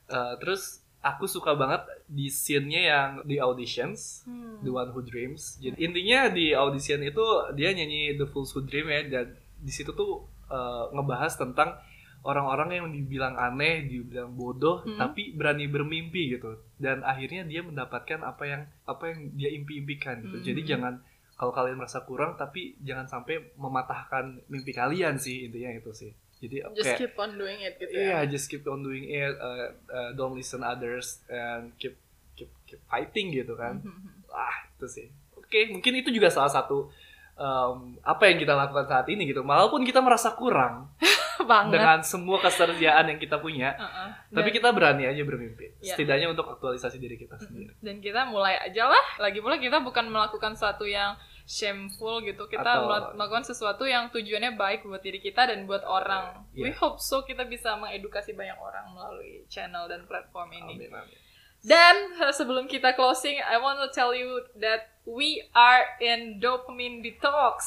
Eh, 0.06 0.34
terus 0.38 0.78
aku 1.00 1.26
suka 1.26 1.54
banget 1.54 1.78
di 2.06 2.26
scene-nya 2.28 2.82
yang 2.84 3.10
di 3.22 3.38
auditions 3.38 4.22
Hmm. 4.24 4.58
The 4.60 4.70
One 4.72 4.90
Who 4.90 5.02
Dreams. 5.02 5.58
Jadi 5.58 5.74
intinya 5.76 6.26
di 6.28 6.50
audition 6.52 7.00
itu 7.00 7.22
dia 7.52 7.70
nyanyi 7.70 8.14
The 8.14 8.26
Fools 8.26 8.50
Who 8.52 8.62
Dream 8.62 8.86
ya 8.86 9.02
dan 9.06 9.26
di 9.56 9.70
situ 9.70 9.90
tuh 9.92 10.22
eh, 10.48 10.84
ngebahas 10.92 11.36
tentang 11.36 11.76
orang-orang 12.20 12.70
yang 12.74 12.86
dibilang 12.88 13.36
aneh, 13.36 13.84
dibilang 13.84 14.32
bodoh, 14.32 14.82
Hmm. 14.82 14.98
tapi 14.98 15.30
berani 15.30 15.66
bermimpi 15.66 16.34
gitu. 16.34 16.56
Dan 16.74 17.02
akhirnya 17.02 17.44
dia 17.44 17.60
mendapatkan 17.60 18.20
apa 18.20 18.42
yang 18.44 18.62
apa 18.84 19.04
yang 19.08 19.18
dia 19.32 19.50
impi-impikan 19.50 20.18
gitu. 20.20 20.36
Hmm. 20.36 20.44
Jadi 20.44 20.60
jangan 20.64 20.94
kalau 21.38 21.54
kalian 21.54 21.78
merasa 21.78 22.02
kurang 22.02 22.34
tapi 22.34 22.74
jangan 22.82 23.06
sampai 23.06 23.54
mematahkan 23.54 24.42
mimpi 24.50 24.74
kalian 24.74 25.16
sih 25.16 25.46
intinya 25.46 25.70
itu 25.72 25.94
sih. 25.94 26.10
Jadi 26.38 26.62
Just 26.74 26.86
kayak 26.86 26.98
keep 26.98 27.14
on 27.14 27.34
doing 27.34 27.58
it 27.58 27.74
gitu 27.78 27.94
Iya, 27.94 28.22
ya. 28.22 28.30
just 28.30 28.46
keep 28.46 28.62
on 28.66 28.82
doing 28.82 29.06
it. 29.06 29.34
uh, 29.38 29.70
uh, 29.90 30.10
don't 30.14 30.34
listen 30.34 30.62
others 30.62 31.18
and 31.26 31.74
keep 31.78 31.98
keep 32.34 32.50
keep 32.66 32.78
fighting 32.86 33.30
gitu 33.32 33.54
kan. 33.54 33.78
Ah, 34.28 34.68
itu 34.68 34.84
sih. 34.86 35.06
Oke, 35.34 35.72
mungkin 35.72 35.98
itu 35.98 36.12
juga 36.12 36.28
salah 36.28 36.52
satu 36.52 36.92
um, 37.34 37.96
apa 38.04 38.28
yang 38.28 38.36
kita 38.36 38.52
lakukan 38.52 38.84
saat 38.84 39.08
ini 39.08 39.24
gitu. 39.24 39.40
Walaupun 39.40 39.82
kita 39.82 40.04
merasa 40.04 40.36
kurang 40.36 40.92
Banget. 41.40 41.72
dengan 41.74 41.98
semua 42.00 42.38
kesediaan 42.38 43.04
yang 43.04 43.16
kita 43.16 43.36
punya, 43.36 43.72
Uh-uh. 43.72 44.10
tapi 44.30 44.48
Dan- 44.48 44.56
kita 44.56 44.68
berani 44.70 45.04
aja 45.04 45.20
bermimpi. 45.20 45.78
Iya. 45.78 45.92
Setidaknya 45.92 46.28
untuk 46.28 46.46
aktualisasi 46.48 46.96
diri 46.96 47.14
kita 47.16 47.36
sendiri. 47.36 47.74
dan 47.78 47.98
kita 47.98 48.24
mulai 48.24 48.58
aja 48.58 48.86
lah 48.86 49.04
lagi 49.18 49.38
pula 49.38 49.54
kita 49.54 49.78
bukan 49.78 50.06
melakukan 50.06 50.52
sesuatu 50.52 50.84
yang 50.84 51.14
shameful 51.44 52.20
gitu 52.20 52.44
kita 52.44 52.60
Atau- 52.62 52.86
mel- 52.86 53.12
melakukan 53.14 53.40
sesuatu 53.42 53.82
yang 53.82 54.08
tujuannya 54.08 54.52
baik 54.54 54.82
buat 54.82 55.00
diri 55.00 55.18
kita 55.18 55.46
dan 55.46 55.64
buat 55.64 55.80
orang 55.82 56.44
we 56.52 56.66
Iya. 56.66 56.76
hope 56.76 56.98
so 56.98 57.22
kita 57.22 57.42
bisa 57.42 57.72
mengedukasi 57.74 58.32
banyak 58.32 58.54
orang 58.54 58.84
melalui 58.90 59.42
channel 59.46 59.84
dan 59.84 60.04
platform 60.04 60.52
ini 60.54 60.76
Amin, 60.78 60.90
amin. 60.90 61.16
dan 61.60 61.94
eh, 62.20 62.30
sebelum 62.30 62.64
kita 62.64 62.92
closing 62.92 63.38
I 63.38 63.56
want 63.56 63.78
to 63.78 63.88
tell 63.88 64.12
you 64.12 64.28
that 64.56 64.92
we 65.02 65.40
are 65.50 65.82
in 65.98 66.36
dopamine 66.36 67.00
detox 67.00 67.64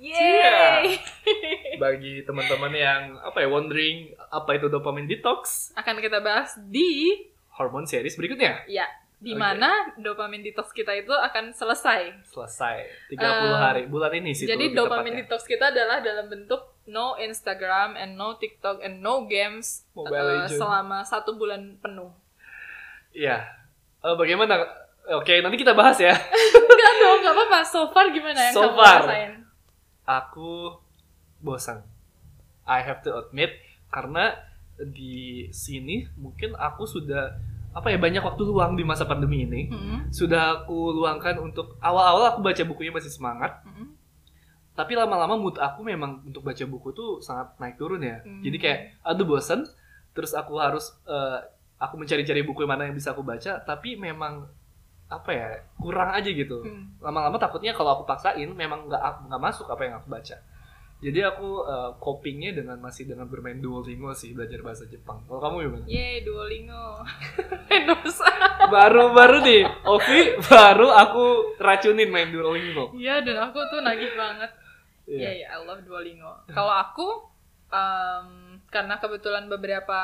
Yay! 0.00 0.96
Bagi 1.76 2.24
teman-teman 2.24 2.72
yang 2.72 3.00
apa 3.20 3.38
ya 3.38 3.48
wondering 3.48 4.16
apa 4.26 4.56
itu 4.56 4.66
dopamine 4.66 5.04
detox, 5.04 5.70
akan 5.74 6.00
kita 6.00 6.18
bahas 6.18 6.56
di 6.58 7.20
hormon 7.52 7.84
series 7.84 8.16
berikutnya. 8.16 8.64
ya 8.66 8.88
di 9.20 9.36
mana 9.36 9.68
dopamine 9.94 10.40
detox 10.40 10.72
kita 10.72 10.96
itu 10.96 11.12
akan 11.12 11.52
selesai 11.52 12.24
Selesai 12.24 13.12
30 13.12 13.20
Eh, 13.20 13.52
hari 13.54 13.82
bulan 13.84 14.16
ini 14.16 14.32
sih. 14.32 14.48
Jadi 14.48 14.72
lebih 14.72 14.80
dopamine 14.80 15.12
tepatnya. 15.14 15.28
detox 15.28 15.40
kita 15.44 15.68
adalah 15.68 16.00
dalam 16.00 16.26
bentuk 16.26 16.60
no 16.86 17.20
Instagram 17.20 17.94
and 17.94 18.16
no 18.16 18.34
TikTok 18.34 18.80
and 18.80 19.04
no 19.04 19.28
games 19.28 19.84
Mobile 19.92 20.16
uh, 20.16 20.28
Legend. 20.40 20.56
selama 20.56 21.04
satu 21.04 21.36
bulan 21.36 21.76
penuh. 21.76 22.08
Iya. 23.12 23.44
Eh, 24.00 24.16
bagaimana? 24.16 24.64
Oke, 25.12 25.36
nanti 25.38 25.60
kita 25.60 25.76
bahas 25.76 26.00
ya. 26.00 26.16
Enggak 26.56 26.92
dong, 26.96 27.18
nggak 27.20 27.34
apa-apa. 27.34 27.60
So 27.62 27.92
far 27.92 28.08
gimana 28.08 28.40
yang 28.40 28.54
So 28.56 28.72
kamu 28.72 28.76
far. 28.78 29.00
rasain? 29.04 29.32
Aku 30.10 30.74
bosan. 31.38 31.86
I 32.66 32.82
have 32.82 33.06
to 33.06 33.14
admit 33.14 33.54
karena 33.94 34.34
di 34.78 35.46
sini 35.54 36.08
mungkin 36.18 36.58
aku 36.58 36.88
sudah 36.88 37.36
apa 37.70 37.94
ya 37.94 37.98
banyak 38.02 38.22
waktu 38.22 38.42
luang 38.42 38.74
di 38.74 38.82
masa 38.82 39.06
pandemi 39.06 39.46
ini. 39.46 39.70
Hmm, 39.70 40.10
Sudah 40.10 40.62
aku 40.62 40.90
luangkan 40.90 41.38
untuk 41.38 41.78
awal-awal 41.78 42.34
aku 42.34 42.40
baca 42.42 42.62
bukunya 42.66 42.90
masih 42.90 43.14
semangat, 43.14 43.62
hmm. 43.62 43.94
tapi 44.74 44.98
lama-lama 44.98 45.38
mood 45.38 45.54
aku 45.54 45.86
memang 45.86 46.26
untuk 46.26 46.42
baca 46.42 46.64
buku 46.66 46.90
tuh 46.90 47.22
sangat 47.22 47.54
naik 47.62 47.78
turun 47.78 48.02
ya. 48.02 48.26
Hmm. 48.26 48.42
Jadi 48.42 48.56
kayak 48.58 48.78
aduh 49.06 49.22
bosan, 49.22 49.70
terus 50.10 50.34
aku 50.34 50.58
harus 50.58 50.90
eh, 51.06 51.38
aku 51.78 51.94
mencari-cari 51.94 52.42
buku 52.42 52.66
mana 52.66 52.90
yang 52.90 52.96
bisa 52.98 53.14
aku 53.14 53.22
baca, 53.22 53.62
tapi 53.62 53.94
memang 53.94 54.50
apa 55.10 55.30
ya 55.30 55.48
kurang 55.74 56.14
aja 56.14 56.30
gitu. 56.30 56.62
Hmm. 56.62 56.94
lama-lama 57.02 57.34
takutnya 57.34 57.74
kalau 57.74 57.98
aku 57.98 58.06
paksain 58.06 58.46
memang 58.46 58.86
nggak 58.86 59.26
nggak 59.26 59.42
masuk 59.42 59.66
apa 59.66 59.82
yang 59.82 59.98
aku 59.98 60.06
baca 60.08 60.38
jadi 61.00 61.32
aku 61.32 61.64
uh, 61.64 61.96
copingnya 61.96 62.52
dengan 62.52 62.76
masih 62.76 63.08
dengan 63.08 63.24
bermain 63.24 63.56
Duolingo 63.56 64.12
sih 64.12 64.30
belajar 64.30 64.60
bahasa 64.60 64.84
Jepang 64.84 65.24
kalau 65.24 65.40
kamu 65.40 65.56
gimana 65.64 65.84
Yeay, 65.88 66.22
Duolingo. 66.22 67.00
Dosa. 67.88 68.28
baru-baru 68.68 69.38
nih 69.40 69.62
Ovi 69.82 70.20
baru 70.44 70.92
aku 70.92 71.24
racunin 71.56 72.06
main 72.06 72.28
Duolingo 72.28 72.92
Iya, 72.92 73.18
dan 73.20 73.48
aku 73.48 73.58
tuh 73.66 73.80
nagih 73.80 74.12
banget. 74.12 74.50
Iya, 75.08 75.18
Iya. 75.18 75.30
iya, 75.32 75.46
I 75.56 75.64
love 75.64 75.82
Duolingo. 75.82 76.44
Kalau 76.46 76.70
aku, 76.70 77.08
um, 77.66 78.28
karena 78.68 78.94
kebetulan 78.96 79.48
beberapa 79.48 79.98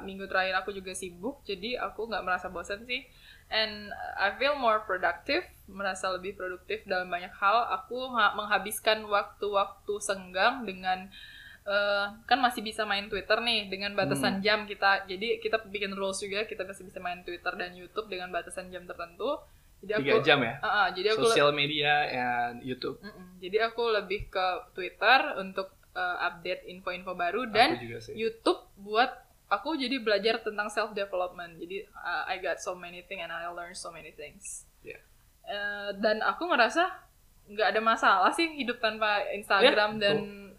minggu 0.00 0.24
terakhir 0.24 0.56
aku 0.56 0.72
juga 0.72 0.94
sibuk, 0.94 1.42
jadi 1.42 1.76
aku 1.82 2.06
nggak 2.06 2.24
merasa 2.24 2.48
bosan 2.48 2.86
sih. 2.86 3.04
And 3.46 3.94
I 4.18 4.34
feel 4.34 4.58
more 4.58 4.82
productive, 4.82 5.46
merasa 5.70 6.10
lebih 6.10 6.34
produktif 6.34 6.82
dalam 6.82 7.06
banyak 7.06 7.30
hal. 7.30 7.70
Aku 7.82 8.10
ha- 8.14 8.34
menghabiskan 8.34 9.06
waktu-waktu 9.06 9.94
senggang 10.02 10.66
dengan 10.66 11.06
eh, 11.66 12.06
kan 12.26 12.38
masih 12.38 12.62
bisa 12.62 12.86
main 12.86 13.10
Twitter 13.10 13.38
nih 13.42 13.70
dengan 13.70 13.94
batasan 13.94 14.38
jam 14.42 14.66
kita. 14.66 15.06
Jadi 15.06 15.38
kita 15.42 15.62
bikin 15.66 15.94
rules 15.94 16.18
juga, 16.22 16.46
kita 16.46 16.62
masih 16.66 16.86
bisa 16.86 16.98
main 17.02 17.22
Twitter 17.22 17.54
dan 17.54 17.74
YouTube 17.74 18.06
dengan 18.10 18.30
batasan 18.34 18.70
jam 18.70 18.86
tertentu. 18.86 19.38
Jadi 19.82 19.92
aku, 19.92 20.02
Tiga 20.02 20.18
jam 20.24 20.38
ya. 20.42 20.54
Ah, 20.62 20.66
ah, 20.66 20.86
jadi 20.94 21.12
aku 21.14 21.28
Sosial 21.28 21.50
media 21.52 21.92
and 22.08 22.64
YouTube. 22.64 22.96
Mm-mm. 23.02 23.38
Jadi 23.42 23.58
aku 23.60 23.82
lebih 23.92 24.30
ke 24.32 24.46
Twitter 24.72 25.38
untuk 25.42 25.74
uh, 25.92 26.16
update 26.32 26.64
info-info 26.70 27.12
baru 27.12 27.44
dan. 27.50 27.76
YouTube 28.14 28.62
buat 28.80 29.25
aku 29.46 29.74
jadi 29.74 29.98
belajar 29.98 30.40
tentang 30.40 30.66
self 30.66 30.90
development. 30.92 31.56
Jadi 31.56 31.86
uh, 31.86 32.26
I 32.26 32.38
got 32.38 32.58
so 32.58 32.74
many 32.74 33.02
things 33.02 33.22
and 33.22 33.30
I 33.30 33.46
learn 33.46 33.72
so 33.72 33.90
many 33.90 34.10
things. 34.10 34.66
Yeah. 34.82 35.02
Uh, 35.42 35.94
dan 35.96 36.18
aku 36.20 36.46
ngerasa 36.46 36.82
nggak 37.46 37.68
ada 37.70 37.80
masalah 37.80 38.30
sih 38.30 38.50
hidup 38.52 38.82
tanpa 38.82 39.22
Instagram 39.30 39.96
Yeah. 39.96 40.02
dan 40.02 40.16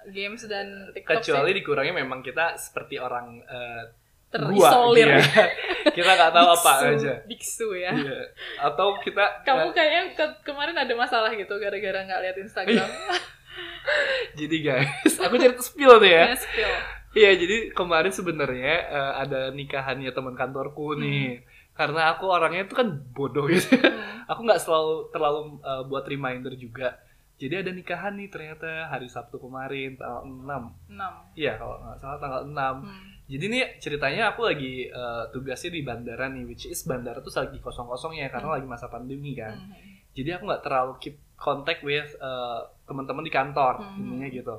games 0.07 0.47
dan 0.47 0.88
TikTok 0.95 1.19
Kecuali 1.19 1.51
sih. 1.51 1.57
dikurangnya 1.59 1.99
memang 1.99 2.23
kita 2.23 2.55
seperti 2.55 2.95
orang 2.95 3.43
eh, 3.43 3.83
terisolir. 4.31 5.11
gua, 5.11 5.19
iya. 5.19 5.45
kita 5.99 6.11
nggak 6.15 6.31
tahu 6.31 6.47
apa 6.47 6.71
Biksu, 6.71 6.88
aja. 6.95 7.13
Biksu 7.27 7.67
ya. 7.75 7.91
Iya. 7.91 8.19
Atau 8.63 8.95
kita 9.03 9.43
Kamu 9.43 9.75
kayaknya 9.75 10.15
ke- 10.15 10.39
kemarin 10.47 10.79
ada 10.79 10.93
masalah 10.95 11.35
gitu 11.35 11.59
gara-gara 11.59 12.07
nggak 12.07 12.21
lihat 12.23 12.35
Instagram. 12.39 12.88
jadi 14.39 14.57
guys, 14.61 15.15
aku 15.19 15.35
cerita 15.35 15.59
spill 15.59 15.99
tuh 15.99 16.07
ya. 16.07 16.31
Yes, 16.31 16.47
spill. 16.47 16.71
Iya, 17.14 17.32
jadi 17.36 17.72
kemarin 17.72 18.12
sebenarnya 18.12 18.74
eh, 18.88 19.14
ada 19.24 19.51
nikahannya 19.51 20.12
teman 20.12 20.36
kantorku 20.36 20.95
nih. 20.95 21.41
Karena 21.72 22.12
aku 22.12 22.26
orangnya 22.26 22.66
itu 22.66 22.74
kan 22.74 22.89
bodoh 23.14 23.45
gitu. 23.53 23.78
Hmm. 23.78 24.26
aku 24.28 24.43
nggak 24.43 24.60
selalu 24.60 25.14
terlalu 25.14 25.39
eh, 25.62 25.84
buat 25.86 26.03
reminder 26.03 26.53
juga. 26.55 26.99
Jadi 27.38 27.53
ada 27.53 27.70
nikahan 27.70 28.18
nih 28.18 28.34
ternyata 28.34 28.89
hari 28.89 29.05
Sabtu 29.05 29.38
kemarin 29.38 29.93
tanggal 29.93 30.26
6. 30.26 30.89
6. 30.89 31.38
Iya, 31.38 31.53
kalau 31.55 31.78
nggak 31.80 31.97
salah 32.01 32.18
tanggal 32.18 32.41
6. 32.49 32.53
Hmm. 32.82 33.05
Jadi 33.28 33.45
nih 33.45 33.62
ceritanya 33.78 34.24
aku 34.32 34.41
lagi 34.41 34.89
eh, 34.89 35.24
tugasnya 35.30 35.70
di 35.70 35.82
bandara 35.82 36.26
nih, 36.28 36.43
which 36.43 36.66
is 36.66 36.82
bandara 36.84 37.22
tuh 37.22 37.30
lagi 37.30 37.62
kosong-kosongnya 37.62 38.28
karena 38.28 38.58
lagi 38.58 38.66
masa 38.66 38.89
pandemi 38.89 39.38
kan. 39.38 39.53
Hmm. 39.53 39.74
Jadi 40.12 40.30
aku 40.34 40.43
nggak 40.49 40.64
terlalu 40.66 40.93
keep 40.97 41.16
contact 41.38 41.86
with 41.86 42.10
eh, 42.10 42.60
teman-teman 42.84 43.22
di 43.22 43.30
kantor, 43.30 43.74
Hmm. 43.80 44.01
intinya 44.01 44.28
gitu. 44.28 44.55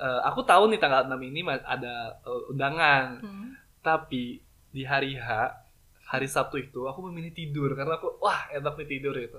Eh, 0.00 0.20
aku 0.24 0.40
tahu 0.42 0.66
nih 0.66 0.78
tanggal 0.78 1.04
6 1.04 1.20
ini 1.20 1.40
ada 1.44 1.94
eh, 2.18 2.50
undangan, 2.50 3.20
Hmm. 3.20 3.52
tapi 3.78 4.40
di 4.68 4.82
hari 4.82 5.12
H, 5.14 5.28
hari 6.06 6.24
Sabtu 6.26 6.56
itu 6.58 6.80
aku 6.82 7.04
memilih 7.04 7.30
tidur 7.30 7.72
karena 7.72 7.94
aku 7.94 8.16
wah 8.18 8.48
enak 8.50 8.74
nih 8.76 8.88
tidur 8.90 9.12
itu. 9.14 9.36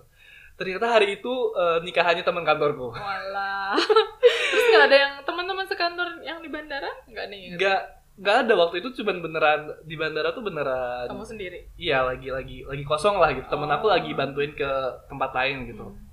Ternyata 0.53 0.85
hari 0.91 1.17
itu 1.17 1.33
eh, 1.51 1.81
nikahannya 1.81 2.21
teman 2.21 2.43
kantorku. 2.43 2.91
Walah. 2.91 3.73
Terus 4.51 4.65
nggak 4.67 4.85
ada 4.85 4.97
yang 4.99 5.13
teman-teman 5.21 5.65
sekantor 5.65 6.21
yang 6.21 6.37
di 6.37 6.47
bandara? 6.47 6.91
Nggak 7.05 7.25
nih. 7.27 7.39
gitu? 7.41 7.57
Nggak 7.57 7.81
nggak 8.13 8.37
ada 8.37 8.53
waktu 8.55 8.75
itu 8.77 8.89
cuman 8.93 9.17
beneran 9.19 9.61
di 9.81 9.95
bandara 9.95 10.29
tuh 10.29 10.43
beneran 10.43 11.07
Kamu 11.07 11.23
sendiri. 11.23 11.63
iya 11.73 12.03
lagi 12.03 12.27
lagi 12.27 12.61
lagi 12.61 12.83
kosong 12.83 13.17
lah 13.17 13.31
gitu 13.31 13.47
temen 13.47 13.65
aku 13.65 13.87
Oh. 13.87 13.89
lagi 13.89 14.11
bantuin 14.11 14.51
ke 14.51 14.67
tempat 15.07 15.31
lain 15.31 15.65
gitu 15.65 15.89
Hmm. 15.89 16.10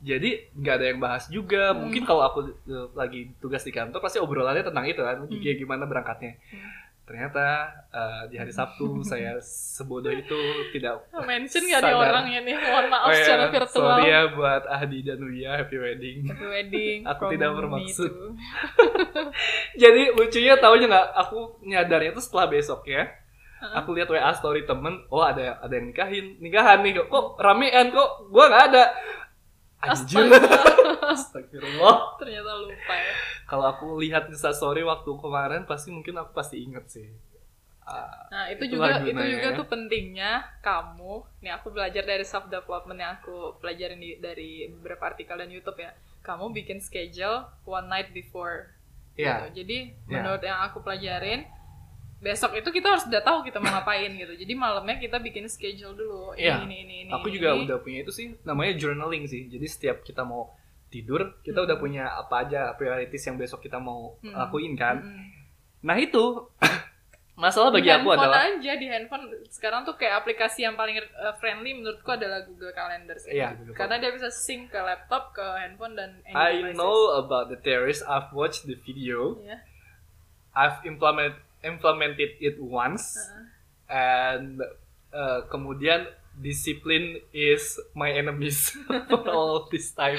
Jadi 0.00 0.30
nggak 0.52 0.74
ada 0.74 0.86
yang 0.86 0.98
bahas 0.98 1.24
juga 1.26 1.70
Hmm. 1.70 1.84
mungkin 1.84 2.02
kalau 2.02 2.22
aku 2.22 2.40
eh, 2.46 2.86
lagi 2.92 3.20
tugas 3.36 3.60
di 3.60 3.70
kantor 3.70 3.98
pasti 3.98 4.16
obrolannya 4.16 4.62
tentang 4.62 4.84
itu 4.84 4.98
kan 4.98 5.20
Hmm. 5.20 5.28
gimana 5.30 5.84
berangkatnya 5.84 6.40
Hmm. 6.48 6.70
ternyata 7.04 7.42
eh, 7.90 8.22
di 8.26 8.36
hari 8.36 8.48
Sabtu 8.48 8.86
saya 9.02 9.36
sebodoh 9.40 10.08
itu 10.10 10.38
tidak 10.70 11.04
Mention 11.26 11.62
nggak 11.64 11.82
Sadar. 11.82 12.00
orangnya 12.06 12.40
nih? 12.40 12.54
Mohon 12.56 12.86
maaf 12.88 13.04
Oh 13.04 13.10
ya, 13.10 13.18
secara 13.18 13.44
virtual. 13.50 13.86
sorry 13.90 14.04
ya 14.06 14.20
buat 14.30 14.62
Ahdi 14.64 14.98
dan 15.02 15.20
Wia 15.20 15.52
happy 15.58 15.76
wedding 15.76 16.18
Happy 16.24 16.46
wedding. 16.46 16.98
Aku 17.04 17.22
tidak 17.28 17.50
bermaksud. 17.52 18.12
jadi 19.76 20.02
lucunya 20.12 20.56
taunya 20.56 20.86
nggak 20.86 21.06
aku 21.18 21.38
nyadarnya 21.62 22.10
itu 22.10 22.20
setelah 22.20 22.46
besok 22.46 22.86
ya 22.86 23.08
aku 23.60 23.92
lihat 23.92 24.08
WA 24.08 24.32
story 24.32 24.64
temen 24.64 25.04
oh 25.08 25.20
ada 25.20 25.60
ada 25.60 25.68
yang 25.70 25.92
nikahin 25.92 26.40
nikahan 26.40 26.80
nih 26.80 26.96
kok 26.98 27.36
ramean 27.36 27.90
kok 27.90 28.08
gua 28.28 28.48
nggak 28.48 28.64
ada 28.72 28.84
anjir 29.82 30.28
astagfirullah 31.02 31.96
Ternyata 32.16 32.52
lupa 32.58 32.94
ya. 32.94 33.12
kalau 33.44 33.66
aku 33.66 33.98
lihat 33.98 34.28
Insta 34.28 34.50
story 34.50 34.82
waktu 34.82 35.10
kemarin 35.10 35.64
pasti 35.64 35.88
mungkin 35.88 36.16
aku 36.16 36.32
pasti 36.32 36.60
inget 36.60 36.86
sih 36.86 37.08
Ah, 37.82 38.06
Nah 38.30 38.44
itu 38.46 38.70
Itulah 38.70 39.02
juga 39.02 39.10
itu 39.10 39.34
juga 39.34 39.48
ya. 39.50 39.58
tuh 39.58 39.66
pentingnya 39.66 40.32
kamu. 40.62 41.26
Nih 41.42 41.50
aku 41.50 41.74
belajar 41.74 42.06
dari 42.06 42.22
self 42.22 42.46
development 42.46 42.94
yang 42.94 43.18
aku 43.18 43.58
pelajarin 43.58 43.98
di, 43.98 44.14
dari 44.14 44.70
beberapa 44.70 45.10
artikel 45.10 45.34
dan 45.34 45.50
YouTube 45.50 45.74
ya. 45.74 45.90
Kamu 46.22 46.54
bikin 46.54 46.78
schedule 46.78 47.50
one 47.66 47.90
night 47.90 48.14
before. 48.14 48.78
Iya. 49.18 49.50
gitu. 49.50 49.66
Jadi 49.66 49.78
Iya. 50.06 50.22
menurut 50.22 50.38
yang 50.38 50.62
aku 50.62 50.78
pelajarin 50.80 51.42
besok 52.20 52.52
itu 52.54 52.68
kita 52.68 52.86
harus 52.90 53.04
udah 53.04 53.18
tahu 53.18 53.42
kita 53.42 53.56
mau 53.56 53.72
ngapain 53.72 54.12
gitu. 54.12 54.32
Jadi 54.34 54.52
malamnya 54.52 54.96
kita 54.96 55.16
bikin 55.18 55.44
schedule 55.46 55.92
dulu. 55.94 56.20
Ini 56.32 56.40
Iya. 56.42 56.56
ini 56.62 56.76
ini 56.78 56.94
ini. 57.02 57.10
aku 57.10 57.26
ini, 57.26 57.34
juga 57.34 57.48
ini. 57.50 57.60
udah 57.64 57.76
punya 57.78 57.98
itu 58.00 58.12
sih 58.12 58.26
namanya 58.42 58.72
journaling 58.76 59.24
sih 59.24 59.46
jadi 59.46 59.66
setiap 59.66 59.96
kita 60.00 60.20
mau 60.20 60.52
tidur 60.86 61.40
kita 61.40 61.56
Hmm. 61.56 61.66
udah 61.66 61.76
punya 61.76 62.04
apa 62.10 62.44
aja 62.44 62.60
priorities 62.74 63.24
yang 63.24 63.34
besok 63.34 63.60
kita 63.60 63.78
mau 63.78 64.20
Hmm. 64.20 64.30
lakuin 64.32 64.74
kan 64.74 65.00
Mm-mm. 65.00 65.26
nah 65.80 65.96
itu 65.96 66.44
masalah 67.36 67.72
bagi 67.72 67.86
di 67.86 67.90
aku 67.90 68.04
handphone 68.04 68.20
adalah 68.20 68.40
aja 68.44 68.72
di 68.74 68.86
handphone 68.86 69.24
sekarang 69.48 69.80
tuh 69.82 69.96
kayak 69.96 70.20
aplikasi 70.20 70.60
yang 70.60 70.76
paling 70.76 70.98
uh, 70.98 71.32
friendly 71.34 71.72
menurutku 71.72 72.10
adalah 72.10 72.44
Google 72.44 72.68
Calendar 72.70 73.16
sih. 73.16 73.32
Iya, 73.32 73.56
Google 73.56 73.72
Karena 73.72 73.96
dia 73.96 74.10
bisa 74.10 74.28
sync 74.28 74.68
ke 74.68 74.76
laptop, 74.78 75.32
ke 75.32 75.40
handphone 75.40 75.94
dan 75.94 76.20
any 76.22 76.36
I 76.36 76.50
devices. 76.60 76.76
know 76.76 76.96
about 77.16 77.48
the 77.48 77.56
terrorist 77.56 78.04
I've 78.04 78.28
watched 78.30 78.66
the 78.66 78.76
video 78.76 79.40
Iya. 79.40 79.56
I've 80.52 80.84
implement 80.84 81.38
implemented 81.62 82.36
it 82.40 82.56
once 82.58 83.16
Heeh. 83.16 83.44
and 83.90 84.56
uh, 85.12 85.44
kemudian 85.50 86.08
discipline 86.38 87.20
is 87.34 87.76
my 87.92 88.08
enemies 88.08 88.72
for 89.10 89.22
all 89.28 89.68
this 89.68 89.92
time. 89.92 90.16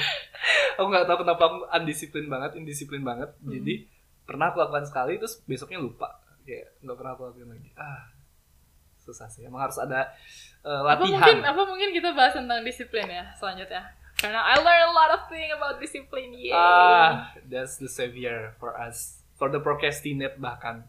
Aku 0.78 0.88
nggak 0.92 1.08
tahu 1.10 1.26
kenapa 1.26 1.42
aku 1.48 1.58
undisciplined 1.72 2.30
banget, 2.30 2.52
indisiplin 2.60 3.02
banget. 3.02 3.34
Hmm. 3.42 3.52
Jadi 3.58 3.88
pernah 4.28 4.54
aku 4.54 4.62
lakukan 4.62 4.86
sekali 4.86 5.18
terus 5.18 5.42
besoknya 5.50 5.82
lupa. 5.82 6.22
Kayak 6.46 6.78
nggak 6.84 6.96
pernah 6.98 7.12
aku 7.18 7.22
lakuin 7.32 7.50
lagi. 7.50 7.70
Ah, 7.74 8.12
susah 9.02 9.28
sih. 9.32 9.48
Emang 9.48 9.66
harus 9.66 9.82
ada 9.82 10.14
uh, 10.62 10.86
Apa 10.86 11.02
latihan. 11.02 11.10
mungkin 11.18 11.38
apa 11.48 11.62
mungkin 11.66 11.90
kita 11.96 12.10
bahas 12.14 12.38
tentang 12.38 12.62
disiplin 12.62 13.08
ya 13.10 13.26
selanjutnya? 13.40 13.82
Karena 14.22 14.46
I 14.46 14.62
learn 14.62 14.84
a 14.86 14.94
lot 14.94 15.10
of 15.18 15.22
thing 15.34 15.50
about 15.50 15.82
discipline. 15.82 16.38
Yay. 16.38 16.54
Ah, 16.54 17.34
that's 17.50 17.82
the 17.82 17.90
savior 17.90 18.54
for 18.62 18.78
us. 18.78 19.26
For 19.42 19.50
the 19.50 19.58
procrastinate 19.58 20.38
bahkan. 20.38 20.86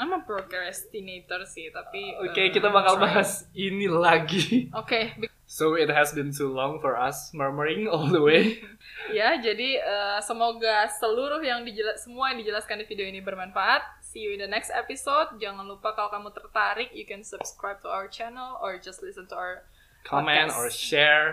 I'm 0.00 0.16
a 0.16 0.24
procrastinator 0.24 1.44
sih, 1.44 1.68
tapi 1.68 2.16
Oke, 2.16 2.40
uh, 2.40 2.48
kita 2.48 2.72
bakal 2.72 2.96
trying. 2.96 3.04
bahas 3.04 3.30
ini 3.52 3.84
lagi. 3.84 4.44
Oke, 4.80 5.12
be- 5.20 5.28
So 5.44 5.74
it 5.74 5.90
has 5.90 6.14
been 6.14 6.30
too 6.30 6.46
long 6.46 6.78
for 6.78 6.94
us 6.94 7.34
murmuring 7.34 7.84
all 7.84 8.06
the 8.06 8.22
way. 8.22 8.62
ya 9.12 9.34
jadi 9.36 9.82
uh, 9.82 10.18
semoga 10.22 10.86
seluruh 10.88 11.42
yang 11.42 11.66
dijelas 11.66 12.06
semua 12.06 12.30
yang 12.30 12.38
dijelaskan 12.38 12.80
di 12.80 12.86
video 12.86 13.04
ini 13.04 13.18
bermanfaat. 13.18 13.82
See 14.00 14.22
you 14.22 14.30
in 14.30 14.38
the 14.38 14.46
next 14.46 14.70
episode. 14.70 15.36
Jangan 15.36 15.66
lupa 15.66 15.92
kalau 15.92 16.06
kamu 16.08 16.30
tertarik, 16.32 16.94
you 16.94 17.02
can 17.02 17.20
subscribe 17.20 17.82
to 17.82 17.90
our 17.90 18.06
channel 18.06 18.62
or 18.62 18.78
just 18.78 19.02
listen 19.02 19.26
to 19.26 19.34
our 19.34 19.66
Comment 20.00 20.48
Podcast. 20.48 20.56
or 20.56 20.66
share, 20.72 21.28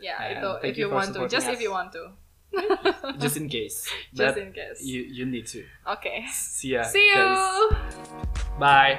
ya 0.00 0.16
And 0.16 0.40
itu 0.40 0.50
if 0.64 0.74
you 0.78 0.88
you 0.88 0.94
want 0.94 1.12
to, 1.12 1.28
just 1.28 1.44
if 1.44 1.58
us. 1.58 1.62
you 1.62 1.68
want 1.68 1.90
to, 1.92 2.14
just 3.18 3.36
in 3.36 3.48
case. 3.48 3.88
just 4.14 4.38
in 4.38 4.52
case. 4.52 4.82
you 4.82 5.02
you 5.02 5.26
need 5.26 5.46
to. 5.46 5.64
Okay. 5.86 6.26
See 6.32 6.74
ya. 6.74 6.82
see 6.82 7.06
you. 7.08 7.14
guys. 7.14 7.74
Bye. 8.58 8.98